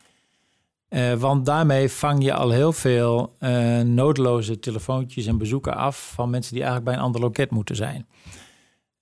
Uh, 0.90 1.14
want 1.14 1.46
daarmee 1.46 1.90
vang 1.90 2.24
je 2.24 2.34
al 2.34 2.50
heel 2.50 2.74
veel 2.74 3.36
uh, 3.40 3.80
noodloze 3.80 4.60
telefoontjes 4.60 5.26
en 5.26 5.38
bezoeken 5.38 5.76
af 5.76 6.12
van 6.14 6.30
mensen 6.30 6.54
die 6.54 6.64
eigenlijk 6.64 6.92
bij 6.92 7.00
een 7.00 7.06
ander 7.06 7.22
loket 7.22 7.50
moeten 7.50 7.76
zijn. 7.76 8.08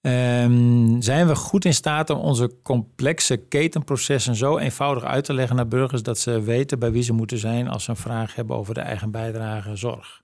Um, 0.07 1.01
zijn 1.01 1.27
we 1.27 1.35
goed 1.35 1.65
in 1.65 1.73
staat 1.73 2.09
om 2.09 2.19
onze 2.19 2.51
complexe 2.63 3.37
ketenprocessen 3.37 4.35
zo 4.35 4.57
eenvoudig 4.57 5.03
uit 5.03 5.23
te 5.23 5.33
leggen 5.33 5.55
naar 5.55 5.67
burgers 5.67 6.03
dat 6.03 6.19
ze 6.19 6.41
weten 6.41 6.79
bij 6.79 6.91
wie 6.91 7.03
ze 7.03 7.13
moeten 7.13 7.37
zijn 7.37 7.67
als 7.67 7.83
ze 7.83 7.89
een 7.89 7.95
vraag 7.95 8.35
hebben 8.35 8.55
over 8.55 8.73
de 8.73 8.79
eigen 8.79 9.11
bijdrage 9.11 9.75
zorg? 9.75 10.21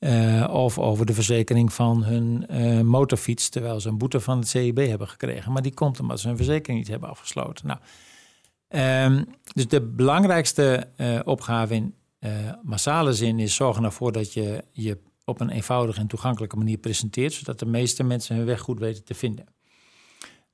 Uh, 0.00 0.48
of 0.50 0.78
over 0.78 1.06
de 1.06 1.12
verzekering 1.12 1.72
van 1.72 2.04
hun 2.04 2.46
uh, 2.50 2.80
motorfiets, 2.80 3.48
terwijl 3.48 3.80
ze 3.80 3.88
een 3.88 3.98
boete 3.98 4.20
van 4.20 4.38
het 4.38 4.48
CIB 4.48 4.76
hebben 4.76 5.08
gekregen. 5.08 5.52
Maar 5.52 5.62
die 5.62 5.74
komt 5.74 6.00
omdat 6.00 6.20
ze 6.20 6.28
hun 6.28 6.36
verzekering 6.36 6.78
niet 6.78 6.88
hebben 6.88 7.08
afgesloten. 7.08 7.66
Nou, 7.66 7.78
um, 9.12 9.24
dus 9.52 9.68
de 9.68 9.80
belangrijkste 9.80 10.88
uh, 10.96 11.20
opgave 11.24 11.74
in 11.74 11.94
massale 12.62 13.12
zin 13.12 13.38
is 13.38 13.54
zorgen 13.54 13.84
ervoor 13.84 14.12
dat 14.12 14.32
je 14.32 14.64
je 14.72 14.98
op 15.26 15.40
een 15.40 15.50
eenvoudige 15.50 16.00
en 16.00 16.06
toegankelijke 16.06 16.56
manier 16.56 16.78
presenteert, 16.78 17.32
zodat 17.32 17.58
de 17.58 17.66
meeste 17.66 18.02
mensen 18.02 18.36
hun 18.36 18.44
weg 18.44 18.60
goed 18.60 18.78
weten 18.78 19.04
te 19.04 19.14
vinden. 19.14 19.46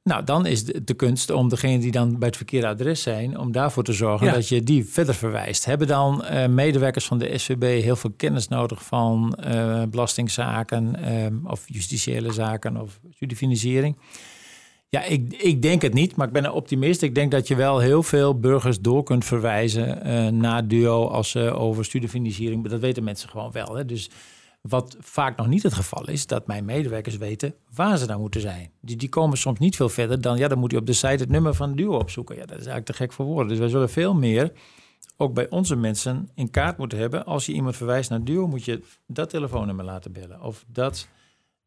Nou, 0.05 0.25
dan 0.25 0.47
is 0.47 0.65
de, 0.65 0.85
de 0.85 0.95
kunst 0.95 1.31
om 1.31 1.49
degene 1.49 1.79
die 1.79 1.91
dan 1.91 2.19
bij 2.19 2.29
het 2.29 2.37
verkeerde 2.37 2.67
adres 2.67 3.03
zijn, 3.03 3.39
om 3.39 3.53
daarvoor 3.53 3.85
te 3.85 3.93
zorgen 3.93 4.33
dat 4.33 4.49
je 4.49 4.63
die 4.63 4.85
verder 4.85 5.15
verwijst. 5.15 5.65
Hebben 5.65 5.87
dan 5.87 6.25
uh, 6.25 6.47
medewerkers 6.47 7.05
van 7.05 7.19
de 7.19 7.39
SVB 7.39 7.83
heel 7.83 7.97
veel 7.97 8.13
kennis 8.17 8.49
nodig 8.49 8.85
van 8.85 9.39
uh, 9.47 9.83
belastingzaken 9.91 10.97
uh, 11.01 11.51
of 11.51 11.65
justitiële 11.67 12.33
zaken 12.33 12.77
of 12.77 13.01
studiefinanciering? 13.11 13.97
Ja, 14.89 15.03
ik, 15.05 15.33
ik 15.33 15.63
denk 15.63 15.83
het 15.83 15.95
niet, 15.95 16.17
maar 16.17 16.27
ik 16.27 16.33
ben 16.33 16.45
een 16.45 16.53
optimist. 16.53 17.03
Ik 17.03 17.15
denk 17.15 17.31
dat 17.31 17.49
je 17.49 17.55
wel 17.55 17.79
heel 17.79 18.03
veel 18.03 18.39
burgers 18.39 18.81
door 18.81 19.03
kunt 19.03 19.25
verwijzen 19.25 20.37
naar 20.37 20.69
DUO 20.69 21.09
als 21.09 21.31
ze 21.31 21.53
over 21.53 21.85
studiefinanciering. 21.85 22.69
Dat 22.69 22.81
weten 22.81 23.05
mensen 23.05 23.29
gewoon 23.29 23.53
wel. 23.53 23.75
Hè? 23.75 23.85
Dus 23.85 24.11
wat 24.62 24.96
vaak 25.01 25.37
nog 25.37 25.46
niet 25.46 25.62
het 25.62 25.75
geval 25.75 26.09
is, 26.09 26.27
dat 26.27 26.46
mijn 26.46 26.64
medewerkers 26.64 27.16
weten 27.16 27.55
waar 27.75 27.98
ze 27.98 28.07
dan 28.07 28.20
moeten 28.20 28.40
zijn. 28.40 28.70
Die, 28.81 28.96
die 28.96 29.09
komen 29.09 29.38
soms 29.38 29.59
niet 29.59 29.77
veel 29.77 29.88
verder 29.88 30.20
dan, 30.20 30.37
ja, 30.37 30.48
dan 30.48 30.59
moet 30.59 30.70
je 30.70 30.77
op 30.77 30.87
de 30.87 30.92
site 30.92 31.07
het 31.07 31.29
nummer 31.29 31.55
van 31.55 31.75
Duo 31.75 31.98
opzoeken. 31.98 32.35
Ja, 32.35 32.40
dat 32.40 32.51
is 32.51 32.66
eigenlijk 32.66 32.87
te 32.87 32.92
gek 32.92 33.12
voor 33.12 33.27
woorden. 33.27 33.48
Dus 33.48 33.59
wij 33.59 33.68
zullen 33.68 33.90
veel 33.90 34.14
meer, 34.14 34.53
ook 35.16 35.35
bij 35.35 35.51
onze 35.51 35.77
mensen, 35.77 36.29
in 36.35 36.51
kaart 36.51 36.79
moeten 36.79 36.98
hebben. 36.98 37.25
Als 37.25 37.46
je 37.46 37.53
iemand 37.53 37.77
verwijst 37.77 38.11
naar 38.11 38.25
Duo, 38.25 38.46
moet 38.46 38.64
je 38.64 38.83
dat 39.07 39.31
telefoonnummer 39.31 39.85
laten 39.85 40.12
bellen. 40.12 40.42
Of 40.42 40.64
dat, 40.68 41.09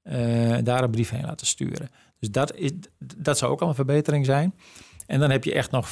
uh, 0.04 0.58
daar 0.64 0.84
een 0.84 0.92
brief 0.92 1.10
heen 1.10 1.26
laten 1.26 1.48
sturen. 1.48 1.90
Dus 2.20 2.32
dat, 2.32 2.56
is, 2.56 2.72
dat 3.18 3.38
zou 3.38 3.52
ook 3.52 3.62
al 3.62 3.68
een 3.68 3.76
verbetering 3.76 4.26
zijn. 4.26 4.54
En 5.06 5.20
dan 5.20 5.30
heb 5.30 5.44
je 5.44 5.54
echt 5.54 5.72
nog 5.72 5.90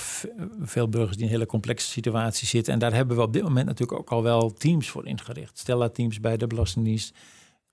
veel 0.61 0.89
burgers 0.89 1.11
die 1.11 1.19
in 1.19 1.31
een 1.31 1.35
hele 1.35 1.45
complexe 1.45 1.87
situatie 1.87 2.47
zitten. 2.47 2.73
En 2.73 2.79
daar 2.79 2.93
hebben 2.93 3.15
we 3.15 3.21
op 3.21 3.33
dit 3.33 3.43
moment 3.43 3.65
natuurlijk 3.65 3.99
ook 3.99 4.11
al 4.11 4.23
wel 4.23 4.53
teams 4.53 4.89
voor 4.89 5.07
ingericht. 5.07 5.57
Stella-teams 5.57 6.19
bij 6.19 6.37
de 6.37 6.47
Belastingdienst, 6.47 7.15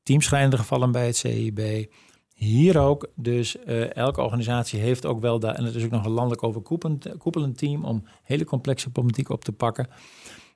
teamschrijnende 0.02 0.56
gevallen 0.56 0.92
bij 0.92 1.06
het 1.06 1.16
CIB. 1.16 1.90
Hier 2.34 2.78
ook, 2.78 3.10
dus 3.14 3.56
uh, 3.66 3.96
elke 3.96 4.20
organisatie 4.22 4.80
heeft 4.80 5.06
ook 5.06 5.20
wel 5.20 5.38
daar, 5.38 5.54
en 5.54 5.64
het 5.64 5.74
is 5.74 5.84
ook 5.84 5.90
nog 5.90 6.04
een 6.04 6.10
landelijk 6.10 6.42
overkoepelend 6.42 7.16
koepelend 7.18 7.58
team 7.58 7.84
om 7.84 8.04
hele 8.22 8.44
complexe 8.44 8.90
problematiek 8.90 9.28
op 9.28 9.44
te 9.44 9.52
pakken. 9.52 9.88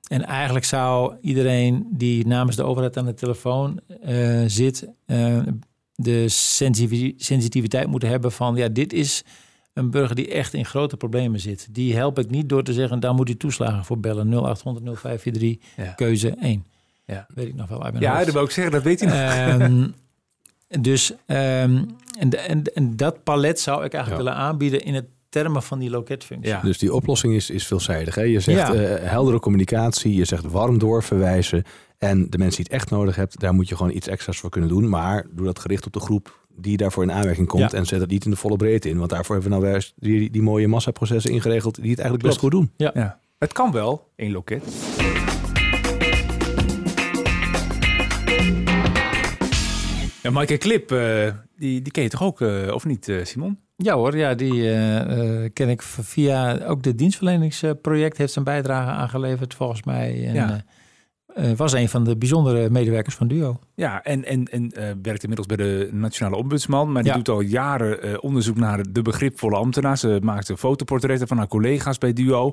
en 0.07 0.23
eigenlijk 0.23 0.65
zou 0.65 1.15
iedereen 1.21 1.87
die 1.91 2.27
namens 2.27 2.55
de 2.55 2.63
overheid 2.63 2.97
aan 2.97 3.05
de 3.05 3.13
telefoon 3.13 3.79
uh, 4.05 4.43
zit, 4.47 4.87
uh, 5.05 5.39
de 5.95 6.29
sensitiviteit 7.17 7.87
moeten 7.87 8.09
hebben 8.09 8.31
van 8.31 8.55
ja, 8.55 8.67
dit 8.67 8.93
is 8.93 9.23
een 9.75 9.91
burger 9.91 10.15
die 10.15 10.31
echt 10.31 10.53
in 10.53 10.65
grote 10.65 10.97
problemen 10.97 11.39
zit. 11.39 11.67
Die 11.71 11.95
help 11.95 12.19
ik 12.19 12.29
niet 12.29 12.49
door 12.49 12.63
te 12.63 12.73
zeggen, 12.73 12.99
daar 12.99 13.13
moet 13.13 13.29
u 13.29 13.37
toeslagen 13.37 13.85
voor 13.85 13.99
bellen. 13.99 14.29
0800 14.29 14.99
0543, 14.99 15.57
ja. 15.75 15.91
keuze 15.91 16.29
1. 16.29 16.65
Ja. 17.05 17.25
Weet 17.33 17.47
ik 17.47 17.55
nog 17.55 17.67
wel 17.67 17.99
Ja, 17.99 18.23
dat 18.23 18.33
wil 18.33 18.43
ik 18.43 18.51
zeggen, 18.51 18.73
dat 18.73 18.83
weet 18.83 18.99
hij 18.99 19.09
nog. 19.09 19.61
Um, 19.61 19.93
dus 20.81 21.11
um, 21.11 21.17
en, 22.19 22.47
en, 22.47 22.63
en 22.73 22.95
dat 22.95 23.23
palet 23.23 23.59
zou 23.59 23.85
ik 23.85 23.93
eigenlijk 23.93 24.23
willen 24.23 24.39
aanbieden 24.39 24.83
in 24.83 24.93
het 24.93 25.05
termen 25.29 25.63
van 25.63 25.79
die 25.79 25.89
loketfunctie. 25.89 26.51
Ja. 26.51 26.61
Dus 26.61 26.77
die 26.77 26.93
oplossing 26.93 27.33
is, 27.33 27.49
is 27.49 27.67
veelzijdig. 27.67 28.15
Hè? 28.15 28.21
Je 28.21 28.39
zegt 28.39 28.67
ja. 28.67 28.73
uh, 28.73 29.09
heldere 29.09 29.39
communicatie, 29.39 30.15
je 30.15 30.25
zegt 30.25 30.51
warm 30.51 30.77
doorverwijzen. 30.77 31.63
En 31.97 32.29
de 32.29 32.37
mensen 32.37 32.63
die 32.63 32.65
het 32.71 32.81
echt 32.81 32.89
nodig 32.89 33.15
hebt, 33.15 33.39
daar 33.39 33.53
moet 33.53 33.67
je 33.67 33.75
gewoon 33.75 33.95
iets 33.95 34.07
extra's 34.07 34.37
voor 34.37 34.49
kunnen 34.49 34.69
doen. 34.69 34.89
Maar 34.89 35.25
doe 35.31 35.45
dat 35.45 35.59
gericht 35.59 35.85
op 35.85 35.93
de 35.93 35.99
groep 35.99 36.44
die 36.57 36.77
daarvoor 36.77 37.03
in 37.03 37.11
aanmerking 37.11 37.47
komt. 37.47 37.73
En 37.73 37.85
zet 37.85 37.99
het 37.99 38.09
niet 38.09 38.25
in 38.25 38.31
de 38.31 38.37
volle 38.37 38.55
breedte 38.55 38.89
in. 38.89 38.97
Want 38.97 39.09
daarvoor 39.09 39.35
hebben 39.35 39.53
we 39.53 39.59
nou 39.59 39.71
weer 39.71 39.91
die, 39.95 40.29
die 40.29 40.41
mooie 40.41 40.67
massaprocessen 40.67 41.31
ingeregeld 41.31 41.75
die 41.75 41.89
het 41.89 41.99
eigenlijk 41.99 42.27
best 42.27 42.39
goed 42.39 42.51
doen. 42.51 42.71
Ja. 42.77 42.91
ja. 42.93 43.19
Het 43.37 43.53
kan 43.53 43.71
wel, 43.71 44.09
één 44.15 44.31
loket. 44.31 44.63
Ja, 50.21 50.31
Maaike 50.31 50.57
Klip, 50.57 50.91
uh, 50.91 51.27
die, 51.57 51.81
die 51.81 51.91
ken 51.91 52.03
je 52.03 52.09
toch 52.09 52.23
ook, 52.23 52.41
uh, 52.41 52.73
of 52.73 52.85
niet, 52.85 53.07
uh, 53.07 53.25
Simon? 53.25 53.59
Ja 53.77 53.95
hoor, 53.95 54.17
ja, 54.17 54.33
die 54.33 54.61
ken 55.49 55.69
ik 55.69 55.81
via 55.81 56.65
ook 56.65 56.83
de 56.83 56.95
dienstverleningsproject 56.95 58.17
heeft 58.17 58.33
zijn 58.33 58.45
bijdrage 58.45 58.89
aangeleverd 58.89 59.53
volgens 59.53 59.83
mij. 59.83 60.27
En, 60.27 60.33
ja. 60.33 60.63
Uh, 61.35 61.51
was 61.55 61.73
een 61.73 61.89
van 61.89 62.03
de 62.03 62.17
bijzondere 62.17 62.69
medewerkers 62.69 63.15
van 63.15 63.27
Duo. 63.27 63.59
Ja, 63.73 64.03
en, 64.03 64.25
en, 64.25 64.45
en 64.45 64.63
uh, 64.63 64.83
werkt 65.01 65.23
inmiddels 65.23 65.47
bij 65.47 65.57
de 65.57 65.89
Nationale 65.91 66.35
Ombudsman. 66.35 66.91
Maar 66.91 67.03
die 67.03 67.13
doet 67.13 67.29
al 67.29 67.41
jaren 67.41 68.07
uh, 68.07 68.17
onderzoek 68.19 68.55
naar 68.55 68.83
de 68.91 69.01
begripvolle 69.01 69.55
ambtenaar. 69.55 69.97
Ze 69.97 70.19
maakte 70.23 70.57
fotoportretten 70.57 71.27
van 71.27 71.37
haar 71.37 71.47
collega's 71.47 71.97
bij 71.97 72.13
Duo. 72.13 72.51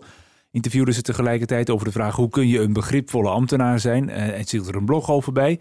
Interviewde 0.51 0.93
ze 0.93 1.03
tegelijkertijd 1.03 1.71
over 1.71 1.87
de 1.87 1.93
vraag 1.93 2.17
hoe 2.17 2.29
kun 2.29 2.49
je 2.49 2.61
een 2.61 2.73
begripvolle 2.73 3.29
ambtenaar 3.29 3.81
zijn. 3.81 4.09
en 4.11 4.45
ze 4.45 4.57
hield 4.57 4.69
er 4.69 4.77
een 4.77 4.85
blog 4.85 5.11
over 5.11 5.33
bij. 5.33 5.61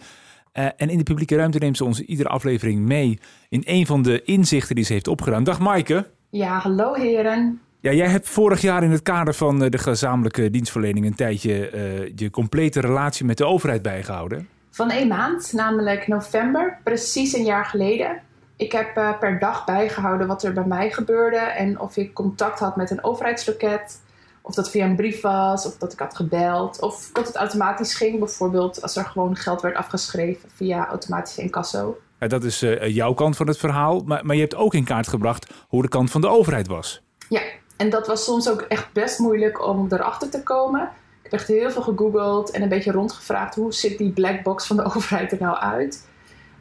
en 0.51 0.89
in 0.89 0.97
de 0.97 1.03
publieke 1.03 1.35
ruimte 1.35 1.57
neemt 1.57 1.77
ze 1.77 1.85
ons 1.85 1.99
iedere 1.99 2.29
aflevering 2.29 2.79
mee 2.79 3.19
in 3.49 3.61
een 3.65 3.85
van 3.85 4.01
de 4.01 4.21
inzichten 4.21 4.75
die 4.75 4.85
ze 4.85 4.93
heeft 4.93 5.07
opgedaan. 5.07 5.43
Dag 5.43 5.59
Maaike. 5.59 6.07
Ja, 6.29 6.59
hallo 6.59 6.93
heren. 6.93 7.61
Ja, 7.81 7.91
jij 7.91 8.07
hebt 8.07 8.29
vorig 8.29 8.61
jaar 8.61 8.83
in 8.83 8.91
het 8.91 9.01
kader 9.01 9.33
van 9.33 9.63
eh, 9.63 9.69
de 9.69 9.77
gezamenlijke 9.77 10.49
dienstverlening 10.49 11.05
een 11.05 11.15
tijdje 11.15 11.71
uh, 11.73 12.11
je 12.15 12.29
complete 12.29 12.79
relatie 12.79 13.25
met 13.25 13.37
de 13.37 13.45
overheid 13.45 13.81
bijgehouden. 13.81 14.47
Van 14.69 14.89
één 14.89 15.07
maand, 15.07 15.53
namelijk 15.53 16.07
november, 16.07 16.77
precies 16.83 17.33
een 17.33 17.43
jaar 17.43 17.65
geleden. 17.65 18.21
Ik 18.55 18.71
heb 18.71 18.97
uh, 18.97 19.19
per 19.19 19.39
dag 19.39 19.65
bijgehouden 19.65 20.27
wat 20.27 20.43
er 20.43 20.53
bij 20.53 20.65
mij 20.65 20.91
gebeurde 20.91 21.37
en 21.37 21.79
of 21.79 21.97
ik 21.97 22.13
contact 22.13 22.59
had 22.59 22.75
met 22.75 22.91
een 22.91 23.03
overheidsloket. 23.03 24.01
Of 24.41 24.53
dat 24.53 24.69
via 24.69 24.85
een 24.85 24.95
brief 24.95 25.21
was, 25.21 25.65
of 25.65 25.77
dat 25.77 25.93
ik 25.93 25.99
had 25.99 26.15
gebeld, 26.15 26.81
of 26.81 27.09
dat 27.13 27.27
het 27.27 27.35
automatisch 27.35 27.93
ging. 27.93 28.19
Bijvoorbeeld 28.19 28.81
als 28.81 28.95
er 28.95 29.05
gewoon 29.05 29.35
geld 29.35 29.61
werd 29.61 29.75
afgeschreven 29.75 30.49
via 30.55 30.87
automatische 30.87 31.41
incasso. 31.41 31.97
Ja, 32.19 32.27
dat 32.27 32.43
is 32.43 32.63
uh, 32.63 32.87
jouw 32.87 33.13
kant 33.13 33.35
van 33.35 33.47
het 33.47 33.57
verhaal, 33.57 34.03
maar, 34.05 34.25
maar 34.25 34.35
je 34.35 34.41
hebt 34.41 34.55
ook 34.55 34.73
in 34.73 34.83
kaart 34.83 35.07
gebracht 35.07 35.53
hoe 35.67 35.81
de 35.81 35.87
kant 35.87 36.11
van 36.11 36.21
de 36.21 36.27
overheid 36.27 36.67
was. 36.67 37.01
Ja, 37.29 37.41
en 37.81 37.89
dat 37.89 38.07
was 38.07 38.23
soms 38.23 38.49
ook 38.49 38.61
echt 38.61 38.93
best 38.93 39.19
moeilijk 39.19 39.67
om 39.67 39.87
erachter 39.89 40.29
te 40.29 40.43
komen. 40.43 40.81
Ik 40.81 41.31
heb 41.31 41.33
echt 41.33 41.47
heel 41.47 41.71
veel 41.71 41.81
gegoogeld 41.81 42.51
en 42.51 42.61
een 42.61 42.69
beetje 42.69 42.91
rondgevraagd 42.91 43.55
hoe 43.55 43.73
ziet 43.73 43.97
die 43.97 44.11
black 44.11 44.43
box 44.43 44.67
van 44.67 44.75
de 44.75 44.83
overheid 44.95 45.31
er 45.31 45.37
nou 45.39 45.57
uit. 45.57 46.07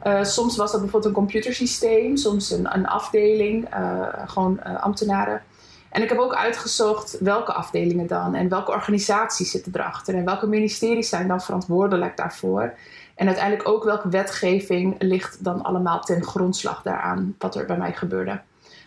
Uh, 0.03 0.23
soms 0.23 0.57
was 0.57 0.71
dat 0.71 0.81
bijvoorbeeld 0.81 1.11
een 1.11 1.19
computersysteem, 1.19 2.17
soms 2.17 2.51
een, 2.51 2.73
een 2.73 2.87
afdeling, 2.87 3.73
uh, 3.73 4.07
gewoon 4.25 4.59
uh, 4.67 4.83
ambtenaren. 4.83 5.41
En 5.89 6.01
ik 6.01 6.09
heb 6.09 6.17
ook 6.17 6.35
uitgezocht 6.35 7.17
welke 7.19 7.53
afdelingen 7.53 8.07
dan 8.07 8.35
en 8.35 8.49
welke 8.49 8.71
organisaties 8.71 9.51
zitten 9.51 9.71
erachter 9.75 10.15
en 10.15 10.25
welke 10.25 10.47
ministeries 10.47 11.09
zijn 11.09 11.27
dan 11.27 11.41
verantwoordelijk 11.41 12.17
daarvoor. 12.17 12.73
En 13.15 13.27
uiteindelijk 13.27 13.67
ook 13.67 13.83
welke 13.83 14.09
wetgeving 14.09 14.95
ligt 14.99 15.43
dan 15.43 15.61
allemaal 15.61 15.99
ten 15.99 16.23
grondslag 16.23 16.81
daaraan 16.81 17.35
wat 17.37 17.55
er 17.55 17.65
bij 17.65 17.77
mij 17.77 17.93
gebeurde. 17.93 18.41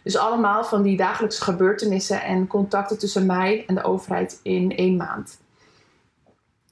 Dus 0.05 0.17
allemaal 0.17 0.65
van 0.65 0.83
die 0.83 0.97
dagelijkse 0.97 1.43
gebeurtenissen 1.43 2.23
en 2.23 2.47
contacten 2.47 2.99
tussen 2.99 3.27
mij 3.27 3.65
en 3.67 3.75
de 3.75 3.85
overheid 3.85 4.41
in 4.43 4.77
één 4.77 4.97
maand. 4.97 5.43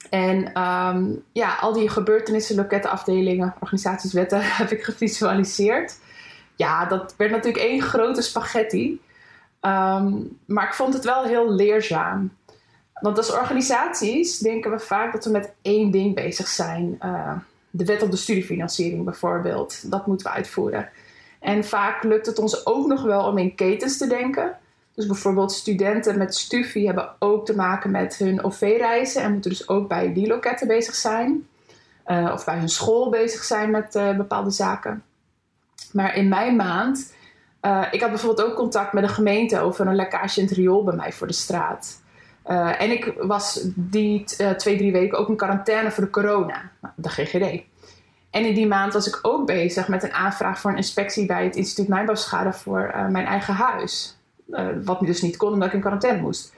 En 0.09 0.61
um, 0.61 1.23
ja, 1.31 1.55
al 1.55 1.73
die 1.73 1.89
gebeurtenissen, 1.89 2.55
lokettenafdelingen, 2.55 3.55
organisaties, 3.59 4.13
wetten 4.13 4.41
heb 4.61 4.71
ik 4.71 4.83
gevisualiseerd. 4.83 5.97
Ja, 6.55 6.85
dat 6.85 7.13
werd 7.17 7.31
natuurlijk 7.31 7.63
één 7.63 7.81
grote 7.81 8.21
spaghetti. 8.21 9.01
Um, 9.61 10.37
maar 10.45 10.67
ik 10.67 10.73
vond 10.73 10.93
het 10.93 11.03
wel 11.03 11.23
heel 11.23 11.51
leerzaam. 11.51 12.31
Want 12.93 13.17
als 13.17 13.31
organisaties 13.31 14.37
denken 14.37 14.71
we 14.71 14.79
vaak 14.79 15.13
dat 15.13 15.25
we 15.25 15.31
met 15.31 15.53
één 15.61 15.91
ding 15.91 16.15
bezig 16.15 16.47
zijn. 16.47 16.99
Uh, 17.01 17.35
de 17.69 17.85
wet 17.85 18.01
op 18.01 18.11
de 18.11 18.17
studiefinanciering 18.17 19.03
bijvoorbeeld. 19.05 19.91
Dat 19.91 20.07
moeten 20.07 20.27
we 20.27 20.33
uitvoeren. 20.33 20.89
En 21.43 21.63
vaak 21.63 22.03
lukt 22.03 22.25
het 22.25 22.39
ons 22.39 22.65
ook 22.65 22.87
nog 22.87 23.03
wel 23.03 23.23
om 23.23 23.37
in 23.37 23.55
ketens 23.55 23.97
te 23.97 24.07
denken. 24.07 24.57
Dus 24.95 25.05
bijvoorbeeld 25.05 25.51
studenten 25.51 26.17
met 26.17 26.35
STUFI 26.35 26.85
hebben 26.85 27.09
ook 27.19 27.45
te 27.45 27.55
maken 27.55 27.91
met 27.91 28.17
hun 28.17 28.43
OV-reizen 28.43 29.21
en 29.21 29.31
moeten 29.31 29.49
dus 29.49 29.67
ook 29.67 29.87
bij 29.87 30.13
die 30.13 30.27
loketten 30.27 30.67
bezig 30.67 30.95
zijn. 30.95 31.47
Uh, 32.07 32.31
of 32.33 32.45
bij 32.45 32.57
hun 32.57 32.69
school 32.69 33.09
bezig 33.09 33.43
zijn 33.43 33.71
met 33.71 33.95
uh, 33.95 34.15
bepaalde 34.17 34.49
zaken. 34.49 35.03
Maar 35.91 36.15
in 36.15 36.27
mijn 36.27 36.55
maand, 36.55 37.13
uh, 37.61 37.87
ik 37.91 38.01
had 38.01 38.09
bijvoorbeeld 38.09 38.47
ook 38.47 38.55
contact 38.55 38.93
met 38.93 39.03
een 39.03 39.09
gemeente 39.09 39.59
over 39.59 39.87
een 39.87 39.95
lekkage 39.95 40.39
in 40.39 40.45
het 40.45 40.55
riool 40.55 40.83
bij 40.83 40.95
mij 40.95 41.11
voor 41.11 41.27
de 41.27 41.33
straat. 41.33 42.01
en 42.77 42.91
ik 42.91 43.13
was 43.17 43.67
die 43.75 44.23
twee, 44.57 44.77
drie 44.77 44.91
weken 44.91 45.17
ook 45.17 45.29
in 45.29 45.35
quarantaine 45.35 45.91
voor 45.91 46.03
de 46.03 46.09
corona, 46.09 46.71
nou, 46.81 46.93
de 46.97 47.09
GGD. 47.09 47.72
En 48.33 48.45
in 48.45 48.53
die 48.53 48.67
maand 48.67 48.93
was 48.93 49.07
ik 49.07 49.19
ook 49.21 49.45
bezig 49.45 49.87
met 49.87 50.03
een 50.03 50.13
aanvraag 50.13 50.59
voor 50.59 50.71
een 50.71 50.77
inspectie 50.77 51.25
bij 51.25 51.43
het 51.43 51.55
instituut 51.55 51.87
Mijnbouwschade 51.87 52.53
voor 52.53 52.91
uh, 52.95 53.07
mijn 53.07 53.25
eigen 53.25 53.53
huis. 53.53 54.17
Uh, 54.49 54.67
wat 54.83 54.99
dus 54.99 55.21
niet 55.21 55.37
kon 55.37 55.53
omdat 55.53 55.67
ik 55.67 55.73
in 55.73 55.79
quarantaine 55.79 56.21
moest. 56.21 56.53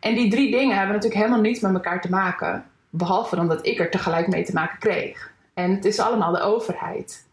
En 0.00 0.14
die 0.14 0.30
drie 0.30 0.50
dingen 0.50 0.76
hebben 0.76 0.94
natuurlijk 0.94 1.20
helemaal 1.20 1.40
niets 1.40 1.60
met 1.60 1.74
elkaar 1.74 2.00
te 2.00 2.10
maken. 2.10 2.64
Behalve 2.90 3.36
dan 3.36 3.48
dat 3.48 3.66
ik 3.66 3.78
er 3.78 3.90
tegelijk 3.90 4.26
mee 4.26 4.44
te 4.44 4.52
maken 4.52 4.78
kreeg. 4.78 5.30
En 5.54 5.70
het 5.70 5.84
is 5.84 5.98
allemaal 5.98 6.32
de 6.32 6.40
overheid. 6.40 7.24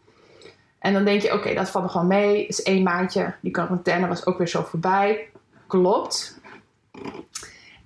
En 0.78 0.92
dan 0.92 1.04
denk 1.04 1.22
je, 1.22 1.32
oké, 1.32 1.54
dat 1.54 1.70
valt 1.70 1.84
me 1.84 1.90
gewoon 1.90 2.06
mee. 2.06 2.46
is 2.46 2.62
één 2.62 2.82
maandje. 2.82 3.34
Die 3.40 3.52
quarantaine 3.52 4.08
was 4.08 4.26
ook 4.26 4.38
weer 4.38 4.48
zo 4.48 4.62
voorbij. 4.62 5.28
Klopt. 5.66 6.40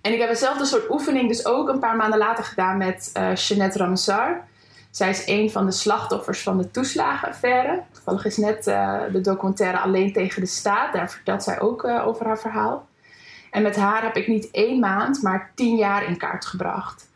En 0.00 0.12
ik 0.12 0.20
heb 0.20 0.28
hetzelfde 0.28 0.64
soort 0.64 0.90
oefening 0.90 1.28
dus 1.28 1.46
ook 1.46 1.68
een 1.68 1.78
paar 1.78 1.96
maanden 1.96 2.18
later 2.18 2.44
gedaan 2.44 2.76
met 2.76 3.10
uh, 3.16 3.34
Jeanette 3.34 3.78
Ramsar. 3.78 4.46
Zij 4.98 5.10
is 5.10 5.22
een 5.26 5.50
van 5.50 5.66
de 5.66 5.72
slachtoffers 5.72 6.42
van 6.42 6.58
de 6.58 6.70
toeslagenaffaire. 6.70 7.82
Toevallig 7.92 8.24
is 8.24 8.36
net 8.36 8.66
uh, 8.66 9.00
de 9.12 9.20
documentaire 9.20 9.78
Alleen 9.78 10.12
tegen 10.12 10.40
de 10.40 10.46
Staat. 10.46 10.92
Daar 10.92 11.10
vertelt 11.10 11.42
zij 11.42 11.60
ook 11.60 11.84
uh, 11.84 12.06
over 12.06 12.26
haar 12.26 12.38
verhaal. 12.38 12.86
En 13.50 13.62
met 13.62 13.76
haar 13.76 14.02
heb 14.02 14.16
ik 14.16 14.28
niet 14.28 14.50
één 14.50 14.78
maand, 14.78 15.22
maar 15.22 15.52
tien 15.54 15.76
jaar 15.76 16.08
in 16.08 16.16
kaart 16.16 16.44
gebracht. 16.44 17.08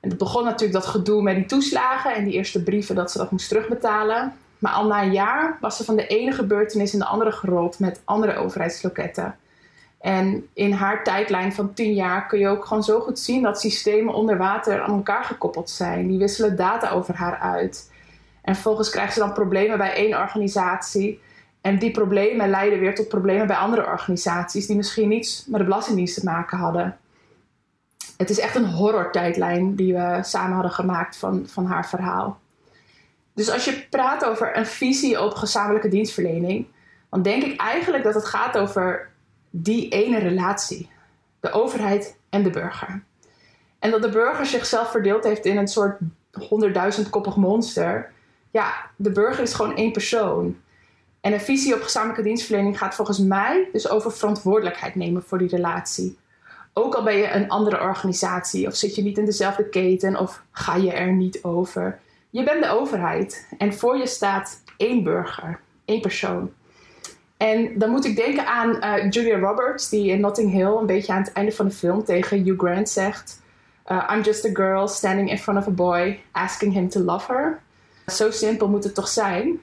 En 0.00 0.08
het 0.08 0.18
begon 0.18 0.44
natuurlijk 0.44 0.72
dat 0.72 0.86
gedoe 0.86 1.22
met 1.22 1.34
die 1.34 1.46
toeslagen 1.46 2.14
en 2.14 2.24
die 2.24 2.34
eerste 2.34 2.62
brieven 2.62 2.94
dat 2.94 3.10
ze 3.10 3.18
dat 3.18 3.30
moest 3.30 3.48
terugbetalen. 3.48 4.32
Maar 4.58 4.72
al 4.72 4.86
na 4.86 5.02
een 5.02 5.12
jaar 5.12 5.58
was 5.60 5.76
ze 5.76 5.84
van 5.84 5.96
de 5.96 6.06
ene 6.06 6.32
gebeurtenis 6.32 6.92
in 6.92 6.98
de 6.98 7.04
andere 7.04 7.32
gerold 7.32 7.78
met 7.78 8.00
andere 8.04 8.36
overheidsloketten. 8.36 9.36
En 10.02 10.48
in 10.54 10.72
haar 10.72 11.04
tijdlijn 11.04 11.52
van 11.52 11.74
10 11.74 11.94
jaar 11.94 12.26
kun 12.26 12.38
je 12.38 12.48
ook 12.48 12.64
gewoon 12.64 12.82
zo 12.84 13.00
goed 13.00 13.18
zien 13.18 13.42
dat 13.42 13.60
systemen 13.60 14.14
onder 14.14 14.38
water 14.38 14.82
aan 14.82 14.94
elkaar 14.94 15.24
gekoppeld 15.24 15.70
zijn. 15.70 16.06
Die 16.06 16.18
wisselen 16.18 16.56
data 16.56 16.90
over 16.90 17.14
haar 17.14 17.38
uit. 17.38 17.90
En 18.42 18.54
vervolgens 18.54 18.90
krijgt 18.90 19.12
ze 19.12 19.18
dan 19.18 19.32
problemen 19.32 19.78
bij 19.78 19.94
één 19.94 20.18
organisatie. 20.18 21.20
En 21.60 21.78
die 21.78 21.90
problemen 21.90 22.50
leiden 22.50 22.78
weer 22.78 22.94
tot 22.94 23.08
problemen 23.08 23.46
bij 23.46 23.56
andere 23.56 23.86
organisaties 23.86 24.66
die 24.66 24.76
misschien 24.76 25.08
niets 25.08 25.46
met 25.46 25.58
de 25.58 25.66
Belastingdienst 25.66 26.14
te 26.14 26.24
maken 26.24 26.58
hadden. 26.58 26.96
Het 28.16 28.30
is 28.30 28.38
echt 28.38 28.54
een 28.54 28.70
horror-tijdlijn 28.70 29.74
die 29.74 29.92
we 29.94 30.18
samen 30.22 30.54
hadden 30.54 30.72
gemaakt 30.72 31.16
van, 31.16 31.46
van 31.46 31.66
haar 31.66 31.88
verhaal. 31.88 32.40
Dus 33.34 33.50
als 33.50 33.64
je 33.64 33.86
praat 33.90 34.24
over 34.24 34.56
een 34.56 34.66
visie 34.66 35.22
op 35.22 35.34
gezamenlijke 35.34 35.88
dienstverlening, 35.88 36.66
dan 37.10 37.22
denk 37.22 37.42
ik 37.42 37.60
eigenlijk 37.60 38.04
dat 38.04 38.14
het 38.14 38.24
gaat 38.24 38.58
over 38.58 39.11
die 39.54 39.88
ene 39.88 40.18
relatie. 40.18 40.90
De 41.40 41.50
overheid 41.50 42.16
en 42.28 42.42
de 42.42 42.50
burger. 42.50 43.02
En 43.78 43.90
dat 43.90 44.02
de 44.02 44.08
burger 44.08 44.46
zichzelf 44.46 44.90
verdeeld 44.90 45.24
heeft 45.24 45.46
in 45.46 45.56
een 45.56 45.68
soort 45.68 45.98
honderdduizendkoppig 46.32 47.36
monster. 47.36 48.12
Ja, 48.50 48.74
de 48.96 49.10
burger 49.10 49.42
is 49.42 49.54
gewoon 49.54 49.76
één 49.76 49.92
persoon. 49.92 50.56
En 51.20 51.32
een 51.32 51.40
visie 51.40 51.74
op 51.74 51.82
gezamenlijke 51.82 52.22
dienstverlening 52.22 52.78
gaat 52.78 52.94
volgens 52.94 53.18
mij 53.18 53.68
dus 53.72 53.88
over 53.88 54.12
verantwoordelijkheid 54.12 54.94
nemen 54.94 55.22
voor 55.22 55.38
die 55.38 55.48
relatie. 55.48 56.18
Ook 56.72 56.94
al 56.94 57.02
ben 57.02 57.16
je 57.16 57.30
een 57.30 57.48
andere 57.48 57.80
organisatie 57.80 58.66
of 58.66 58.74
zit 58.74 58.94
je 58.94 59.02
niet 59.02 59.18
in 59.18 59.24
dezelfde 59.24 59.68
keten 59.68 60.16
of 60.16 60.42
ga 60.50 60.76
je 60.76 60.92
er 60.92 61.12
niet 61.12 61.42
over. 61.42 62.00
Je 62.30 62.44
bent 62.44 62.62
de 62.62 62.70
overheid 62.70 63.46
en 63.58 63.74
voor 63.74 63.96
je 63.96 64.06
staat 64.06 64.62
één 64.76 65.02
burger, 65.02 65.60
één 65.84 66.00
persoon. 66.00 66.52
En 67.42 67.78
dan 67.78 67.90
moet 67.90 68.04
ik 68.04 68.16
denken 68.16 68.46
aan 68.46 68.76
uh, 68.80 69.10
Julia 69.10 69.38
Roberts, 69.38 69.88
die 69.88 70.10
in 70.10 70.20
Notting 70.20 70.52
Hill 70.52 70.76
een 70.80 70.86
beetje 70.86 71.12
aan 71.12 71.22
het 71.22 71.32
einde 71.32 71.52
van 71.52 71.66
de 71.66 71.72
film 71.72 72.04
tegen 72.04 72.44
Hugh 72.44 72.58
Grant 72.58 72.88
zegt: 72.88 73.40
uh, 73.86 74.10
I'm 74.12 74.22
just 74.22 74.44
a 74.44 74.50
girl 74.52 74.88
standing 74.88 75.30
in 75.30 75.38
front 75.38 75.58
of 75.58 75.66
a 75.66 75.70
boy, 75.70 76.20
asking 76.32 76.72
him 76.72 76.88
to 76.88 77.00
love 77.00 77.32
her. 77.32 77.60
Zo 78.06 78.30
simpel 78.30 78.68
moet 78.68 78.84
het 78.84 78.94
toch 78.94 79.08
zijn? 79.08 79.60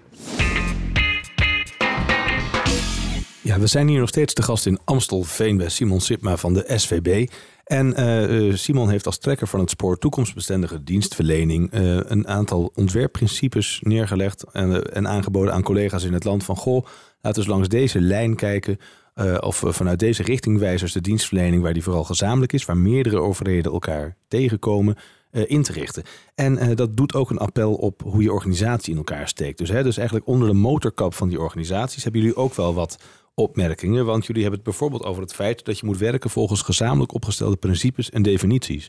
Ja, 3.41 3.59
we 3.59 3.67
zijn 3.67 3.87
hier 3.87 3.99
nog 3.99 4.09
steeds 4.09 4.33
te 4.33 4.41
gast 4.41 4.65
in 4.65 4.79
Amstelveen 4.85 5.57
bij 5.57 5.69
Simon 5.69 6.01
Sipma 6.01 6.37
van 6.37 6.53
de 6.53 6.63
SVB. 6.75 7.27
En 7.63 7.99
uh, 7.99 8.55
Simon 8.55 8.89
heeft 8.89 9.05
als 9.05 9.17
trekker 9.17 9.47
van 9.47 9.59
het 9.59 9.69
spoor 9.69 9.97
toekomstbestendige 9.97 10.83
dienstverlening 10.83 11.69
een 12.07 12.27
aantal 12.27 12.71
ontwerpprincipes 12.75 13.79
neergelegd 13.83 14.43
en, 14.51 14.83
en, 14.93 15.07
aangeboden 15.07 15.53
aan 15.53 15.63
collega's 15.63 16.03
in 16.03 16.13
het 16.13 16.23
land 16.23 16.43
van 16.43 16.55
goh, 16.55 16.85
laten 17.21 17.43
we 17.43 17.49
langs 17.49 17.67
deze 17.67 18.01
lijn 18.01 18.35
kijken 18.35 18.77
of 19.39 19.63
vanuit 19.65 19.99
deze 19.99 20.23
richting 20.23 20.59
wijzers 20.59 20.93
de 20.93 21.01
dienstverlening 21.01 21.61
waar 21.61 21.73
die 21.73 21.83
vooral 21.83 22.03
gezamenlijk 22.03 22.53
is, 22.53 22.65
waar 22.65 22.77
meerdere 22.77 23.19
overheden 23.19 23.71
elkaar 23.71 24.15
tegenkomen, 24.27 24.95
in 25.31 25.63
te 25.63 25.71
richten. 25.71 26.03
En 26.35 26.75
dat 26.75 26.97
doet 26.97 27.13
ook 27.13 27.29
een 27.29 27.37
appel 27.37 27.73
op 27.73 28.01
hoe 28.01 28.23
je 28.23 28.31
organisatie 28.31 28.91
in 28.91 28.97
elkaar 28.97 29.27
steekt. 29.27 29.57
Dus, 29.57 29.69
hè, 29.69 29.83
dus 29.83 29.97
eigenlijk 29.97 30.27
onder 30.27 30.47
de 30.47 30.53
motorkap 30.53 31.13
van 31.13 31.29
die 31.29 31.39
organisaties 31.39 32.03
hebben 32.03 32.21
jullie 32.21 32.35
ook 32.35 32.53
wel 32.53 32.73
wat 32.73 32.97
opmerkingen. 33.33 34.05
Want 34.05 34.25
jullie 34.25 34.41
hebben 34.41 34.59
het 34.59 34.69
bijvoorbeeld 34.69 35.03
over 35.03 35.21
het 35.21 35.33
feit 35.33 35.65
dat 35.65 35.79
je 35.79 35.85
moet 35.85 35.97
werken 35.97 36.29
volgens 36.29 36.61
gezamenlijk 36.61 37.13
opgestelde 37.13 37.55
principes 37.55 38.09
en 38.09 38.21
definities. 38.21 38.87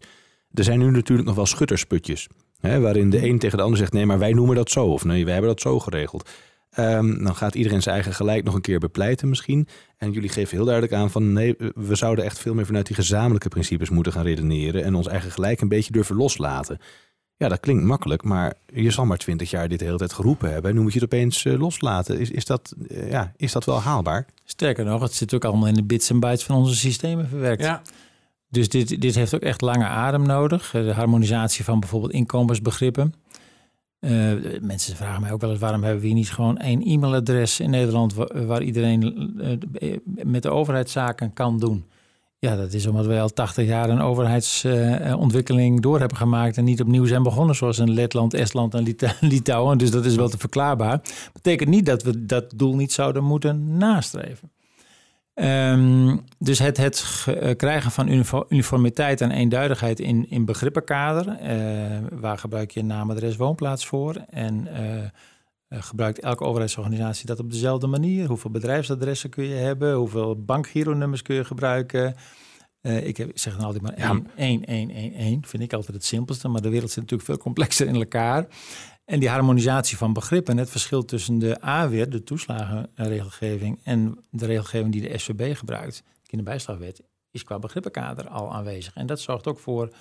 Er 0.54 0.64
zijn 0.64 0.78
nu 0.78 0.90
natuurlijk 0.90 1.28
nog 1.28 1.36
wel 1.36 1.46
schuttersputjes. 1.46 2.28
Hè, 2.60 2.80
waarin 2.80 3.10
de 3.10 3.28
een 3.28 3.38
tegen 3.38 3.56
de 3.58 3.64
ander 3.64 3.78
zegt: 3.78 3.92
nee, 3.92 4.06
maar 4.06 4.18
wij 4.18 4.32
noemen 4.32 4.56
dat 4.56 4.70
zo. 4.70 4.86
Of 4.86 5.04
nee, 5.04 5.24
wij 5.24 5.32
hebben 5.32 5.50
dat 5.50 5.60
zo 5.60 5.78
geregeld. 5.78 6.30
Um, 6.78 7.24
dan 7.24 7.36
gaat 7.36 7.54
iedereen 7.54 7.82
zijn 7.82 7.94
eigen 7.94 8.14
gelijk 8.14 8.44
nog 8.44 8.54
een 8.54 8.60
keer 8.60 8.78
bepleiten 8.78 9.28
misschien. 9.28 9.68
En 9.96 10.10
jullie 10.10 10.28
geven 10.28 10.56
heel 10.56 10.64
duidelijk 10.64 10.94
aan 10.94 11.10
van 11.10 11.32
nee, 11.32 11.56
we 11.74 11.94
zouden 11.94 12.24
echt 12.24 12.38
veel 12.38 12.54
meer 12.54 12.66
vanuit 12.66 12.86
die 12.86 12.96
gezamenlijke 12.96 13.48
principes 13.48 13.90
moeten 13.90 14.12
gaan 14.12 14.24
redeneren. 14.24 14.84
En 14.84 14.94
ons 14.94 15.06
eigen 15.06 15.30
gelijk 15.30 15.60
een 15.60 15.68
beetje 15.68 15.92
durven 15.92 16.16
loslaten. 16.16 16.78
Ja, 17.36 17.48
dat 17.48 17.60
klinkt 17.60 17.84
makkelijk, 17.84 18.22
maar 18.22 18.54
je 18.72 18.90
zal 18.90 19.06
maar 19.06 19.16
twintig 19.18 19.50
jaar 19.50 19.68
dit 19.68 19.78
de 19.78 19.84
hele 19.84 19.96
tijd 19.96 20.12
geroepen 20.12 20.52
hebben. 20.52 20.70
En 20.70 20.76
nu 20.76 20.82
moet 20.82 20.92
je 20.92 21.00
het 21.00 21.12
opeens 21.12 21.44
uh, 21.44 21.58
loslaten. 21.58 22.18
Is, 22.18 22.30
is, 22.30 22.44
dat, 22.44 22.74
uh, 22.88 23.10
ja, 23.10 23.32
is 23.36 23.52
dat 23.52 23.64
wel 23.64 23.80
haalbaar? 23.80 24.26
Sterker 24.44 24.84
nog, 24.84 25.02
het 25.02 25.14
zit 25.14 25.34
ook 25.34 25.44
allemaal 25.44 25.68
in 25.68 25.74
de 25.74 25.82
bits 25.82 26.10
en 26.10 26.20
bytes 26.20 26.44
van 26.44 26.56
onze 26.56 26.76
systemen 26.76 27.28
verwerkt. 27.28 27.62
Ja. 27.62 27.82
Dus 28.48 28.68
dit, 28.68 29.00
dit 29.00 29.14
heeft 29.14 29.34
ook 29.34 29.40
echt 29.40 29.60
lange 29.60 29.84
adem 29.84 30.22
nodig. 30.22 30.70
De 30.70 30.92
harmonisatie 30.92 31.64
van 31.64 31.80
bijvoorbeeld 31.80 32.12
inkomensbegrippen. 32.12 33.14
Uh, 34.00 34.32
mensen 34.60 34.96
vragen 34.96 35.20
mij 35.20 35.32
ook 35.32 35.40
wel 35.40 35.50
eens 35.50 35.58
waarom 35.58 35.82
hebben 35.82 36.00
we 36.00 36.06
hier 36.06 36.16
niet 36.16 36.30
gewoon 36.30 36.58
één 36.58 36.82
e-mailadres 36.82 37.60
in 37.60 37.70
Nederland 37.70 38.14
waar, 38.32 38.62
iedereen 38.62 39.32
met 40.24 40.42
de 40.42 40.50
overheidszaken 40.50 41.32
kan 41.32 41.58
doen. 41.58 41.84
Ja, 42.38 42.56
dat 42.56 42.72
is 42.72 42.86
omdat 42.86 43.06
wij 43.06 43.22
al 43.22 43.28
80 43.28 43.66
jaar 43.66 43.90
een 43.90 44.00
overheidsontwikkeling 44.00 45.80
door 45.80 45.98
hebben 45.98 46.16
gemaakt 46.16 46.56
en 46.56 46.64
niet 46.64 46.80
opnieuw 46.80 47.06
zijn 47.06 47.22
begonnen, 47.22 47.54
zoals 47.54 47.78
in 47.78 47.90
Letland, 47.90 48.34
Estland 48.34 48.74
en 48.74 48.96
Litouwen. 49.20 49.78
Dus 49.78 49.90
dat 49.90 50.04
is 50.04 50.14
wel 50.14 50.28
te 50.28 50.38
verklaarbaar. 50.38 51.00
Betekent 51.32 51.68
niet 51.68 51.86
dat 51.86 52.02
we 52.02 52.26
dat 52.26 52.52
doel 52.56 52.74
niet 52.74 52.92
zouden 52.92 53.24
moeten 53.24 53.76
nastreven. 53.76 54.50
Um, 55.34 56.24
dus 56.38 56.58
het, 56.58 56.76
het 56.76 57.24
eh, 57.26 57.56
krijgen 57.56 57.90
van 57.90 58.08
uniformiteit 58.48 59.20
en 59.20 59.30
eenduidigheid 59.30 60.00
in, 60.00 60.30
in 60.30 60.44
begrippenkader. 60.44 61.26
Uh, 61.26 62.20
waar 62.20 62.38
gebruik 62.38 62.70
je 62.70 62.84
naam, 62.84 63.10
adres, 63.10 63.36
woonplaats 63.36 63.86
voor? 63.86 64.14
En 64.14 64.68
uh, 65.68 65.80
gebruikt 65.80 66.20
elke 66.20 66.44
overheidsorganisatie 66.44 67.26
dat 67.26 67.40
op 67.40 67.50
dezelfde 67.50 67.86
manier? 67.86 68.26
Hoeveel 68.26 68.50
bedrijfsadressen 68.50 69.30
kun 69.30 69.44
je 69.44 69.54
hebben? 69.54 69.94
Hoeveel 69.94 70.44
bankgironummers 70.44 71.22
kun 71.22 71.34
je 71.34 71.44
gebruiken? 71.44 72.14
Uh, 72.82 73.06
ik 73.06 73.16
heb, 73.16 73.30
zeg 73.34 73.56
dan 73.56 73.64
altijd 73.64 73.82
maar 73.82 73.92
1, 73.92 74.26
1, 74.36 74.64
1, 74.64 74.90
1, 74.90 75.12
1. 75.12 75.46
Vind 75.46 75.62
ik 75.62 75.72
altijd 75.72 75.96
het 75.96 76.04
simpelste. 76.04 76.48
Maar 76.48 76.62
de 76.62 76.68
wereld 76.68 76.90
zit 76.90 77.00
natuurlijk 77.00 77.28
veel 77.28 77.38
complexer 77.38 77.86
in 77.86 77.94
elkaar. 77.94 78.46
En 79.10 79.20
die 79.20 79.28
harmonisatie 79.28 79.96
van 79.96 80.12
begrippen 80.12 80.52
en 80.52 80.58
het 80.58 80.70
verschil 80.70 81.04
tussen 81.04 81.38
de 81.38 81.60
AWER, 81.60 82.10
de 82.10 82.22
toeslagenregelgeving, 82.22 83.80
en 83.82 84.18
de 84.30 84.46
regelgeving 84.46 84.92
die 84.92 85.08
de 85.08 85.18
SVB 85.18 85.56
gebruikt, 85.56 85.96
de 85.96 86.26
kinderbijslagwet, 86.26 87.02
is 87.30 87.44
qua 87.44 87.58
begrippenkader 87.58 88.28
al 88.28 88.52
aanwezig. 88.52 88.94
En 88.94 89.06
dat 89.06 89.20
zorgt 89.20 89.46
ook 89.46 89.58
voor 89.58 89.92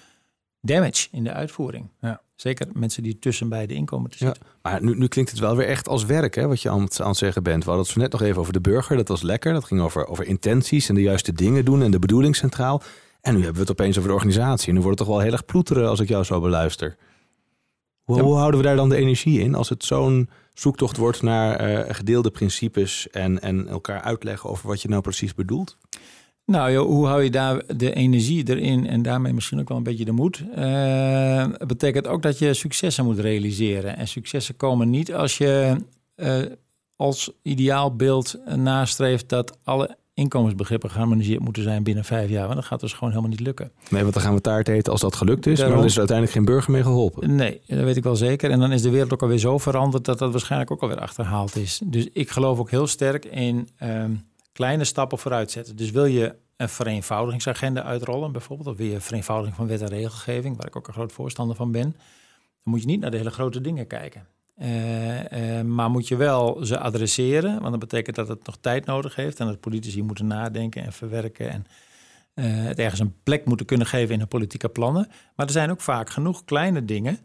damage 0.61 1.07
in 1.11 1.23
de 1.23 1.33
uitvoering. 1.33 1.89
Ja. 2.01 2.21
Zeker 2.35 2.67
mensen 2.73 3.03
die 3.03 3.19
tussen 3.19 3.49
beide 3.49 3.73
inkomen 3.73 4.09
te 4.09 4.17
zitten. 4.17 4.43
Ja, 4.45 4.69
maar 4.71 4.83
nu, 4.83 4.97
nu 4.97 5.07
klinkt 5.07 5.31
het 5.31 5.39
wel 5.39 5.55
weer 5.55 5.67
echt 5.67 5.87
als 5.87 6.05
werk, 6.05 6.35
hè, 6.35 6.47
wat 6.47 6.61
je 6.61 6.69
aan 6.69 6.81
het, 6.81 7.01
aan 7.01 7.07
het 7.07 7.17
zeggen 7.17 7.43
bent. 7.43 7.63
We 7.63 7.69
hadden 7.69 7.85
het 7.85 7.93
zo 7.93 8.01
net 8.01 8.11
nog 8.11 8.21
even 8.21 8.41
over 8.41 8.53
de 8.53 8.61
burger. 8.61 8.97
Dat 8.97 9.07
was 9.07 9.21
lekker. 9.21 9.53
Dat 9.53 9.65
ging 9.65 9.81
over, 9.81 10.07
over 10.07 10.25
intenties 10.25 10.89
en 10.89 10.95
de 10.95 11.01
juiste 11.01 11.33
dingen 11.33 11.65
doen 11.65 11.81
en 11.81 11.91
de 11.91 11.99
bedoeling 11.99 12.35
centraal. 12.35 12.81
En 13.21 13.33
nu 13.33 13.37
hebben 13.37 13.61
we 13.61 13.69
het 13.69 13.79
opeens 13.79 13.97
over 13.97 14.09
de 14.09 14.15
organisatie. 14.15 14.67
En 14.67 14.73
nu 14.73 14.81
wordt 14.81 14.99
het 14.99 15.07
toch 15.07 15.17
wel 15.17 15.25
heel 15.25 15.33
erg 15.33 15.45
ploeteren 15.45 15.89
als 15.89 15.99
ik 15.99 16.07
jou 16.07 16.23
zo 16.23 16.39
beluister. 16.39 16.97
Hoe, 18.09 18.21
hoe 18.21 18.35
houden 18.35 18.59
we 18.59 18.65
daar 18.65 18.75
dan 18.75 18.89
de 18.89 18.95
energie 18.95 19.39
in 19.39 19.55
als 19.55 19.69
het 19.69 19.83
zo'n 19.83 20.29
zoektocht 20.53 20.97
wordt 20.97 21.21
naar 21.21 21.71
uh, 21.71 21.95
gedeelde 21.95 22.31
principes 22.31 23.09
en, 23.09 23.41
en 23.41 23.67
elkaar 23.67 24.01
uitleggen 24.01 24.49
over 24.49 24.67
wat 24.67 24.81
je 24.81 24.87
nou 24.87 25.01
precies 25.01 25.33
bedoelt? 25.33 25.77
Nou, 26.45 26.71
joh, 26.71 26.85
hoe 26.85 27.07
hou 27.07 27.23
je 27.23 27.29
daar 27.29 27.63
de 27.77 27.93
energie 27.93 28.49
erin 28.49 28.87
en 28.87 29.01
daarmee 29.01 29.33
misschien 29.33 29.59
ook 29.59 29.67
wel 29.67 29.77
een 29.77 29.83
beetje 29.83 30.05
de 30.05 30.11
moed? 30.11 30.43
Uh, 30.57 31.45
betekent 31.67 32.07
ook 32.07 32.21
dat 32.21 32.39
je 32.39 32.53
successen 32.53 33.05
moet 33.05 33.19
realiseren. 33.19 33.97
En 33.97 34.07
successen 34.07 34.55
komen 34.55 34.89
niet 34.89 35.13
als 35.13 35.37
je 35.37 35.75
uh, 36.15 36.41
als 36.95 37.31
ideaalbeeld 37.41 38.39
nastreeft 38.55 39.29
dat 39.29 39.57
alle 39.63 39.97
inkomensbegrippen 40.19 40.89
geharmoniseerd 40.89 41.39
moeten 41.39 41.63
zijn 41.63 41.83
binnen 41.83 42.03
vijf 42.03 42.29
jaar. 42.29 42.43
Want 42.43 42.55
dat 42.55 42.65
gaat 42.65 42.79
dus 42.79 42.93
gewoon 42.93 43.09
helemaal 43.09 43.31
niet 43.31 43.39
lukken. 43.39 43.71
Nee, 43.89 44.01
want 44.01 44.13
dan 44.13 44.23
gaan 44.23 44.33
we 44.33 44.41
taart 44.41 44.67
eten 44.67 44.91
als 44.91 45.01
dat 45.01 45.15
gelukt 45.15 45.45
is. 45.45 45.57
Daarom, 45.57 45.75
maar 45.75 45.83
er 45.83 45.89
is 45.89 45.97
uiteindelijk 45.97 46.37
geen 46.37 46.45
burger 46.45 46.71
mee 46.71 46.83
geholpen. 46.83 47.35
Nee, 47.35 47.61
dat 47.67 47.83
weet 47.83 47.97
ik 47.97 48.03
wel 48.03 48.15
zeker. 48.15 48.51
En 48.51 48.59
dan 48.59 48.71
is 48.71 48.81
de 48.81 48.89
wereld 48.89 49.13
ook 49.13 49.21
alweer 49.21 49.37
zo 49.37 49.57
veranderd 49.57 50.05
dat 50.05 50.19
dat 50.19 50.31
waarschijnlijk 50.31 50.71
ook 50.71 50.81
alweer 50.81 50.99
achterhaald 50.99 51.55
is. 51.55 51.81
Dus 51.85 52.07
ik 52.13 52.29
geloof 52.29 52.59
ook 52.59 52.69
heel 52.69 52.87
sterk 52.87 53.25
in 53.25 53.69
um, 53.83 54.25
kleine 54.51 54.83
stappen 54.83 55.17
vooruit 55.17 55.51
zetten. 55.51 55.75
Dus 55.75 55.91
wil 55.91 56.05
je 56.05 56.35
een 56.57 56.69
vereenvoudigingsagenda 56.69 57.83
uitrollen, 57.83 58.31
bijvoorbeeld, 58.31 58.69
of 58.69 58.77
je 58.77 58.99
vereenvoudiging 58.99 59.55
van 59.55 59.67
wet 59.67 59.81
en 59.81 59.87
regelgeving, 59.87 60.57
waar 60.57 60.67
ik 60.67 60.75
ook 60.75 60.87
een 60.87 60.93
groot 60.93 61.11
voorstander 61.11 61.55
van 61.55 61.71
ben, 61.71 61.95
dan 62.63 62.73
moet 62.73 62.81
je 62.81 62.87
niet 62.87 62.99
naar 62.99 63.11
de 63.11 63.17
hele 63.17 63.31
grote 63.31 63.61
dingen 63.61 63.87
kijken. 63.87 64.27
Uh, 64.61 65.31
uh, 65.31 65.61
maar 65.61 65.89
moet 65.89 66.07
je 66.07 66.15
wel 66.15 66.65
ze 66.65 66.79
adresseren, 66.79 67.59
want 67.59 67.71
dat 67.71 67.79
betekent 67.79 68.15
dat 68.15 68.27
het 68.27 68.45
nog 68.45 68.57
tijd 68.61 68.85
nodig 68.85 69.15
heeft 69.15 69.39
en 69.39 69.45
dat 69.45 69.59
politici 69.59 70.03
moeten 70.03 70.27
nadenken 70.27 70.83
en 70.83 70.93
verwerken 70.93 71.49
en 71.49 71.65
uh, 72.35 72.45
het 72.65 72.79
ergens 72.79 72.99
een 72.99 73.15
plek 73.23 73.45
moeten 73.45 73.65
kunnen 73.65 73.87
geven 73.87 74.13
in 74.13 74.19
hun 74.19 74.27
politieke 74.27 74.69
plannen. 74.69 75.07
Maar 75.35 75.45
er 75.45 75.51
zijn 75.51 75.71
ook 75.71 75.81
vaak 75.81 76.09
genoeg 76.09 76.45
kleine 76.45 76.85
dingen 76.85 77.17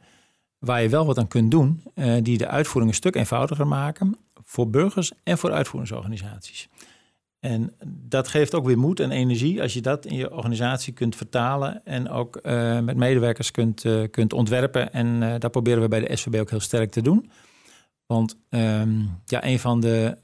waar 0.59 0.83
je 0.83 0.89
wel 0.89 1.07
wat 1.07 1.19
aan 1.19 1.29
kunt 1.29 1.51
doen, 1.51 1.83
die 2.23 2.39
de 2.39 2.49
uitvoering 2.49 2.93
een 2.93 2.99
stuk 2.99 3.15
eenvoudiger 3.15 3.67
maken 3.67 4.17
voor 4.45 4.71
burgers 4.71 5.13
en 5.23 5.39
voor 5.39 5.53
uitvoeringsorganisaties. 5.53 6.69
En 7.45 7.73
dat 7.87 8.29
geeft 8.29 8.55
ook 8.55 8.67
weer 8.67 8.79
moed 8.79 9.01
en 9.01 9.11
energie 9.11 9.63
als 9.63 9.75
je 9.75 9.81
dat 9.81 10.07
in 10.07 10.17
je 10.17 10.33
organisatie 10.33 10.93
kunt 10.93 11.17
vertalen 11.17 11.85
en 11.85 12.09
ook 12.09 12.41
uh, 12.43 12.81
met 12.81 12.97
medewerkers 12.97 13.51
kunt, 13.51 13.85
uh, 13.85 14.05
kunt 14.11 14.33
ontwerpen. 14.33 14.93
En 14.93 15.23
uh, 15.23 15.35
dat 15.39 15.51
proberen 15.51 15.83
we 15.83 15.89
bij 15.89 16.01
de 16.01 16.17
SVB 16.17 16.41
ook 16.41 16.51
heel 16.51 16.61
sterk 16.61 16.91
te 16.91 17.03
doen. 17.03 17.31
Want 18.07 18.37
um, 18.51 19.21
ja, 19.25 19.45
een 19.45 19.59
van 19.59 19.81
de 19.81 20.17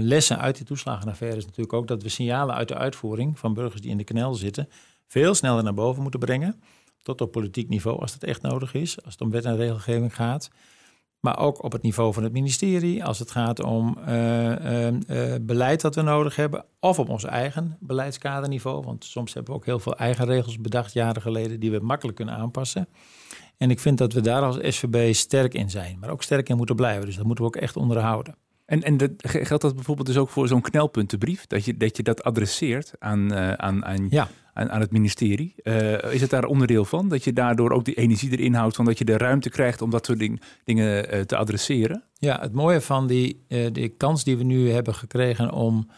lessen 0.00 0.38
uit 0.38 0.56
die 0.56 0.66
toeslagenaffaire 0.66 1.36
is 1.36 1.44
natuurlijk 1.44 1.72
ook 1.72 1.88
dat 1.88 2.02
we 2.02 2.08
signalen 2.08 2.54
uit 2.54 2.68
de 2.68 2.76
uitvoering 2.76 3.38
van 3.38 3.54
burgers 3.54 3.80
die 3.80 3.90
in 3.90 3.98
de 3.98 4.04
knel 4.04 4.34
zitten 4.34 4.68
veel 5.06 5.34
sneller 5.34 5.62
naar 5.62 5.74
boven 5.74 6.02
moeten 6.02 6.20
brengen. 6.20 6.62
Tot 7.02 7.20
op 7.20 7.32
politiek 7.32 7.68
niveau 7.68 8.00
als 8.00 8.12
dat 8.12 8.22
echt 8.22 8.42
nodig 8.42 8.74
is, 8.74 9.02
als 9.04 9.12
het 9.12 9.22
om 9.22 9.30
wet 9.30 9.44
en 9.44 9.56
regelgeving 9.56 10.14
gaat. 10.14 10.50
Maar 11.24 11.38
ook 11.38 11.62
op 11.62 11.72
het 11.72 11.82
niveau 11.82 12.12
van 12.12 12.22
het 12.22 12.32
ministerie, 12.32 13.04
als 13.04 13.18
het 13.18 13.30
gaat 13.30 13.62
om 13.62 13.98
uh, 14.08 14.90
uh, 14.90 14.96
beleid 15.40 15.80
dat 15.80 15.94
we 15.94 16.02
nodig 16.02 16.36
hebben, 16.36 16.64
of 16.80 16.98
op 16.98 17.08
ons 17.08 17.24
eigen 17.24 17.76
beleidskaderniveau. 17.80 18.84
Want 18.84 19.04
soms 19.04 19.34
hebben 19.34 19.52
we 19.52 19.58
ook 19.58 19.64
heel 19.64 19.78
veel 19.78 19.96
eigen 19.96 20.26
regels 20.26 20.60
bedacht 20.60 20.92
jaren 20.92 21.22
geleden 21.22 21.60
die 21.60 21.70
we 21.70 21.78
makkelijk 21.78 22.16
kunnen 22.16 22.34
aanpassen. 22.34 22.88
En 23.56 23.70
ik 23.70 23.80
vind 23.80 23.98
dat 23.98 24.12
we 24.12 24.20
daar 24.20 24.42
als 24.42 24.58
SVB 24.60 25.14
sterk 25.14 25.54
in 25.54 25.70
zijn, 25.70 25.98
maar 26.00 26.10
ook 26.10 26.22
sterk 26.22 26.48
in 26.48 26.56
moeten 26.56 26.76
blijven. 26.76 27.06
Dus 27.06 27.16
dat 27.16 27.26
moeten 27.26 27.44
we 27.44 27.50
ook 27.50 27.62
echt 27.62 27.76
onderhouden. 27.76 28.36
En, 28.66 28.82
en 28.82 28.96
dat, 28.96 29.10
geldt 29.18 29.62
dat 29.62 29.74
bijvoorbeeld 29.74 30.06
dus 30.06 30.16
ook 30.16 30.30
voor 30.30 30.48
zo'n 30.48 30.60
knelpuntenbrief? 30.60 31.46
Dat 31.46 31.64
je, 31.64 31.76
dat 31.76 31.96
je 31.96 32.02
dat 32.02 32.24
adresseert 32.24 32.92
aan, 32.98 33.34
aan, 33.58 33.84
aan, 33.84 34.06
ja. 34.10 34.28
Aan, 34.54 34.70
aan, 34.70 34.80
het 34.80 34.92
ministerie? 34.92 35.54
Uh, 35.62 36.12
is 36.12 36.20
het 36.20 36.30
daar 36.30 36.44
onderdeel 36.44 36.84
van? 36.84 37.08
Dat 37.08 37.24
je 37.24 37.32
daardoor 37.32 37.70
ook 37.70 37.84
die 37.84 37.94
energie 37.94 38.30
erin 38.30 38.54
houdt, 38.54 38.76
van 38.76 38.84
dat 38.84 38.98
je 38.98 39.04
de 39.04 39.16
ruimte 39.16 39.50
krijgt 39.50 39.82
om 39.82 39.90
dat 39.90 40.06
soort 40.06 40.18
ding, 40.18 40.42
dingen 40.64 41.14
uh, 41.14 41.20
te 41.20 41.36
adresseren? 41.36 42.02
Ja, 42.18 42.38
het 42.40 42.52
mooie 42.52 42.80
van 42.80 43.06
die, 43.06 43.44
die 43.72 43.88
kans 43.88 44.24
die 44.24 44.36
we 44.36 44.44
nu 44.44 44.70
hebben 44.70 44.94
gekregen 44.94 45.52
om 45.52 45.88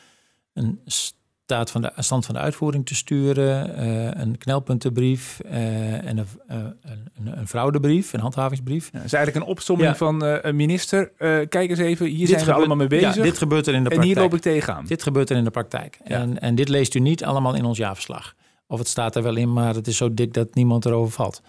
een 0.52 0.80
staat 0.84 1.70
van 1.70 1.82
de 1.82 1.92
stand 1.96 2.26
van 2.26 2.34
de 2.34 2.40
uitvoering 2.40 2.86
te 2.86 2.94
sturen, 2.94 3.82
een 4.20 4.38
knelpuntenbrief 4.38 5.40
en 5.40 6.18
een, 6.18 6.26
een, 6.46 7.38
een, 7.38 7.48
fraudebrief, 7.48 8.12
een 8.12 8.20
handhavingsbrief. 8.20 8.90
Ja, 8.92 9.02
is 9.02 9.12
eigenlijk 9.12 9.44
een 9.44 9.50
opsomming 9.50 9.96
van 9.96 10.22
een 10.22 10.56
minister. 10.56 11.12
kijk 11.48 11.70
eens 11.70 11.78
even, 11.78 12.06
hier 12.06 12.26
zijn 12.26 12.44
we 12.44 12.52
allemaal 12.52 12.76
mee 12.76 12.86
bezig. 12.86 13.14
Ja, 13.14 13.22
dit 13.22 13.38
gebeurt 13.38 13.66
er 13.66 13.74
in 13.74 13.82
de 13.82 13.88
praktijk. 13.88 14.10
En 14.10 14.14
hier 14.14 14.22
loop 14.22 14.34
ik 14.34 14.40
tegenaan. 14.40 14.84
Dit 14.86 15.02
gebeurt 15.02 15.30
er 15.30 15.36
in 15.36 15.44
de 15.44 15.50
praktijk. 15.50 15.98
En, 16.04 16.40
en 16.40 16.54
dit 16.54 16.68
leest 16.68 16.94
u 16.94 16.98
niet 16.98 17.24
allemaal 17.24 17.54
in 17.54 17.64
ons 17.64 17.78
jaarverslag. 17.78 18.34
Of 18.66 18.78
het 18.78 18.88
staat 18.88 19.16
er 19.16 19.22
wel 19.22 19.36
in, 19.36 19.52
maar 19.52 19.74
het 19.74 19.86
is 19.86 19.96
zo 19.96 20.14
dik 20.14 20.34
dat 20.34 20.54
niemand 20.54 20.84
erover 20.84 21.12
valt. 21.12 21.42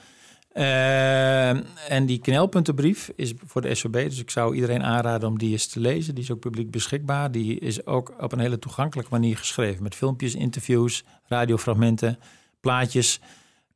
Uh, 0.54 1.50
en 1.92 2.06
die 2.06 2.20
knelpuntenbrief 2.20 3.12
is 3.16 3.34
voor 3.46 3.62
de 3.62 3.76
SVB, 3.76 4.10
dus 4.10 4.20
ik 4.20 4.30
zou 4.30 4.56
iedereen 4.56 4.84
aanraden 4.84 5.30
om 5.30 5.38
die 5.38 5.52
eens 5.52 5.68
te 5.68 5.80
lezen. 5.80 6.16
Die 6.16 6.24
is 6.24 6.32
ook 6.32 6.40
publiek 6.40 6.72
beschikbaar. 6.72 7.32
Die 7.32 7.60
is 7.60 7.86
ook 7.86 8.14
op 8.20 8.32
een 8.32 8.40
hele 8.40 8.60
toegankelijke 8.60 9.12
manier 9.12 9.38
geschreven. 9.38 9.84
Met 9.84 9.96
filmpjes, 9.96 10.36
interviews, 10.36 11.04
radiofragmenten, 11.26 12.20
plaatjes. 12.60 13.20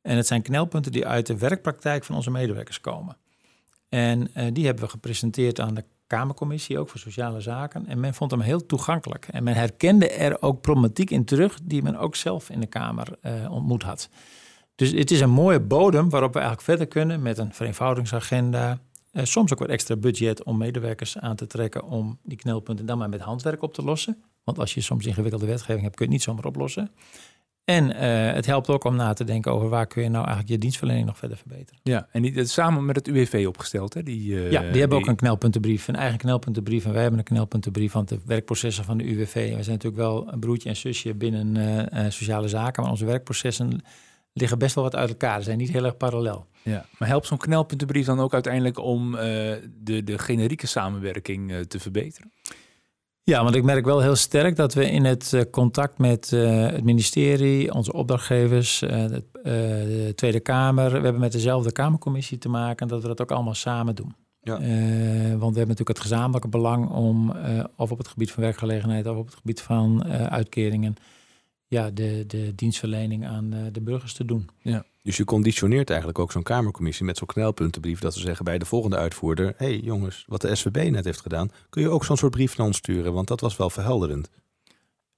En 0.00 0.16
het 0.16 0.26
zijn 0.26 0.42
knelpunten 0.42 0.92
die 0.92 1.06
uit 1.06 1.26
de 1.26 1.38
werkpraktijk 1.38 2.04
van 2.04 2.16
onze 2.16 2.30
medewerkers 2.30 2.80
komen. 2.80 3.16
En 3.88 4.30
uh, 4.36 4.46
die 4.52 4.64
hebben 4.64 4.84
we 4.84 4.90
gepresenteerd 4.90 5.60
aan 5.60 5.74
de 5.74 5.84
Kamercommissie, 6.16 6.78
ook 6.78 6.88
voor 6.88 7.00
Sociale 7.00 7.40
Zaken. 7.40 7.86
En 7.86 8.00
men 8.00 8.14
vond 8.14 8.30
hem 8.30 8.40
heel 8.40 8.66
toegankelijk. 8.66 9.28
En 9.30 9.44
men 9.44 9.54
herkende 9.54 10.10
er 10.10 10.42
ook 10.42 10.60
problematiek 10.60 11.10
in 11.10 11.24
terug 11.24 11.58
die 11.62 11.82
men 11.82 11.96
ook 11.96 12.16
zelf 12.16 12.50
in 12.50 12.60
de 12.60 12.66
Kamer 12.66 13.08
uh, 13.22 13.52
ontmoet 13.52 13.82
had. 13.82 14.08
Dus 14.74 14.90
het 14.90 15.10
is 15.10 15.20
een 15.20 15.30
mooie 15.30 15.60
bodem 15.60 16.10
waarop 16.10 16.32
we 16.32 16.38
eigenlijk 16.38 16.68
verder 16.68 16.86
kunnen 16.86 17.22
met 17.22 17.38
een 17.38 17.54
vereenvoudigingsagenda. 17.54 18.78
Uh, 19.12 19.24
soms 19.24 19.52
ook 19.52 19.58
wat 19.58 19.68
extra 19.68 19.96
budget 19.96 20.42
om 20.42 20.56
medewerkers 20.56 21.18
aan 21.18 21.36
te 21.36 21.46
trekken 21.46 21.84
om 21.84 22.18
die 22.22 22.36
knelpunten 22.36 22.86
dan 22.86 22.98
maar 22.98 23.08
met 23.08 23.20
handwerk 23.20 23.62
op 23.62 23.74
te 23.74 23.82
lossen. 23.82 24.22
Want 24.44 24.58
als 24.58 24.74
je 24.74 24.80
soms 24.80 25.06
ingewikkelde 25.06 25.46
wetgeving 25.46 25.82
hebt, 25.82 25.96
kun 25.96 26.06
je 26.06 26.12
het 26.12 26.20
niet 26.20 26.28
zomaar 26.28 26.44
oplossen. 26.44 26.90
En 27.64 27.90
uh, 27.90 28.34
het 28.34 28.46
helpt 28.46 28.68
ook 28.68 28.84
om 28.84 28.96
na 28.96 29.12
te 29.12 29.24
denken 29.24 29.52
over 29.52 29.68
waar 29.68 29.86
kun 29.86 30.02
je 30.02 30.08
nou 30.08 30.24
eigenlijk 30.24 30.48
je 30.48 30.58
dienstverlening 30.58 31.06
nog 31.06 31.18
verder 31.18 31.36
verbeteren. 31.36 31.80
Ja, 31.82 32.08
en 32.10 32.22
die, 32.22 32.44
samen 32.44 32.84
met 32.84 32.96
het 32.96 33.08
UWV 33.08 33.44
opgesteld, 33.48 33.94
hè? 33.94 34.02
Die, 34.02 34.32
uh, 34.32 34.50
ja, 34.50 34.60
die 34.70 34.80
hebben 34.80 34.98
ook 34.98 35.06
een 35.06 35.16
knelpuntenbrief, 35.16 35.88
een 35.88 35.96
eigen 35.96 36.18
knelpuntenbrief. 36.18 36.84
En 36.84 36.92
wij 36.92 37.00
hebben 37.02 37.18
een 37.18 37.24
knelpuntenbrief 37.24 37.92
van 37.92 38.04
de 38.04 38.18
werkprocessen 38.24 38.84
van 38.84 38.98
de 38.98 39.04
UWV. 39.04 39.34
We 39.34 39.62
zijn 39.62 39.76
natuurlijk 39.78 39.96
wel 40.02 40.32
een 40.32 40.40
broertje 40.40 40.68
en 40.68 40.76
zusje 40.76 41.14
binnen 41.14 41.56
uh, 41.94 42.04
sociale 42.08 42.48
zaken, 42.48 42.82
maar 42.82 42.90
onze 42.90 43.04
werkprocessen 43.04 43.84
liggen 44.32 44.58
best 44.58 44.74
wel 44.74 44.84
wat 44.84 44.96
uit 44.96 45.08
elkaar. 45.08 45.38
Ze 45.38 45.44
zijn 45.44 45.58
niet 45.58 45.72
heel 45.72 45.84
erg 45.84 45.96
parallel. 45.96 46.46
Ja, 46.62 46.86
maar 46.98 47.08
helpt 47.08 47.26
zo'n 47.26 47.38
knelpuntenbrief 47.38 48.06
dan 48.06 48.20
ook 48.20 48.34
uiteindelijk 48.34 48.78
om 48.78 49.12
de, 49.12 50.00
de 50.04 50.18
generieke 50.18 50.66
samenwerking 50.66 51.66
te 51.68 51.80
verbeteren? 51.80 52.32
Ja, 53.24 53.42
want 53.42 53.54
ik 53.54 53.62
merk 53.62 53.84
wel 53.84 54.00
heel 54.00 54.16
sterk 54.16 54.56
dat 54.56 54.74
we 54.74 54.90
in 54.90 55.04
het 55.04 55.32
eh, 55.32 55.40
contact 55.50 55.98
met 55.98 56.30
uh, 56.34 56.66
het 56.66 56.84
ministerie, 56.84 57.74
onze 57.74 57.92
opdrachtgevers, 57.92 58.82
uh, 58.82 58.90
de, 58.90 59.24
de, 59.42 60.12
Tweede 60.14 60.40
Kamer, 60.40 60.90
we 60.90 61.00
hebben 61.00 61.20
met 61.20 61.32
dezelfde 61.32 61.72
Kamercommissie 61.72 62.38
te 62.38 62.48
maken, 62.48 62.88
dat 62.88 63.02
we 63.02 63.08
dat 63.08 63.20
ook 63.20 63.30
allemaal 63.30 63.54
samen 63.54 63.94
doen. 63.94 64.14
Ja. 64.40 64.52
want 64.52 65.52
we 65.52 65.58
hebben 65.58 65.58
natuurlijk 65.58 65.88
het 65.88 66.00
gezamenlijke 66.00 66.48
belang 66.48 66.90
om, 66.90 67.32
of 67.76 67.90
op 67.90 67.98
het 67.98 68.08
gebied 68.08 68.30
van 68.30 68.42
werkgelegenheid, 68.42 69.06
of 69.06 69.16
op 69.16 69.26
het 69.26 69.34
gebied 69.34 69.60
van 69.60 70.04
uitkeringen, 70.10 70.96
ja, 71.72 71.90
de, 71.90 72.24
de 72.26 72.54
dienstverlening 72.54 73.26
aan 73.26 73.54
de 73.72 73.80
burgers 73.80 74.12
te 74.12 74.24
doen. 74.24 74.48
Ja. 74.62 74.84
Dus 75.02 75.16
je 75.16 75.24
conditioneert 75.24 75.88
eigenlijk 75.90 76.18
ook 76.18 76.32
zo'n 76.32 76.42
Kamercommissie 76.42 77.04
met 77.04 77.16
zo'n 77.16 77.26
knelpuntenbrief. 77.26 78.00
Dat 78.00 78.14
ze 78.14 78.20
zeggen 78.20 78.44
bij 78.44 78.58
de 78.58 78.64
volgende 78.64 78.96
uitvoerder: 78.96 79.54
hé 79.56 79.66
hey 79.66 79.78
jongens, 79.78 80.24
wat 80.26 80.40
de 80.40 80.54
SVB 80.54 80.90
net 80.90 81.04
heeft 81.04 81.20
gedaan, 81.20 81.50
kun 81.68 81.82
je 81.82 81.88
ook 81.88 82.04
zo'n 82.04 82.16
soort 82.16 82.32
brief 82.32 82.56
naar 82.56 82.66
ons 82.66 82.76
sturen? 82.76 83.12
Want 83.12 83.28
dat 83.28 83.40
was 83.40 83.56
wel 83.56 83.70
verhelderend. 83.70 84.30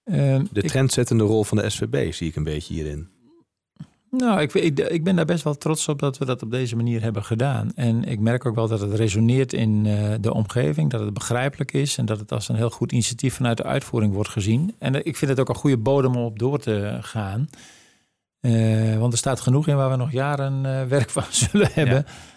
Uh, 0.04 0.40
de 0.52 0.62
trendzettende 0.62 1.24
rol 1.24 1.44
van 1.44 1.56
de 1.56 1.70
SVB 1.70 2.12
zie 2.12 2.28
ik 2.28 2.36
een 2.36 2.44
beetje 2.44 2.74
hierin. 2.74 3.08
Nou, 4.16 4.40
ik, 4.40 4.54
ik, 4.54 4.78
ik, 4.78 5.04
ben 5.04 5.16
daar 5.16 5.24
best 5.24 5.44
wel 5.44 5.54
trots 5.54 5.88
op 5.88 5.98
dat 5.98 6.18
we 6.18 6.24
dat 6.24 6.42
op 6.42 6.50
deze 6.50 6.76
manier 6.76 7.02
hebben 7.02 7.24
gedaan. 7.24 7.72
En 7.74 8.04
ik 8.04 8.20
merk 8.20 8.46
ook 8.46 8.54
wel 8.54 8.68
dat 8.68 8.80
het 8.80 8.94
resoneert 8.94 9.52
in 9.52 9.84
uh, 9.84 10.14
de 10.20 10.34
omgeving, 10.34 10.90
dat 10.90 11.00
het 11.00 11.14
begrijpelijk 11.14 11.72
is 11.72 11.98
en 11.98 12.06
dat 12.06 12.18
het 12.18 12.32
als 12.32 12.48
een 12.48 12.56
heel 12.56 12.70
goed 12.70 12.92
initiatief 12.92 13.34
vanuit 13.34 13.56
de 13.56 13.62
uitvoering 13.62 14.14
wordt 14.14 14.28
gezien. 14.28 14.74
En 14.78 15.06
ik 15.06 15.16
vind 15.16 15.30
het 15.30 15.40
ook 15.40 15.48
een 15.48 15.54
goede 15.54 15.78
bodem 15.78 16.16
om 16.16 16.24
op 16.24 16.38
door 16.38 16.58
te 16.58 16.98
gaan. 17.00 17.46
Uh, 18.40 18.98
want 18.98 19.12
er 19.12 19.18
staat 19.18 19.40
genoeg 19.40 19.68
in 19.68 19.76
waar 19.76 19.90
we 19.90 19.96
nog 19.96 20.12
jaren 20.12 20.62
werk 20.88 21.10
van 21.10 21.24
zullen 21.30 21.70
hebben. 21.72 22.04
Ja. 22.06 22.32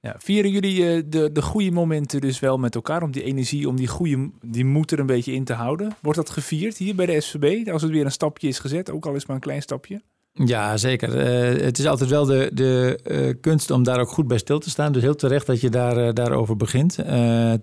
Ja, 0.00 0.14
vieren 0.18 0.50
jullie 0.50 1.08
de, 1.08 1.32
de 1.32 1.42
goede 1.42 1.70
momenten 1.70 2.20
dus 2.20 2.40
wel 2.40 2.58
met 2.58 2.74
elkaar 2.74 3.02
om 3.02 3.10
die 3.10 3.22
energie, 3.22 3.68
om 3.68 3.76
die 3.76 3.86
goede, 3.86 4.30
die 4.42 4.64
moed 4.64 4.90
er 4.90 4.98
een 4.98 5.06
beetje 5.06 5.32
in 5.32 5.44
te 5.44 5.52
houden? 5.52 5.96
Wordt 6.02 6.18
dat 6.18 6.30
gevierd 6.30 6.76
hier 6.76 6.94
bij 6.94 7.06
de 7.06 7.20
SVB 7.20 7.68
als 7.68 7.82
het 7.82 7.90
weer 7.90 8.04
een 8.04 8.10
stapje 8.10 8.48
is 8.48 8.58
gezet, 8.58 8.90
ook 8.90 9.06
al 9.06 9.14
is 9.14 9.26
maar 9.26 9.36
een 9.36 9.42
klein 9.42 9.62
stapje? 9.62 10.02
Ja, 10.36 10.76
zeker. 10.76 11.16
het 11.64 11.78
is 11.78 11.86
altijd 11.86 12.10
wel 12.10 12.24
de, 12.24 12.50
de 12.54 13.36
kunst 13.40 13.70
om 13.70 13.82
daar 13.82 14.00
ook 14.00 14.08
goed 14.08 14.26
bij 14.26 14.38
stil 14.38 14.58
te 14.58 14.70
staan. 14.70 14.92
Dus 14.92 15.02
heel 15.02 15.14
terecht 15.14 15.46
dat 15.46 15.60
je 15.60 15.70
daar, 15.70 16.14
daarover 16.14 16.56
begint. 16.56 16.94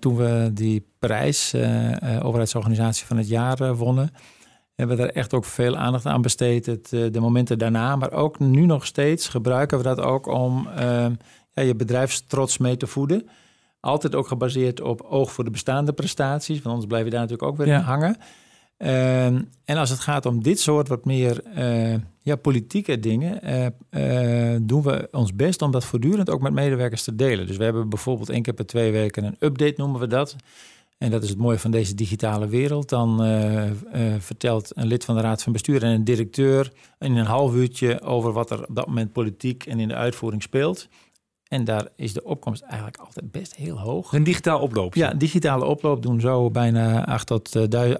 toen 0.00 0.16
we 0.16 0.50
die 0.52 0.86
prijs, 0.98 1.54
overheidsorganisatie 2.22 3.06
van 3.06 3.16
het 3.16 3.28
jaar, 3.28 3.76
wonnen, 3.76 4.10
hebben 4.74 4.96
we 4.96 5.02
daar 5.02 5.12
echt 5.12 5.34
ook 5.34 5.44
veel 5.44 5.76
aandacht 5.76 6.06
aan 6.06 6.22
besteed. 6.22 6.66
Het, 6.66 6.92
eh, 6.92 7.00
de 7.10 7.20
momenten 7.20 7.58
daarna, 7.58 7.96
maar 7.96 8.12
ook 8.12 8.38
nu 8.38 8.66
nog 8.66 8.86
steeds 8.86 9.28
gebruiken 9.28 9.78
we 9.78 9.84
dat 9.84 10.00
ook 10.00 10.26
om 10.26 10.68
ja, 11.52 11.62
je 11.62 11.76
bedrijfstrots 11.76 12.58
mee 12.58 12.76
te 12.76 12.86
voeden. 12.86 13.28
Altijd 13.80 14.14
ook 14.14 14.26
gebaseerd 14.26 14.80
op 14.80 15.00
oog 15.00 15.32
voor 15.32 15.44
de 15.44 15.50
bestaande 15.50 15.92
prestaties, 15.92 16.56
want 16.56 16.66
anders 16.66 16.86
blijf 16.86 17.04
je 17.04 17.10
daar 17.10 17.20
natuurlijk 17.20 17.48
ook 17.48 17.56
weer 17.56 17.66
in 17.66 17.80
hangen. 17.80 18.16
Uh, 18.78 19.24
en 19.64 19.76
als 19.76 19.90
het 19.90 19.98
gaat 20.00 20.26
om 20.26 20.42
dit 20.42 20.60
soort 20.60 20.88
wat 20.88 21.04
meer 21.04 21.42
ja, 22.22 22.36
politieke 22.36 22.98
dingen, 22.98 23.40
doen 24.66 24.82
we 24.82 25.08
ons 25.10 25.34
best 25.34 25.62
om 25.62 25.70
dat 25.70 25.84
voortdurend 25.84 26.30
ook 26.30 26.40
met 26.40 26.52
medewerkers 26.52 27.02
te 27.02 27.14
delen. 27.14 27.46
Dus 27.46 27.56
we 27.56 27.64
hebben 27.64 27.88
bijvoorbeeld 27.88 28.28
één 28.28 28.42
keer 28.42 28.54
per 28.54 28.66
twee 28.66 28.92
weken 28.92 29.24
een 29.24 29.36
update, 29.38 29.74
noemen 29.76 30.00
we 30.00 30.06
dat. 30.06 30.36
En 30.98 31.10
dat 31.10 31.22
is 31.22 31.28
het 31.28 31.38
mooie 31.38 31.58
van 31.58 31.70
deze 31.70 31.94
digitale 31.94 32.48
wereld. 32.48 32.88
Dan 32.88 33.26
uh, 33.26 33.70
vertelt 34.18 34.70
een 34.74 34.86
lid 34.86 35.04
van 35.04 35.14
de 35.14 35.20
Raad 35.20 35.42
van 35.42 35.52
Bestuur 35.52 35.82
en 35.82 35.90
een 35.90 36.04
directeur 36.04 36.72
in 36.98 37.16
een 37.16 37.26
half 37.26 37.54
uurtje 37.54 38.00
over 38.00 38.32
wat 38.32 38.50
er 38.50 38.68
op 38.68 38.74
dat 38.74 38.86
moment 38.86 39.12
politiek 39.12 39.66
en 39.66 39.80
in 39.80 39.88
de 39.88 39.94
uitvoering 39.94 40.42
speelt. 40.42 40.88
En 41.52 41.64
daar 41.64 41.88
is 41.96 42.12
de 42.12 42.24
opkomst 42.24 42.62
eigenlijk 42.62 42.96
altijd 42.96 43.30
best 43.30 43.56
heel 43.56 43.78
hoog. 43.78 44.12
Een 44.12 44.24
digitaal 44.24 44.60
oploop? 44.60 44.94
Ja, 44.94 45.10
digitale 45.10 45.64
oploop 45.64 46.02
doen 46.02 46.20
zo 46.20 46.50
bijna 46.50 47.04
8 47.04 47.26
tot, 47.26 47.54
uh, 47.56 47.94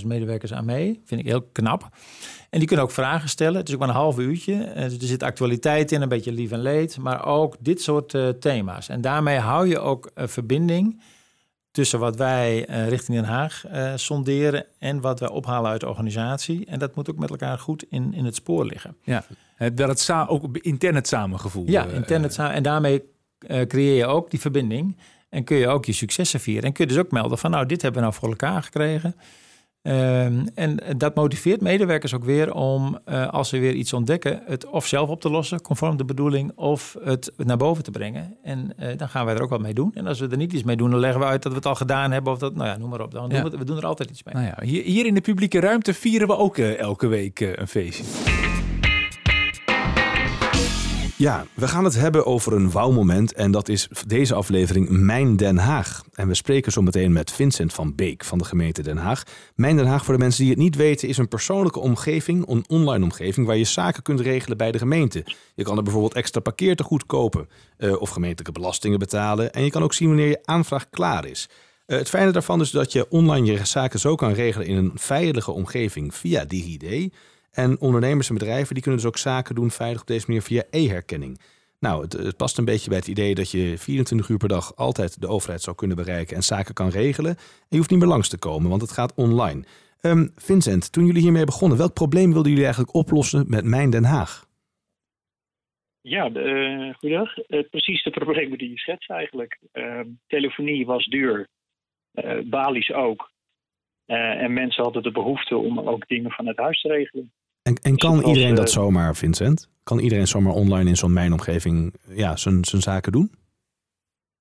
800.000 0.00 0.06
medewerkers 0.06 0.52
aan 0.52 0.64
mee. 0.64 1.00
Vind 1.04 1.20
ik 1.20 1.26
heel 1.26 1.42
knap. 1.52 1.88
En 2.50 2.58
die 2.58 2.68
kunnen 2.68 2.84
ook 2.84 2.90
vragen 2.90 3.28
stellen. 3.28 3.56
Het 3.56 3.68
is 3.68 3.74
ook 3.74 3.80
maar 3.80 3.88
een 3.88 3.94
half 3.94 4.18
uurtje. 4.18 4.54
er 4.54 4.90
zit 4.98 5.22
actualiteit 5.22 5.92
in, 5.92 6.02
een 6.02 6.08
beetje 6.08 6.32
lief 6.32 6.50
en 6.50 6.60
leed. 6.60 6.98
Maar 6.98 7.26
ook 7.26 7.56
dit 7.60 7.82
soort 7.82 8.16
thema's. 8.40 8.88
En 8.88 9.00
daarmee 9.00 9.38
hou 9.38 9.68
je 9.68 9.78
ook 9.78 10.10
verbinding 10.14 11.00
tussen 11.70 11.98
wat 11.98 12.16
wij 12.16 12.68
uh, 12.68 12.88
richting 12.88 13.16
Den 13.16 13.26
Haag 13.26 13.64
uh, 13.72 13.92
sonderen 13.94 14.66
en 14.78 15.00
wat 15.00 15.20
wij 15.20 15.28
ophalen 15.28 15.70
uit 15.70 15.80
de 15.80 15.88
organisatie. 15.88 16.66
En 16.66 16.78
dat 16.78 16.94
moet 16.94 17.10
ook 17.10 17.18
met 17.18 17.30
elkaar 17.30 17.58
goed 17.58 17.84
in, 17.88 18.14
in 18.14 18.24
het 18.24 18.34
spoor 18.34 18.66
liggen. 18.66 18.96
Ja, 19.02 19.24
dat 19.74 19.88
het 19.88 20.28
ook 20.28 20.56
intern 20.56 20.94
het 20.94 21.08
samengevoel. 21.08 21.64
Ja, 21.66 21.86
uh, 21.86 21.94
intern 21.94 22.22
het 22.22 22.34
samen. 22.34 22.54
En 22.54 22.62
daarmee 22.62 23.02
creëer 23.66 23.96
je 23.96 24.06
ook 24.06 24.30
die 24.30 24.40
verbinding. 24.40 24.96
En 25.28 25.44
kun 25.44 25.56
je 25.56 25.68
ook 25.68 25.84
je 25.84 25.92
successen 25.92 26.40
vieren. 26.40 26.64
En 26.64 26.72
kun 26.72 26.86
je 26.86 26.92
dus 26.92 27.00
ook 27.00 27.10
melden 27.10 27.38
van 27.38 27.50
nou, 27.50 27.66
dit 27.66 27.82
hebben 27.82 28.00
we 28.00 28.06
nou 28.08 28.20
voor 28.20 28.28
elkaar 28.28 28.62
gekregen. 28.62 29.14
Um, 29.88 30.48
en 30.54 30.78
dat 30.96 31.14
motiveert 31.14 31.60
medewerkers 31.60 32.14
ook 32.14 32.24
weer 32.24 32.54
om, 32.54 32.98
uh, 33.08 33.28
als 33.28 33.48
ze 33.48 33.58
weer 33.58 33.74
iets 33.74 33.92
ontdekken, 33.92 34.42
het 34.46 34.66
of 34.66 34.86
zelf 34.86 35.08
op 35.08 35.20
te 35.20 35.30
lossen, 35.30 35.62
conform 35.62 35.96
de 35.96 36.04
bedoeling, 36.04 36.52
of 36.54 36.96
het 37.04 37.32
naar 37.36 37.56
boven 37.56 37.84
te 37.84 37.90
brengen. 37.90 38.36
En 38.42 38.72
uh, 38.80 38.88
dan 38.96 39.08
gaan 39.08 39.24
wij 39.24 39.34
er 39.34 39.42
ook 39.42 39.50
wat 39.50 39.60
mee 39.60 39.74
doen. 39.74 39.90
En 39.94 40.06
als 40.06 40.20
we 40.20 40.28
er 40.28 40.36
niet 40.36 40.52
iets 40.52 40.62
mee 40.62 40.76
doen, 40.76 40.90
dan 40.90 41.00
leggen 41.00 41.20
we 41.20 41.26
uit 41.26 41.42
dat 41.42 41.52
we 41.52 41.58
het 41.58 41.66
al 41.66 41.74
gedaan 41.74 42.10
hebben, 42.10 42.32
of 42.32 42.38
dat, 42.38 42.54
nou 42.54 42.68
ja, 42.68 42.76
noem 42.76 42.90
maar 42.90 43.00
op. 43.00 43.10
Dan 43.10 43.28
ja. 43.28 43.40
doen 43.40 43.50
we, 43.50 43.58
we, 43.58 43.64
doen 43.64 43.76
er 43.76 43.86
altijd 43.86 44.10
iets 44.10 44.22
mee. 44.22 44.34
Nou 44.34 44.46
ja, 44.46 44.64
hier, 44.64 44.82
hier, 44.82 45.06
in 45.06 45.14
de 45.14 45.20
publieke 45.20 45.60
ruimte 45.60 45.94
vieren 45.94 46.28
we 46.28 46.36
ook 46.36 46.56
uh, 46.56 46.78
elke 46.78 47.06
week 47.06 47.40
een 47.40 47.68
feestje. 47.68 48.47
Ja, 51.18 51.46
we 51.54 51.68
gaan 51.68 51.84
het 51.84 51.94
hebben 51.94 52.26
over 52.26 52.52
een 52.52 52.70
wauwmoment 52.70 53.32
en 53.32 53.50
dat 53.50 53.68
is 53.68 53.88
deze 54.06 54.34
aflevering 54.34 54.88
Mijn 54.90 55.36
Den 55.36 55.56
Haag. 55.56 56.02
En 56.14 56.28
we 56.28 56.34
spreken 56.34 56.72
zo 56.72 56.82
meteen 56.82 57.12
met 57.12 57.32
Vincent 57.32 57.72
van 57.72 57.94
Beek 57.94 58.24
van 58.24 58.38
de 58.38 58.44
gemeente 58.44 58.82
Den 58.82 58.96
Haag. 58.96 59.22
Mijn 59.54 59.76
Den 59.76 59.86
Haag, 59.86 60.04
voor 60.04 60.14
de 60.14 60.20
mensen 60.20 60.42
die 60.42 60.52
het 60.52 60.62
niet 60.62 60.76
weten, 60.76 61.08
is 61.08 61.18
een 61.18 61.28
persoonlijke 61.28 61.78
omgeving, 61.78 62.48
een 62.48 62.64
online 62.68 63.04
omgeving 63.04 63.46
waar 63.46 63.56
je 63.56 63.64
zaken 63.64 64.02
kunt 64.02 64.20
regelen 64.20 64.56
bij 64.56 64.72
de 64.72 64.78
gemeente. 64.78 65.24
Je 65.54 65.64
kan 65.64 65.76
er 65.76 65.82
bijvoorbeeld 65.82 66.14
extra 66.14 66.40
parkeertegoed 66.40 67.06
kopen 67.06 67.48
uh, 67.78 68.00
of 68.00 68.10
gemeentelijke 68.10 68.52
belastingen 68.52 68.98
betalen. 68.98 69.52
En 69.52 69.64
je 69.64 69.70
kan 69.70 69.82
ook 69.82 69.94
zien 69.94 70.08
wanneer 70.08 70.28
je 70.28 70.42
aanvraag 70.44 70.90
klaar 70.90 71.26
is. 71.26 71.48
Uh, 71.86 71.98
het 71.98 72.08
fijne 72.08 72.30
daarvan 72.30 72.60
is 72.60 72.70
dat 72.70 72.92
je 72.92 73.10
online 73.10 73.52
je 73.52 73.64
zaken 73.64 74.00
zo 74.00 74.14
kan 74.14 74.32
regelen 74.32 74.66
in 74.66 74.76
een 74.76 74.92
veilige 74.94 75.50
omgeving 75.50 76.14
via 76.14 76.44
DigiD. 76.44 77.14
En 77.52 77.80
ondernemers 77.80 78.28
en 78.28 78.34
bedrijven 78.34 78.74
die 78.74 78.82
kunnen 78.82 79.00
dus 79.00 79.08
ook 79.08 79.18
zaken 79.18 79.54
doen 79.54 79.70
veilig 79.70 80.00
op 80.00 80.06
deze 80.06 80.24
manier 80.26 80.42
via 80.42 80.62
e-herkenning. 80.70 81.40
Nou, 81.80 82.02
het, 82.02 82.12
het, 82.12 82.36
past 82.36 82.58
een 82.58 82.64
beetje 82.64 82.88
bij 82.88 82.98
het 82.98 83.08
idee 83.08 83.34
dat 83.34 83.50
je 83.50 83.78
24 83.78 84.28
uur 84.28 84.36
per 84.36 84.48
dag 84.48 84.76
altijd 84.76 85.20
de 85.20 85.28
overheid 85.28 85.62
zou 85.62 85.76
kunnen 85.76 85.96
bereiken 85.96 86.36
en 86.36 86.42
zaken 86.42 86.74
kan 86.74 86.88
regelen. 86.88 87.36
En 87.36 87.66
je 87.68 87.76
hoeft 87.76 87.90
niet 87.90 87.98
meer 87.98 88.08
langs 88.08 88.28
te 88.28 88.38
komen, 88.38 88.70
want 88.70 88.82
het 88.82 88.92
gaat 88.92 89.14
online. 89.14 89.64
Ehm, 90.00 90.28
Vincent, 90.34 90.92
toen 90.92 91.06
jullie 91.06 91.22
hiermee 91.22 91.44
begonnen, 91.44 91.78
welk 91.78 91.94
probleem 91.94 92.32
wilden 92.32 92.48
jullie 92.48 92.66
eigenlijk 92.66 92.94
oplossen 92.94 93.44
met 93.48 93.64
Mijn 93.64 93.90
Den 93.90 94.04
Haag? 94.04 94.46
Ja, 96.00 96.30
uh, 96.30 96.94
goedendag. 96.94 97.38
Uh, 97.48 97.68
precies 97.70 98.02
de 98.02 98.10
problemen 98.10 98.58
die 98.58 98.70
je 98.70 98.78
schetst 98.78 99.10
eigenlijk. 99.10 99.58
Uh, 99.72 100.00
telefonie 100.26 100.86
was 100.86 101.06
duur, 101.06 101.48
uh, 102.14 102.38
balies 102.44 102.92
ook. 102.92 103.30
en 104.06 104.52
mensen 104.52 104.82
hadden 104.82 105.02
de 105.02 105.10
behoefte 105.10 105.56
om 105.56 105.80
ook 105.80 106.08
dingen 106.08 106.30
vanuit 106.30 106.56
huis 106.56 106.80
te 106.80 106.88
regelen. 106.88 107.32
En, 107.62 107.74
en 107.74 107.96
kan 107.96 108.22
iedereen 108.22 108.54
dat 108.54 108.70
zomaar, 108.70 109.16
Vincent? 109.16 109.70
Kan 109.82 109.98
iedereen 109.98 110.26
zomaar 110.26 110.52
online 110.52 110.88
in 110.88 110.96
zo'n 110.96 111.12
mijnomgeving 111.12 111.94
ja, 112.08 112.36
zijn 112.36 112.64
zaken 112.64 113.12
doen? 113.12 113.30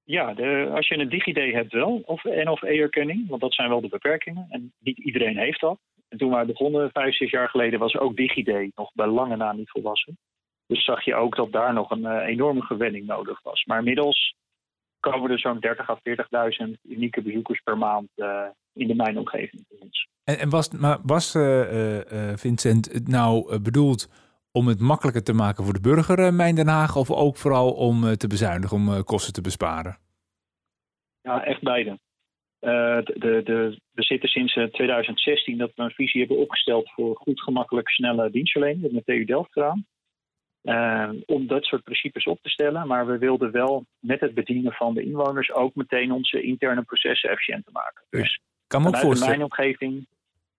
Ja, 0.03 0.33
de, 0.33 0.69
als 0.73 0.87
je 0.87 0.97
een 0.97 1.09
DigiD 1.09 1.35
hebt 1.35 1.71
wel, 1.71 2.01
of, 2.05 2.25
en 2.25 2.49
of 2.49 2.61
e-erkenning, 2.61 3.27
want 3.27 3.41
dat 3.41 3.53
zijn 3.53 3.69
wel 3.69 3.81
de 3.81 3.89
beperkingen. 3.89 4.45
En 4.49 4.73
niet 4.79 4.97
iedereen 4.97 5.37
heeft 5.37 5.59
dat. 5.59 5.79
En 6.09 6.17
toen 6.17 6.31
wij 6.31 6.45
begonnen, 6.45 6.89
vijf, 6.91 7.15
zes 7.15 7.29
jaar 7.29 7.49
geleden, 7.49 7.79
was 7.79 7.97
ook 7.97 8.15
DigiD 8.15 8.75
nog 8.75 8.91
bij 8.93 9.07
lange 9.07 9.35
na 9.35 9.51
niet 9.53 9.69
volwassen. 9.69 10.17
Dus 10.67 10.83
zag 10.83 11.05
je 11.05 11.15
ook 11.15 11.35
dat 11.35 11.51
daar 11.51 11.73
nog 11.73 11.91
een 11.91 12.03
uh, 12.03 12.27
enorme 12.27 12.61
gewenning 12.61 13.05
nodig 13.05 13.41
was. 13.43 13.63
Maar 13.65 13.77
inmiddels 13.77 14.35
komen 14.99 15.31
er 15.31 15.39
zo'n 15.39 15.59
30 15.59 15.89
à 15.89 15.99
40.000 16.65 16.71
unieke 16.83 17.21
bezoekers 17.21 17.61
per 17.61 17.77
maand 17.77 18.09
uh, 18.15 18.41
in 18.73 18.87
de 18.87 18.95
mijnomgeving. 18.95 19.65
En, 20.23 20.39
en 20.39 20.49
was, 20.49 20.69
maar 20.69 20.97
was 21.03 21.35
uh, 21.35 21.99
Vincent 22.35 22.93
het 22.93 23.07
nou 23.07 23.59
bedoeld 23.59 24.09
om 24.51 24.67
het 24.67 24.79
makkelijker 24.79 25.23
te 25.23 25.33
maken 25.33 25.63
voor 25.63 25.73
de 25.73 25.81
burger 25.81 26.33
Mijn 26.33 26.55
Den 26.55 26.67
Haag... 26.67 26.95
of 26.95 27.11
ook 27.11 27.37
vooral 27.37 27.71
om 27.71 28.15
te 28.15 28.27
bezuinigen, 28.27 28.77
om 28.77 29.03
kosten 29.03 29.33
te 29.33 29.41
besparen? 29.41 29.97
Ja, 31.21 31.43
echt 31.43 31.61
beide. 31.61 31.99
de, 32.59 33.03
de, 33.05 33.41
de, 33.43 33.79
we 33.91 34.03
zitten 34.03 34.29
sinds 34.29 34.53
2016 34.53 35.57
dat 35.57 35.71
we 35.75 35.83
een 35.83 35.89
visie 35.89 36.19
hebben 36.19 36.39
opgesteld 36.39 36.91
voor 36.91 37.15
goed, 37.15 37.41
gemakkelijk, 37.41 37.89
snelle 37.89 38.31
dienstverlening. 38.31 38.81
Dat 38.81 38.91
met 38.91 39.05
TU 39.05 39.25
Delft 39.25 39.51
gedaan. 39.51 39.85
Uh, 40.67 41.09
om 41.25 41.47
dat 41.47 41.65
soort 41.65 41.83
principes 41.83 42.25
op 42.25 42.39
te 42.41 42.49
stellen. 42.49 42.87
Maar 42.87 43.07
we 43.07 43.17
wilden 43.17 43.51
wel 43.51 43.85
met 43.99 44.19
het 44.19 44.33
bedienen 44.33 44.71
van 44.71 44.93
de 44.93 45.03
inwoners 45.03 45.51
ook 45.53 45.75
meteen 45.75 46.11
onze 46.11 46.41
interne 46.41 46.81
processen 46.81 47.29
efficiënter 47.29 47.71
maken. 47.71 48.03
Dus 48.09 48.41
kan 48.67 48.81
me 48.81 48.87
ook 48.87 48.97
voorstellen. 48.97 49.37
mijn 49.37 49.49
omgeving. 49.49 50.07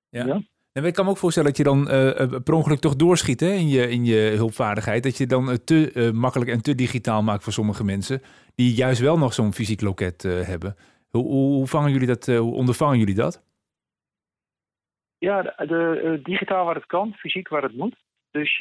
Ja. 0.09 0.27
ja? 0.27 0.43
En 0.73 0.85
ik 0.85 0.95
kan 0.95 1.05
me 1.05 1.11
ook 1.11 1.19
voorstellen 1.19 1.49
dat 1.49 1.59
je 1.59 1.65
dan 1.65 1.81
uh, 1.81 2.41
per 2.45 2.55
ongeluk 2.55 2.79
toch 2.79 2.97
doorschiet 2.97 3.41
hè, 3.41 3.51
in, 3.51 3.69
je, 3.69 3.89
in 3.89 4.05
je 4.05 4.33
hulpvaardigheid. 4.37 5.03
Dat 5.03 5.17
je 5.17 5.27
dan 5.27 5.59
te 5.65 5.91
uh, 5.95 6.11
makkelijk 6.11 6.51
en 6.51 6.63
te 6.63 6.75
digitaal 6.75 7.23
maakt 7.23 7.43
voor 7.43 7.53
sommige 7.53 7.85
mensen. 7.85 8.23
Die 8.55 8.75
juist 8.75 9.01
wel 9.01 9.19
nog 9.19 9.35
zo'n 9.35 9.55
fysiek 9.55 9.81
loket 9.81 10.23
hebben. 10.23 10.77
Hoe, 11.09 11.25
hoe, 11.25 11.55
hoe, 11.55 11.67
vangen 11.67 11.93
jullie 11.93 12.07
dat, 12.07 12.27
hoe 12.27 12.55
ondervangen 12.55 12.99
jullie 12.99 13.15
dat? 13.15 13.43
Ja, 15.19 15.43
de, 15.43 15.67
de 15.67 16.21
digitaal 16.23 16.65
waar 16.65 16.75
het 16.75 16.87
kan, 16.87 17.15
fysiek 17.15 17.49
waar 17.49 17.63
het 17.63 17.77
moet. 17.77 17.97
Dus 18.31 18.59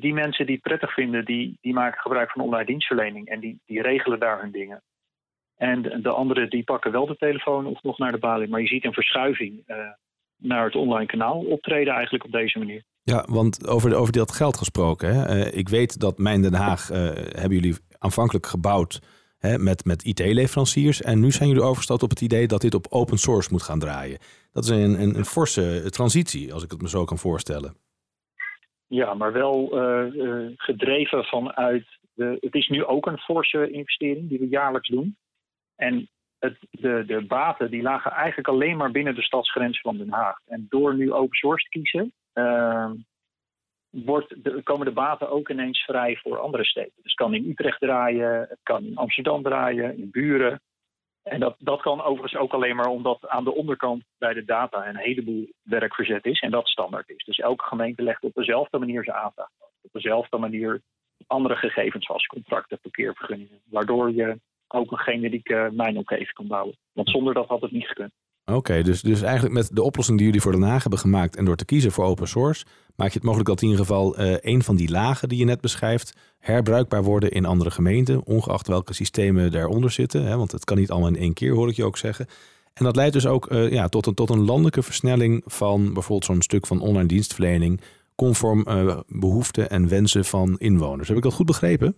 die 0.00 0.12
mensen 0.12 0.46
die 0.46 0.54
het 0.54 0.64
prettig 0.64 0.94
vinden, 0.94 1.24
die, 1.24 1.58
die 1.60 1.72
maken 1.72 2.00
gebruik 2.00 2.30
van 2.30 2.42
online 2.42 2.66
dienstverlening 2.66 3.28
en 3.28 3.40
die, 3.40 3.60
die 3.66 3.82
regelen 3.82 4.20
daar 4.20 4.40
hun 4.40 4.52
dingen. 4.52 4.82
En 5.56 5.82
de, 5.82 6.00
de 6.00 6.10
anderen 6.10 6.50
die 6.50 6.64
pakken 6.64 6.92
wel 6.92 7.06
de 7.06 7.16
telefoon 7.16 7.66
of 7.66 7.82
nog 7.82 7.98
naar 7.98 8.12
de 8.12 8.18
balie. 8.18 8.48
Maar 8.48 8.60
je 8.60 8.66
ziet 8.66 8.84
een 8.84 8.92
verschuiving 8.92 9.62
uh, 9.66 9.76
naar 10.36 10.64
het 10.64 10.74
online 10.74 11.06
kanaal 11.06 11.38
optreden 11.38 11.94
eigenlijk 11.94 12.24
op 12.24 12.32
deze 12.32 12.58
manier. 12.58 12.82
Ja, 13.02 13.24
want 13.28 13.66
over, 13.66 13.94
over 13.94 14.12
dat 14.12 14.32
geld 14.32 14.56
gesproken. 14.56 15.14
Hè? 15.14 15.36
Uh, 15.36 15.58
ik 15.58 15.68
weet 15.68 16.00
dat 16.00 16.18
Mijn 16.18 16.42
Den 16.42 16.54
Haag 16.54 16.90
uh, 16.90 16.96
hebben 17.14 17.54
jullie 17.54 17.76
aanvankelijk 17.98 18.46
gebouwd 18.46 19.00
hè, 19.38 19.58
met, 19.58 19.84
met 19.84 20.04
IT-leveranciers. 20.04 21.02
En 21.02 21.20
nu 21.20 21.30
zijn 21.30 21.48
jullie 21.48 21.64
overgestapt 21.64 22.02
op 22.02 22.10
het 22.10 22.20
idee 22.20 22.46
dat 22.46 22.60
dit 22.60 22.74
op 22.74 22.86
open 22.90 23.18
source 23.18 23.48
moet 23.52 23.62
gaan 23.62 23.78
draaien. 23.78 24.18
Dat 24.52 24.64
is 24.64 24.70
een, 24.70 25.02
een, 25.02 25.16
een 25.16 25.24
forse 25.24 25.86
transitie, 25.90 26.52
als 26.52 26.64
ik 26.64 26.70
het 26.70 26.82
me 26.82 26.88
zo 26.88 27.04
kan 27.04 27.18
voorstellen. 27.18 27.85
Ja, 28.88 29.14
maar 29.14 29.32
wel 29.32 29.78
uh, 29.78 30.52
gedreven 30.56 31.24
vanuit. 31.24 31.86
De, 32.14 32.36
het 32.40 32.54
is 32.54 32.68
nu 32.68 32.84
ook 32.84 33.06
een 33.06 33.18
forse 33.18 33.70
investering 33.70 34.28
die 34.28 34.38
we 34.38 34.48
jaarlijks 34.48 34.88
doen. 34.88 35.16
En 35.76 36.08
het, 36.38 36.56
de, 36.70 37.04
de 37.06 37.24
baten 37.26 37.70
die 37.70 37.82
lagen 37.82 38.10
eigenlijk 38.10 38.48
alleen 38.48 38.76
maar 38.76 38.90
binnen 38.90 39.14
de 39.14 39.22
stadsgrenzen 39.22 39.82
van 39.82 39.96
Den 39.96 40.12
Haag. 40.12 40.38
En 40.46 40.66
door 40.68 40.94
nu 40.94 41.12
open 41.12 41.36
source 41.36 41.64
te 41.64 41.78
kiezen, 41.78 42.12
uh, 42.34 42.90
wordt 43.90 44.44
de, 44.44 44.62
komen 44.62 44.86
de 44.86 44.92
baten 44.92 45.30
ook 45.30 45.48
ineens 45.48 45.84
vrij 45.84 46.16
voor 46.16 46.38
andere 46.38 46.64
steden. 46.64 46.92
Dus 46.94 47.04
het 47.04 47.14
kan 47.14 47.34
in 47.34 47.48
Utrecht 47.48 47.80
draaien, 47.80 48.40
het 48.40 48.60
kan 48.62 48.84
in 48.84 48.96
Amsterdam 48.96 49.42
draaien, 49.42 49.98
in 49.98 50.10
Buren. 50.10 50.60
En 51.28 51.40
dat, 51.40 51.56
dat 51.58 51.80
kan 51.80 52.02
overigens 52.02 52.36
ook 52.36 52.52
alleen 52.52 52.76
maar 52.76 52.88
omdat 52.88 53.28
aan 53.28 53.44
de 53.44 53.54
onderkant 53.54 54.04
bij 54.18 54.34
de 54.34 54.44
data 54.44 54.88
een 54.88 54.96
heleboel 54.96 55.50
werk 55.62 55.94
verzet 55.94 56.24
is 56.24 56.40
en 56.40 56.50
dat 56.50 56.68
standaard 56.68 57.08
is. 57.08 57.24
Dus 57.24 57.38
elke 57.38 57.64
gemeente 57.64 58.02
legt 58.02 58.22
op 58.22 58.34
dezelfde 58.34 58.78
manier 58.78 59.04
zijn 59.04 59.16
aanvraag. 59.16 59.48
Op 59.82 59.92
dezelfde 59.92 60.38
manier 60.38 60.80
andere 61.26 61.56
gegevens 61.56 62.08
als 62.08 62.26
contracten, 62.26 62.78
parkeervergunningen. 62.78 63.60
Waardoor 63.70 64.12
je 64.12 64.38
ook 64.68 64.90
een 64.90 64.98
generieke 64.98 65.70
mijnomgeving 65.72 66.32
kan 66.32 66.46
bouwen. 66.46 66.76
Want 66.92 67.10
zonder 67.10 67.34
dat 67.34 67.48
had 67.48 67.60
het 67.60 67.70
niet 67.70 67.86
gekund. 67.86 68.12
Oké, 68.52 68.82
dus, 68.82 69.02
dus 69.02 69.22
eigenlijk 69.22 69.54
met 69.54 69.68
de 69.72 69.82
oplossing 69.82 70.16
die 70.16 70.26
jullie 70.26 70.42
voor 70.42 70.52
Den 70.52 70.62
Haag 70.62 70.82
hebben 70.82 71.00
gemaakt 71.00 71.36
en 71.36 71.44
door 71.44 71.56
te 71.56 71.64
kiezen 71.64 71.92
voor 71.92 72.04
open 72.04 72.28
source, 72.28 72.64
maak 72.96 73.08
je 73.08 73.14
het 73.14 73.22
mogelijk 73.22 73.48
dat 73.48 73.62
in 73.62 73.68
ieder 73.68 73.84
geval 73.84 74.20
uh, 74.20 74.36
een 74.40 74.62
van 74.62 74.76
die 74.76 74.90
lagen 74.90 75.28
die 75.28 75.38
je 75.38 75.44
net 75.44 75.60
beschrijft 75.60 76.16
herbruikbaar 76.38 77.02
worden 77.02 77.30
in 77.30 77.44
andere 77.44 77.70
gemeenten, 77.70 78.24
ongeacht 78.24 78.66
welke 78.66 78.94
systemen 78.94 79.50
daaronder 79.50 79.90
zitten. 79.90 80.24
Hè, 80.24 80.36
want 80.36 80.52
het 80.52 80.64
kan 80.64 80.76
niet 80.76 80.90
allemaal 80.90 81.08
in 81.08 81.16
één 81.16 81.32
keer, 81.32 81.52
hoor 81.52 81.68
ik 81.68 81.76
je 81.76 81.84
ook 81.84 81.96
zeggen. 81.96 82.26
En 82.74 82.84
dat 82.84 82.96
leidt 82.96 83.12
dus 83.12 83.26
ook 83.26 83.52
uh, 83.52 83.70
ja, 83.70 83.88
tot, 83.88 84.06
een, 84.06 84.14
tot 84.14 84.30
een 84.30 84.44
landelijke 84.44 84.82
versnelling 84.82 85.42
van 85.46 85.84
bijvoorbeeld 85.84 86.24
zo'n 86.24 86.42
stuk 86.42 86.66
van 86.66 86.80
online 86.80 87.08
dienstverlening, 87.08 87.80
conform 88.14 88.64
uh, 88.68 88.98
behoeften 89.06 89.70
en 89.70 89.88
wensen 89.88 90.24
van 90.24 90.58
inwoners. 90.58 91.08
Heb 91.08 91.16
ik 91.16 91.22
dat 91.22 91.32
goed 91.32 91.46
begrepen? 91.46 91.96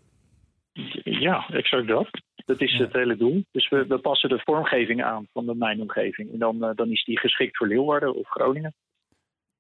Ja, 1.05 1.47
exact 1.49 1.89
dat. 1.89 2.09
Dat 2.49 2.61
is 2.61 2.79
het 2.79 2.93
hele 2.93 3.17
doel. 3.17 3.45
Dus 3.51 3.69
we, 3.69 3.87
we 3.87 3.99
passen 3.99 4.29
de 4.29 4.41
vormgeving 4.45 5.03
aan 5.05 5.27
van 5.33 5.47
de 5.47 5.55
mijnomgeving. 5.55 6.33
En 6.33 6.39
dan, 6.39 6.57
uh, 6.57 6.71
dan 6.75 6.91
is 6.91 7.05
die 7.05 7.19
geschikt 7.19 7.57
voor 7.57 7.67
Leeuwarden 7.67 8.15
of 8.15 8.29
Groningen. 8.29 8.75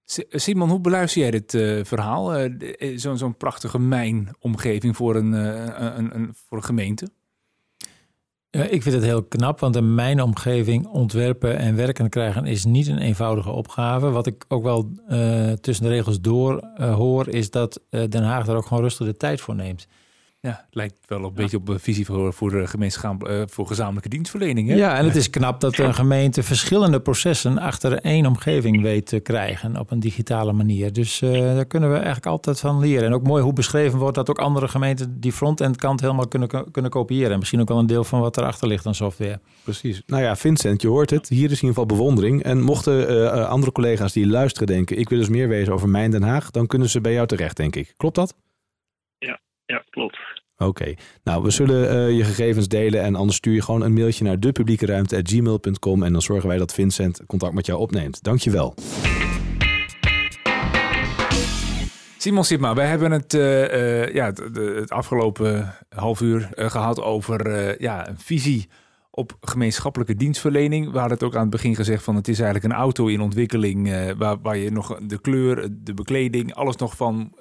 Simon, 0.04 0.68
hoe 0.68 0.80
beluister 0.80 1.20
jij 1.20 1.30
dit 1.30 1.54
uh, 1.54 1.84
verhaal? 1.84 2.40
Uh, 2.40 2.96
Zo'n 2.96 3.16
zo 3.16 3.32
prachtige 3.32 3.78
mijnomgeving 3.78 4.96
voor 4.96 5.16
een, 5.16 5.32
een, 5.32 6.14
een, 6.14 6.34
voor 6.34 6.56
een 6.56 6.64
gemeente? 6.64 7.08
ik 8.50 8.82
vind 8.82 8.94
het 8.94 9.04
heel 9.04 9.24
knap, 9.24 9.60
want 9.60 9.76
een 9.76 9.94
mijnomgeving 9.94 10.86
ontwerpen 10.86 11.58
en 11.58 11.76
werken 11.76 12.08
krijgen 12.08 12.46
is 12.46 12.64
niet 12.64 12.86
een 12.86 12.98
eenvoudige 12.98 13.50
opgave. 13.50 14.10
Wat 14.10 14.26
ik 14.26 14.44
ook 14.48 14.62
wel 14.62 14.90
tussen 15.60 15.84
de 15.84 15.90
regels 15.90 16.20
door 16.20 16.60
hoor, 16.76 17.28
is 17.28 17.50
dat 17.50 17.82
Den 17.90 18.22
Haag 18.22 18.46
daar 18.46 18.56
ook 18.56 18.66
gewoon 18.66 18.82
rustig 18.82 19.06
de 19.06 19.16
tijd 19.16 19.40
voor 19.40 19.54
neemt. 19.54 19.88
Ja, 20.40 20.50
het 20.64 20.74
lijkt 20.74 20.98
wel 21.06 21.24
een 21.24 21.34
beetje 21.34 21.56
op 21.56 21.68
een 21.68 21.80
visie 21.80 22.06
voor, 22.06 22.32
voor, 22.32 22.52
uh, 22.54 23.42
voor 23.46 23.66
gezamenlijke 23.66 24.08
dienstverlening. 24.08 24.68
Hè? 24.68 24.74
Ja, 24.74 24.96
en 24.96 25.04
het 25.04 25.16
is 25.16 25.30
knap 25.30 25.60
dat 25.60 25.78
een 25.78 25.94
gemeente 25.94 26.42
verschillende 26.42 27.00
processen 27.00 27.58
achter 27.58 28.00
één 28.00 28.26
omgeving 28.26 28.82
weet 28.82 29.06
te 29.06 29.20
krijgen 29.20 29.78
op 29.78 29.90
een 29.90 30.00
digitale 30.00 30.52
manier. 30.52 30.92
Dus 30.92 31.20
uh, 31.20 31.30
daar 31.32 31.64
kunnen 31.64 31.88
we 31.88 31.94
eigenlijk 31.94 32.26
altijd 32.26 32.60
van 32.60 32.78
leren. 32.78 33.04
En 33.04 33.14
ook 33.14 33.22
mooi 33.22 33.42
hoe 33.42 33.52
beschreven 33.52 33.98
wordt 33.98 34.14
dat 34.14 34.30
ook 34.30 34.38
andere 34.38 34.68
gemeenten 34.68 35.20
die 35.20 35.32
front-end 35.32 35.76
kant 35.76 36.00
helemaal 36.00 36.28
kunnen, 36.28 36.70
kunnen 36.70 36.90
kopiëren. 36.90 37.32
En 37.32 37.38
misschien 37.38 37.60
ook 37.60 37.68
wel 37.68 37.78
een 37.78 37.86
deel 37.86 38.04
van 38.04 38.20
wat 38.20 38.36
erachter 38.36 38.68
ligt 38.68 38.86
aan 38.86 38.94
software. 38.94 39.40
Precies. 39.62 40.02
Nou 40.06 40.22
ja, 40.22 40.36
Vincent, 40.36 40.82
je 40.82 40.88
hoort 40.88 41.10
het. 41.10 41.28
Hier 41.28 41.50
is 41.50 41.62
in 41.62 41.68
ieder 41.68 41.68
geval 41.68 41.86
bewondering. 41.86 42.42
En 42.42 42.60
mochten 42.60 43.10
uh, 43.10 43.48
andere 43.48 43.72
collega's 43.72 44.12
die 44.12 44.26
luisteren 44.26 44.68
denken, 44.68 44.98
ik 44.98 45.08
wil 45.08 45.18
dus 45.18 45.28
meer 45.28 45.48
weten 45.48 45.72
over 45.72 45.88
Mijn 45.88 46.10
Den 46.10 46.22
Haag, 46.22 46.50
dan 46.50 46.66
kunnen 46.66 46.88
ze 46.88 47.00
bij 47.00 47.12
jou 47.12 47.26
terecht, 47.26 47.56
denk 47.56 47.76
ik. 47.76 47.94
Klopt 47.96 48.14
dat? 48.14 48.34
Ja, 49.18 49.40
klopt. 49.90 50.18
Oké, 50.56 50.94
nou 51.24 51.42
we 51.42 51.50
zullen 51.50 51.94
uh, 51.94 52.16
je 52.16 52.24
gegevens 52.24 52.68
delen 52.68 53.02
en 53.02 53.14
anders 53.14 53.36
stuur 53.36 53.54
je 53.54 53.62
gewoon 53.62 53.82
een 53.82 53.92
mailtje 53.92 54.24
naar 54.24 54.40
depubliekeruimte.gmail.com 54.40 56.02
en 56.02 56.12
dan 56.12 56.22
zorgen 56.22 56.48
wij 56.48 56.58
dat 56.58 56.74
Vincent 56.74 57.26
contact 57.26 57.54
met 57.54 57.66
jou 57.66 57.78
opneemt. 57.78 58.22
Dankjewel. 58.22 58.74
Simon 62.16 62.44
Sipma, 62.44 62.74
wij 62.74 62.86
hebben 62.86 63.10
het, 63.10 63.34
uh, 63.34 63.72
uh, 63.72 64.14
ja, 64.14 64.26
het, 64.26 64.38
het, 64.54 64.90
afgelopen 64.90 65.74
half 65.88 66.20
uur 66.20 66.48
gehad 66.54 67.00
over 67.02 67.82
ja, 67.82 68.08
een 68.08 68.18
visie 68.18 68.68
op 69.10 69.36
gemeenschappelijke 69.40 70.16
dienstverlening. 70.16 70.92
We 70.92 70.98
hadden 70.98 71.18
het 71.18 71.26
ook 71.26 71.34
aan 71.34 71.40
het 71.40 71.50
begin 71.50 71.74
gezegd 71.74 72.04
van 72.04 72.16
het 72.16 72.28
is 72.28 72.40
eigenlijk 72.40 72.72
een 72.72 72.80
auto 72.80 73.06
in 73.06 73.20
ontwikkeling 73.20 74.12
waar, 74.16 74.40
waar 74.40 74.56
je 74.56 74.70
nog 74.70 74.98
de 75.02 75.20
kleur, 75.20 75.68
de 75.70 75.94
bekleding, 75.94 76.54
alles 76.54 76.76
nog 76.76 76.96
van 76.96 77.32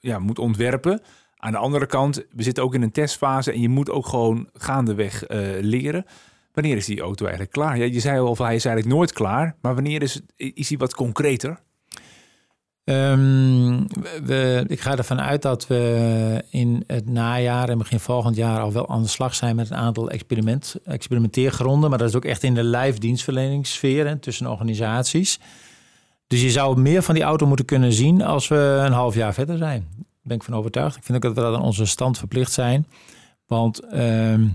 ja, 0.00 0.18
moet 0.18 0.38
ontwerpen. 0.38 1.00
Aan 1.44 1.52
de 1.52 1.58
andere 1.58 1.86
kant, 1.86 2.24
we 2.30 2.42
zitten 2.42 2.64
ook 2.64 2.74
in 2.74 2.82
een 2.82 2.90
testfase 2.90 3.52
en 3.52 3.60
je 3.60 3.68
moet 3.68 3.90
ook 3.90 4.06
gewoon 4.06 4.48
gaandeweg 4.52 5.30
uh, 5.30 5.38
leren. 5.60 6.04
Wanneer 6.52 6.76
is 6.76 6.86
die 6.86 7.00
auto 7.00 7.24
eigenlijk 7.24 7.54
klaar? 7.54 7.78
Ja, 7.78 7.84
je 7.84 8.00
zei 8.00 8.20
al, 8.20 8.36
hij 8.36 8.54
is 8.54 8.64
eigenlijk 8.64 8.96
nooit 8.96 9.12
klaar. 9.12 9.56
Maar 9.60 9.74
wanneer 9.74 10.02
is, 10.02 10.20
is 10.36 10.68
hij 10.68 10.78
wat 10.78 10.94
concreter? 10.94 11.58
Um, 12.84 13.86
we, 14.24 14.64
ik 14.66 14.80
ga 14.80 14.96
ervan 14.96 15.20
uit 15.20 15.42
dat 15.42 15.66
we 15.66 16.44
in 16.50 16.84
het 16.86 17.08
najaar 17.08 17.68
en 17.68 17.78
begin 17.78 18.00
volgend 18.00 18.36
jaar 18.36 18.60
al 18.60 18.72
wel 18.72 18.88
aan 18.88 19.02
de 19.02 19.08
slag 19.08 19.34
zijn 19.34 19.56
met 19.56 19.70
een 19.70 19.76
aantal 19.76 20.10
experiment, 20.10 20.76
experimenteergronden. 20.84 21.90
Maar 21.90 21.98
dat 21.98 22.08
is 22.08 22.16
ook 22.16 22.24
echt 22.24 22.42
in 22.42 22.54
de 22.54 22.64
live 22.64 22.98
dienstverleningssfeer 22.98 24.18
tussen 24.18 24.46
organisaties. 24.46 25.40
Dus 26.26 26.42
je 26.42 26.50
zou 26.50 26.80
meer 26.80 27.02
van 27.02 27.14
die 27.14 27.24
auto 27.24 27.46
moeten 27.46 27.64
kunnen 27.64 27.92
zien 27.92 28.22
als 28.22 28.48
we 28.48 28.82
een 28.86 28.92
half 28.92 29.14
jaar 29.14 29.34
verder 29.34 29.58
zijn. 29.58 30.10
Ben 30.22 30.36
ik 30.36 30.42
van 30.42 30.54
overtuigd. 30.54 30.96
Ik 30.96 31.02
vind 31.02 31.16
ook 31.16 31.22
dat 31.22 31.34
we 31.34 31.50
dat 31.50 31.58
aan 31.58 31.66
onze 31.66 31.86
stand 31.86 32.18
verplicht 32.18 32.52
zijn. 32.52 32.86
Want 33.46 33.80
ehm, 33.80 34.46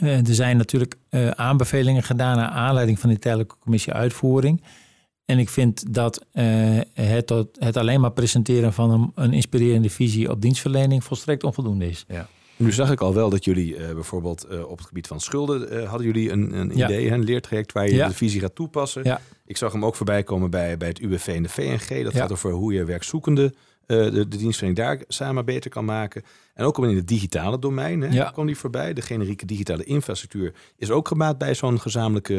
er 0.00 0.34
zijn 0.34 0.56
natuurlijk 0.56 0.96
aanbevelingen 1.34 2.02
gedaan 2.02 2.36
naar 2.36 2.48
aanleiding 2.48 2.98
van 2.98 3.08
die 3.08 3.18
tijdelijke 3.18 3.56
commissie 3.58 3.92
uitvoering. 3.92 4.62
En 5.24 5.38
ik 5.38 5.48
vind 5.48 5.94
dat 5.94 6.26
het, 6.92 7.32
het 7.58 7.76
alleen 7.76 8.00
maar 8.00 8.12
presenteren 8.12 8.72
van 8.72 8.90
een, 8.90 9.10
een 9.14 9.32
inspirerende 9.32 9.90
visie 9.90 10.30
op 10.30 10.40
dienstverlening 10.40 11.04
volstrekt 11.04 11.44
onvoldoende 11.44 11.88
is. 11.88 12.04
Ja. 12.08 12.28
Nu 12.58 12.72
zag 12.72 12.90
ik 12.90 13.00
al 13.00 13.14
wel 13.14 13.30
dat 13.30 13.44
jullie 13.44 13.76
uh, 13.76 13.92
bijvoorbeeld 13.92 14.46
uh, 14.50 14.70
op 14.70 14.78
het 14.78 14.86
gebied 14.86 15.06
van 15.06 15.20
schulden 15.20 15.86
hadden 15.86 16.06
jullie 16.06 16.30
een, 16.30 16.58
een 16.58 16.72
ja. 16.74 16.88
idee, 16.88 17.10
een 17.10 17.24
leertraject 17.24 17.72
waar 17.72 17.86
je 17.86 17.94
ja. 17.94 18.08
de 18.08 18.14
visie 18.14 18.40
gaat 18.40 18.54
toepassen. 18.54 19.04
Ja. 19.04 19.20
Ik 19.44 19.56
zag 19.56 19.72
hem 19.72 19.84
ook 19.84 19.96
voorbij 19.96 20.22
komen 20.22 20.50
bij, 20.50 20.76
bij 20.76 20.88
het 20.88 20.98
UWV 20.98 21.26
en 21.26 21.42
de 21.42 21.48
VNG. 21.48 22.04
Dat 22.04 22.14
gaat 22.14 22.32
over 22.32 22.50
hoe 22.50 22.72
je 22.72 22.84
werkzoekenden 22.84 23.54
de, 23.88 24.10
de 24.28 24.36
dienstverlening 24.36 24.76
daar 24.76 25.02
samen 25.08 25.44
beter 25.44 25.70
kan 25.70 25.84
maken. 25.84 26.22
En 26.54 26.64
ook 26.64 26.78
in 26.78 26.96
het 26.96 27.08
digitale 27.08 27.58
domein 27.58 28.00
hè, 28.00 28.32
kwam 28.32 28.46
die 28.46 28.56
voorbij. 28.56 28.92
De 28.92 29.02
generieke 29.02 29.46
digitale 29.46 29.84
infrastructuur 29.84 30.54
is 30.76 30.90
ook 30.90 31.08
gemaakt 31.08 31.38
bij 31.38 31.54
zo'n 31.54 31.80
gezamenlijke 31.80 32.34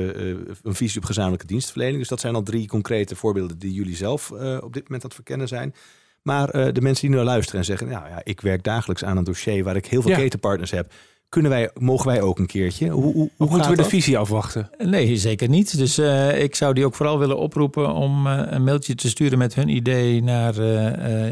een 0.64 0.76
visie 0.76 1.00
op 1.02 1.06
gezamenlijke 1.06 1.48
dienstverlening. 1.48 2.00
Dus 2.00 2.08
dat 2.08 2.20
zijn 2.20 2.36
al 2.36 2.44
drie 2.44 2.68
concrete 2.68 3.16
voorbeelden 3.16 3.60
die 3.60 3.74
jullie 3.74 3.96
zelf 3.96 4.32
op 4.32 4.74
dit 4.74 4.84
moment 4.84 4.90
aan 4.90 5.00
het 5.00 5.14
verkennen 5.14 5.48
zijn. 5.48 5.74
Maar 6.22 6.56
uh, 6.56 6.74
de 6.74 6.82
mensen 6.82 7.08
die 7.08 7.18
nu 7.18 7.24
luisteren 7.24 7.60
en 7.60 7.66
zeggen, 7.66 7.88
nou 7.88 8.10
ja, 8.10 8.22
ik 8.24 8.42
werk 8.42 8.64
dagelijks 8.64 9.04
aan 9.04 9.18
een 9.18 9.24
dossier 9.24 9.64
waar 9.64 9.76
ik 9.76 9.86
heel 9.86 10.02
veel 10.02 10.12
ja. 10.12 10.18
ketenpartners 10.18 10.72
heb. 10.72 10.94
Kunnen 11.30 11.52
wij, 11.52 11.72
mogen 11.74 12.08
wij 12.08 12.22
ook 12.22 12.40
een 12.40 12.46
keertje? 12.46 12.90
Hoe, 12.90 13.14
hoe, 13.14 13.30
hoe 13.38 13.50
moeten 13.50 13.70
we 13.70 13.78
de 13.78 13.84
visie 13.84 14.18
afwachten? 14.18 14.70
Nee, 14.78 15.18
zeker 15.18 15.50
niet. 15.50 15.78
Dus 15.78 16.00
uh, 16.00 16.42
ik 16.42 16.56
zou 16.56 16.74
die 16.74 16.86
ook 16.86 16.96
vooral 16.96 17.20
willen 17.20 17.38
oproepen 17.38 17.94
om 17.94 18.28
uh, 18.28 18.42
een 18.46 18.64
mailtje 18.64 18.96
te 18.96 19.10
sturen 19.10 19.38
met 19.38 19.56
hun 19.56 19.68
idee 19.68 20.24
naar, 20.24 20.54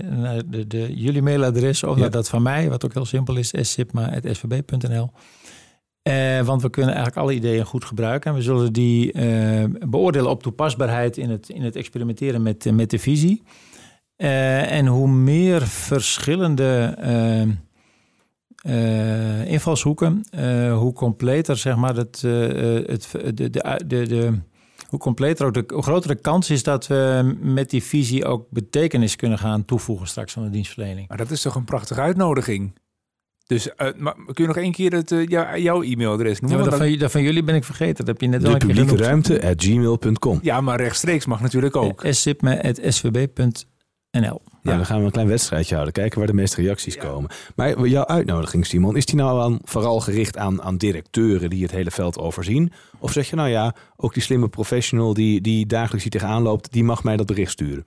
naar 0.03 0.41
de, 0.45 0.67
de, 0.67 0.95
jullie 0.95 1.21
mailadres 1.21 1.83
of 1.83 1.95
ja. 1.95 2.01
naar 2.01 2.11
dat 2.11 2.29
van 2.29 2.41
mij, 2.41 2.69
wat 2.69 2.85
ook 2.85 2.93
heel 2.93 3.05
simpel 3.05 3.35
is, 3.35 3.51
sipma.svb.nl. 3.61 5.11
want 6.45 6.61
we 6.61 6.69
kunnen 6.69 6.93
eigenlijk 6.93 7.17
alle 7.17 7.33
ideeën 7.33 7.65
goed 7.65 7.85
gebruiken. 7.85 8.31
En 8.31 8.37
we 8.37 8.43
zullen 8.43 8.73
die 8.73 9.11
beoordelen 9.89 10.29
op 10.29 10.43
toepasbaarheid 10.43 11.17
in 11.17 11.29
het, 11.29 11.49
in 11.49 11.63
het 11.63 11.75
experimenteren 11.75 12.41
met, 12.41 12.71
met 12.71 12.89
de 12.89 12.99
visie. 12.99 13.43
Uh, 14.17 14.71
en 14.71 14.87
hoe 14.87 15.07
meer 15.07 15.67
verschillende 15.67 16.95
uh, 18.68 19.39
uh, 19.39 19.51
invalshoeken, 19.51 20.24
hoe 20.74 20.93
completer 20.93 21.57
zeg 21.57 21.76
maar 21.76 21.95
het, 21.95 22.22
het, 22.22 23.09
de, 23.11 23.34
de, 23.34 23.82
de, 23.88 24.07
de, 24.07 24.39
hoe 24.88 24.99
completer 24.99 25.45
ook 25.45 25.53
de 25.53 25.63
hoe 25.68 25.84
grotere 25.84 26.15
kans 26.15 26.49
is 26.49 26.63
dat 26.63 26.88
we 26.88 27.36
met 27.41 27.70
die 27.70 27.84
visie 27.84 28.26
ook 28.26 28.45
betekenis 28.49 29.15
kunnen 29.15 29.38
gaan 29.38 29.65
toevoegen 29.65 30.07
straks 30.07 30.38
aan 30.38 30.43
de 30.43 30.49
dienstverlening. 30.49 31.07
Maar 31.07 31.18
dat 31.18 31.32
is 31.32 31.41
toch 31.41 31.55
een 31.55 31.63
prachtige 31.63 32.01
uitnodiging. 32.01 32.74
Dus 33.45 33.70
maar, 33.97 34.15
kun 34.15 34.34
je 34.34 34.47
nog 34.47 34.57
één 34.57 34.72
keer 34.72 34.93
het, 34.93 35.09
jou, 35.09 35.59
jouw 35.59 35.82
e-mailadres 35.82 36.39
noemen? 36.39 36.59
Ja, 36.59 36.65
dat, 36.70 36.80
van, 36.80 36.97
dat, 36.97 37.11
van, 37.11 37.22
jullie 37.22 37.43
ben 37.43 37.55
ik 37.55 37.63
vergeten. 37.63 37.95
Dat 37.95 38.07
heb 38.07 38.22
je 38.22 38.28
net 38.28 38.41
de 38.41 38.57
publieke 38.57 38.97
ruimte 38.97 39.43
at 39.43 39.63
gmail.com. 39.63 40.39
Ja, 40.41 40.61
maar 40.61 40.78
rechtstreeks 40.78 41.26
mag 41.26 41.41
natuurlijk 41.41 41.76
ook. 41.76 42.05
svb.nl 42.89 43.61
Ja, 44.68 44.76
dan 44.76 44.86
gaan 44.86 44.99
we 44.99 45.05
een 45.05 45.11
klein 45.11 45.28
wedstrijdje 45.28 45.74
houden. 45.74 45.93
Kijken 45.93 46.18
waar 46.18 46.28
de 46.28 46.34
meeste 46.34 46.61
reacties 46.61 46.97
komen. 46.97 47.30
Maar 47.55 47.88
jouw 47.88 48.05
uitnodiging, 48.05 48.65
Simon, 48.65 48.97
is 48.97 49.05
die 49.05 49.15
nou 49.15 49.41
aan, 49.41 49.59
vooral 49.63 49.99
gericht 49.99 50.38
aan, 50.38 50.61
aan 50.61 50.78
directeuren 50.78 51.49
die 51.49 51.61
het 51.61 51.72
hele 51.72 51.91
veld 51.91 52.18
overzien? 52.18 52.72
Of 52.99 53.11
zeg 53.11 53.30
je 53.30 53.36
nou 53.36 53.49
ja, 53.49 53.76
ook 53.95 54.13
die 54.13 54.24
slimme 54.24 54.47
professional 54.47 55.13
die, 55.13 55.41
die 55.41 55.65
dagelijks 55.65 56.03
hier 56.03 56.11
tegenaan 56.11 56.41
loopt, 56.41 56.72
die 56.72 56.84
mag 56.84 57.03
mij 57.03 57.18
dat 57.18 57.26
bericht 57.26 57.51
sturen? 57.51 57.86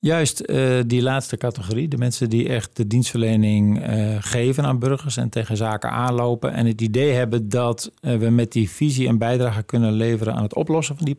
Juist 0.00 0.42
uh, 0.46 0.78
die 0.86 1.02
laatste 1.02 1.36
categorie, 1.36 1.88
de 1.88 1.96
mensen 1.96 2.30
die 2.30 2.48
echt 2.48 2.76
de 2.76 2.86
dienstverlening 2.86 3.88
uh, 3.88 4.16
geven 4.20 4.64
aan 4.64 4.78
burgers 4.78 5.16
en 5.16 5.28
tegen 5.28 5.56
zaken 5.56 5.90
aanlopen 5.90 6.52
en 6.52 6.66
het 6.66 6.80
idee 6.80 7.12
hebben 7.12 7.48
dat 7.48 7.92
uh, 8.00 8.16
we 8.16 8.30
met 8.30 8.52
die 8.52 8.70
visie 8.70 9.08
een 9.08 9.18
bijdrage 9.18 9.62
kunnen 9.62 9.92
leveren 9.92 10.34
aan 10.34 10.42
het 10.42 10.54
oplossen 10.54 10.96
van 10.96 11.04
die 11.04 11.16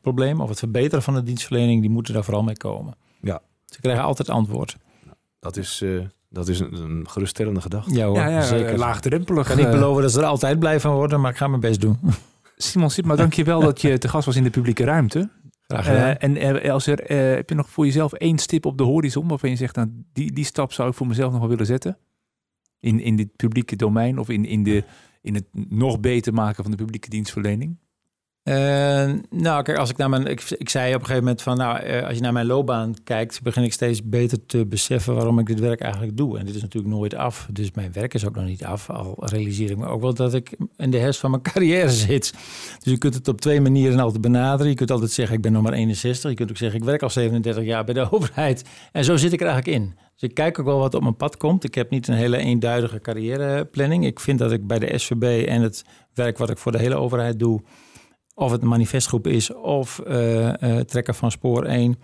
problemen 0.00 0.42
of 0.42 0.48
het 0.48 0.58
verbeteren 0.58 1.02
van 1.02 1.14
de 1.14 1.22
dienstverlening, 1.22 1.80
die 1.80 1.90
moeten 1.90 2.14
daar 2.14 2.24
vooral 2.24 2.42
mee 2.42 2.56
komen. 2.56 2.94
Ze 3.70 3.80
krijgen 3.80 4.04
altijd 4.04 4.28
antwoord. 4.28 4.76
Dat 5.38 5.56
is, 5.56 5.80
uh, 5.82 6.04
dat 6.28 6.48
is 6.48 6.60
een, 6.60 6.74
een 6.74 7.08
geruststellende 7.08 7.60
gedachte. 7.60 7.94
Ja, 7.94 8.06
hoor, 8.06 8.16
ja, 8.16 8.28
ja 8.28 8.42
zeker. 8.42 8.78
laagdrempelig. 8.78 9.50
Ik 9.50 9.56
kan 9.56 9.64
niet 9.64 9.74
beloven 9.74 10.02
dat 10.02 10.12
ze 10.12 10.18
er 10.18 10.26
altijd 10.26 10.58
blij 10.58 10.80
van 10.80 10.94
worden, 10.94 11.20
maar 11.20 11.30
ik 11.30 11.36
ga 11.36 11.46
mijn 11.46 11.60
best 11.60 11.80
doen. 11.80 11.98
Simon 12.56 12.90
Sipma, 12.90 13.16
dank 13.16 13.32
je 13.32 13.44
wel 13.44 13.60
dat 13.70 13.80
je 13.80 13.98
te 13.98 14.08
gast 14.08 14.26
was 14.26 14.36
in 14.36 14.42
de 14.42 14.50
publieke 14.50 14.84
ruimte. 14.84 15.30
Graag 15.60 15.84
gedaan. 15.84 16.08
Uh, 16.08 16.46
en 16.46 16.64
uh, 16.64 16.72
als 16.72 16.86
er, 16.86 16.98
heb 17.14 17.48
je 17.48 17.54
nog 17.54 17.70
voor 17.70 17.84
jezelf 17.84 18.12
één 18.12 18.38
stip 18.38 18.66
op 18.66 18.78
de 18.78 18.84
horizon 18.84 19.28
waarvan 19.28 19.50
je 19.50 19.56
zegt, 19.56 19.76
nou, 19.76 19.88
die, 20.12 20.32
die 20.32 20.44
stap 20.44 20.72
zou 20.72 20.88
ik 20.88 20.94
voor 20.94 21.06
mezelf 21.06 21.30
nog 21.30 21.40
wel 21.40 21.48
willen 21.48 21.66
zetten? 21.66 21.98
In, 22.80 23.00
in 23.00 23.16
dit 23.16 23.36
publieke 23.36 23.76
domein 23.76 24.18
of 24.18 24.28
in, 24.28 24.44
in, 24.44 24.62
de, 24.62 24.84
in 25.22 25.34
het 25.34 25.44
nog 25.68 26.00
beter 26.00 26.34
maken 26.34 26.62
van 26.62 26.70
de 26.70 26.76
publieke 26.76 27.08
dienstverlening? 27.08 27.78
Uh, 28.44 28.54
nou, 29.30 29.62
kijk, 29.62 29.78
als 29.78 29.90
ik 29.90 29.96
naar 29.96 30.08
mijn. 30.08 30.26
Ik, 30.26 30.50
ik 30.50 30.68
zei 30.68 30.86
op 30.88 31.00
een 31.00 31.06
gegeven 31.06 31.24
moment 31.24 31.42
van. 31.42 31.56
Nou, 31.56 31.84
uh, 31.84 32.06
als 32.06 32.14
je 32.14 32.22
naar 32.22 32.32
mijn 32.32 32.46
loopbaan 32.46 32.94
kijkt, 33.04 33.42
begin 33.42 33.62
ik 33.62 33.72
steeds 33.72 34.02
beter 34.02 34.46
te 34.46 34.66
beseffen 34.66 35.14
waarom 35.14 35.38
ik 35.38 35.46
dit 35.46 35.60
werk 35.60 35.80
eigenlijk 35.80 36.16
doe. 36.16 36.38
En 36.38 36.46
dit 36.46 36.54
is 36.54 36.62
natuurlijk 36.62 36.94
nooit 36.94 37.14
af. 37.14 37.48
Dus 37.52 37.70
mijn 37.72 37.92
werk 37.92 38.14
is 38.14 38.26
ook 38.26 38.34
nog 38.34 38.44
niet 38.44 38.64
af. 38.64 38.90
Al 38.90 39.16
realiseer 39.18 39.70
ik 39.70 39.76
me 39.76 39.86
ook 39.86 40.00
wel 40.00 40.14
dat 40.14 40.34
ik 40.34 40.56
in 40.76 40.90
de 40.90 40.98
herfst 40.98 41.20
van 41.20 41.30
mijn 41.30 41.42
carrière 41.52 41.90
zit. 41.90 42.32
Dus 42.82 42.92
je 42.92 42.98
kunt 42.98 43.14
het 43.14 43.28
op 43.28 43.40
twee 43.40 43.60
manieren 43.60 44.00
altijd 44.00 44.20
benaderen. 44.20 44.70
Je 44.70 44.76
kunt 44.76 44.90
altijd 44.90 45.10
zeggen, 45.10 45.36
ik 45.36 45.42
ben 45.42 45.52
nog 45.52 45.62
maar 45.62 45.72
61. 45.72 46.30
Je 46.30 46.36
kunt 46.36 46.50
ook 46.50 46.56
zeggen, 46.56 46.78
ik 46.78 46.84
werk 46.84 47.02
al 47.02 47.10
37 47.10 47.64
jaar 47.64 47.84
bij 47.84 47.94
de 47.94 48.10
overheid. 48.12 48.64
En 48.92 49.04
zo 49.04 49.16
zit 49.16 49.32
ik 49.32 49.40
er 49.40 49.46
eigenlijk 49.46 49.76
in. 49.78 49.94
Dus 50.14 50.28
ik 50.28 50.34
kijk 50.34 50.58
ook 50.58 50.66
wel 50.66 50.78
wat 50.78 50.94
op 50.94 51.02
mijn 51.02 51.16
pad 51.16 51.36
komt. 51.36 51.64
Ik 51.64 51.74
heb 51.74 51.90
niet 51.90 52.08
een 52.08 52.14
hele 52.14 52.36
eenduidige 52.36 53.00
carrièreplanning. 53.00 54.04
Ik 54.06 54.20
vind 54.20 54.38
dat 54.38 54.52
ik 54.52 54.66
bij 54.66 54.78
de 54.78 54.98
SVB 54.98 55.46
en 55.46 55.62
het 55.62 55.84
werk 56.14 56.38
wat 56.38 56.50
ik 56.50 56.58
voor 56.58 56.72
de 56.72 56.78
hele 56.78 56.94
overheid 56.94 57.38
doe 57.38 57.62
of 58.40 58.50
het 58.50 58.62
een 58.62 58.68
manifestgroep 58.68 59.26
is 59.26 59.54
of 59.54 60.00
uh, 60.06 60.46
uh, 60.46 60.52
trekker 60.80 61.14
van 61.14 61.30
spoor 61.30 61.64
1, 61.64 61.98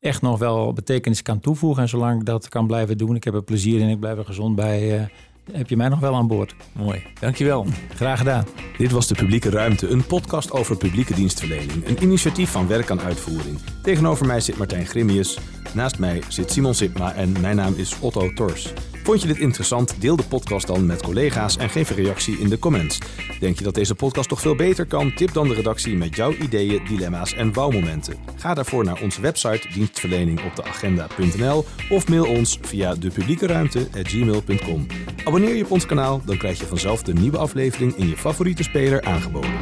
echt 0.00 0.22
nog 0.22 0.38
wel 0.38 0.72
betekenis 0.72 1.22
kan 1.22 1.40
toevoegen. 1.40 1.82
En 1.82 1.88
zolang 1.88 2.20
ik 2.20 2.26
dat 2.26 2.48
kan 2.48 2.66
blijven 2.66 2.98
doen, 2.98 3.14
ik 3.14 3.24
heb 3.24 3.34
er 3.34 3.42
plezier 3.42 3.80
in, 3.80 3.88
ik 3.88 4.00
blijf 4.00 4.18
er 4.18 4.24
gezond 4.24 4.56
bij, 4.56 5.00
uh, 5.00 5.06
heb 5.52 5.68
je 5.68 5.76
mij 5.76 5.88
nog 5.88 6.00
wel 6.00 6.14
aan 6.14 6.26
boord. 6.26 6.54
Mooi, 6.72 7.02
dankjewel. 7.20 7.66
Graag 7.94 8.18
gedaan. 8.18 8.44
Dit 8.78 8.92
was 8.92 9.06
De 9.06 9.14
Publieke 9.14 9.50
Ruimte, 9.50 9.88
een 9.88 10.06
podcast 10.06 10.50
over 10.50 10.76
publieke 10.76 11.14
dienstverlening. 11.14 11.86
Een 11.86 12.02
initiatief 12.02 12.50
van 12.50 12.68
Werk 12.68 12.90
aan 12.90 13.00
Uitvoering. 13.00 13.58
Tegenover 13.82 14.26
mij 14.26 14.40
zit 14.40 14.56
Martijn 14.56 14.86
Grimius, 14.86 15.38
naast 15.74 15.98
mij 15.98 16.22
zit 16.28 16.50
Simon 16.50 16.74
Sipma 16.74 17.14
en 17.14 17.40
mijn 17.40 17.56
naam 17.56 17.74
is 17.76 17.98
Otto 18.00 18.32
Tors. 18.32 18.72
Vond 19.06 19.20
je 19.20 19.26
dit 19.26 19.38
interessant? 19.38 20.00
Deel 20.00 20.16
de 20.16 20.22
podcast 20.22 20.66
dan 20.66 20.86
met 20.86 21.02
collega's 21.02 21.56
en 21.56 21.70
geef 21.70 21.90
een 21.90 21.96
reactie 21.96 22.38
in 22.38 22.48
de 22.48 22.58
comments. 22.58 22.98
Denk 23.40 23.58
je 23.58 23.64
dat 23.64 23.74
deze 23.74 23.94
podcast 23.94 24.28
toch 24.28 24.40
veel 24.40 24.54
beter 24.54 24.86
kan? 24.86 25.14
Tip 25.14 25.32
dan 25.32 25.48
de 25.48 25.54
redactie 25.54 25.96
met 25.96 26.16
jouw 26.16 26.32
ideeën, 26.32 26.84
dilemma's 26.88 27.34
en 27.34 27.52
bouwmomenten. 27.52 28.16
Ga 28.36 28.54
daarvoor 28.54 28.84
naar 28.84 29.00
onze 29.02 29.20
website 29.20 29.68
dienstverlening 29.72 30.44
op 30.44 30.56
de 30.56 30.64
agenda.nl 30.64 31.64
of 31.90 32.08
mail 32.08 32.24
ons 32.24 32.58
via 32.62 32.94
depubliekeruimte.gmail.com. 32.94 34.86
Abonneer 35.24 35.54
je 35.54 35.64
op 35.64 35.70
ons 35.70 35.86
kanaal, 35.86 36.20
dan 36.24 36.36
krijg 36.36 36.58
je 36.58 36.66
vanzelf 36.66 37.02
de 37.02 37.12
nieuwe 37.12 37.38
aflevering 37.38 37.96
in 37.96 38.08
je 38.08 38.16
favoriete 38.16 38.62
speler 38.62 39.02
aangeboden. 39.02 39.54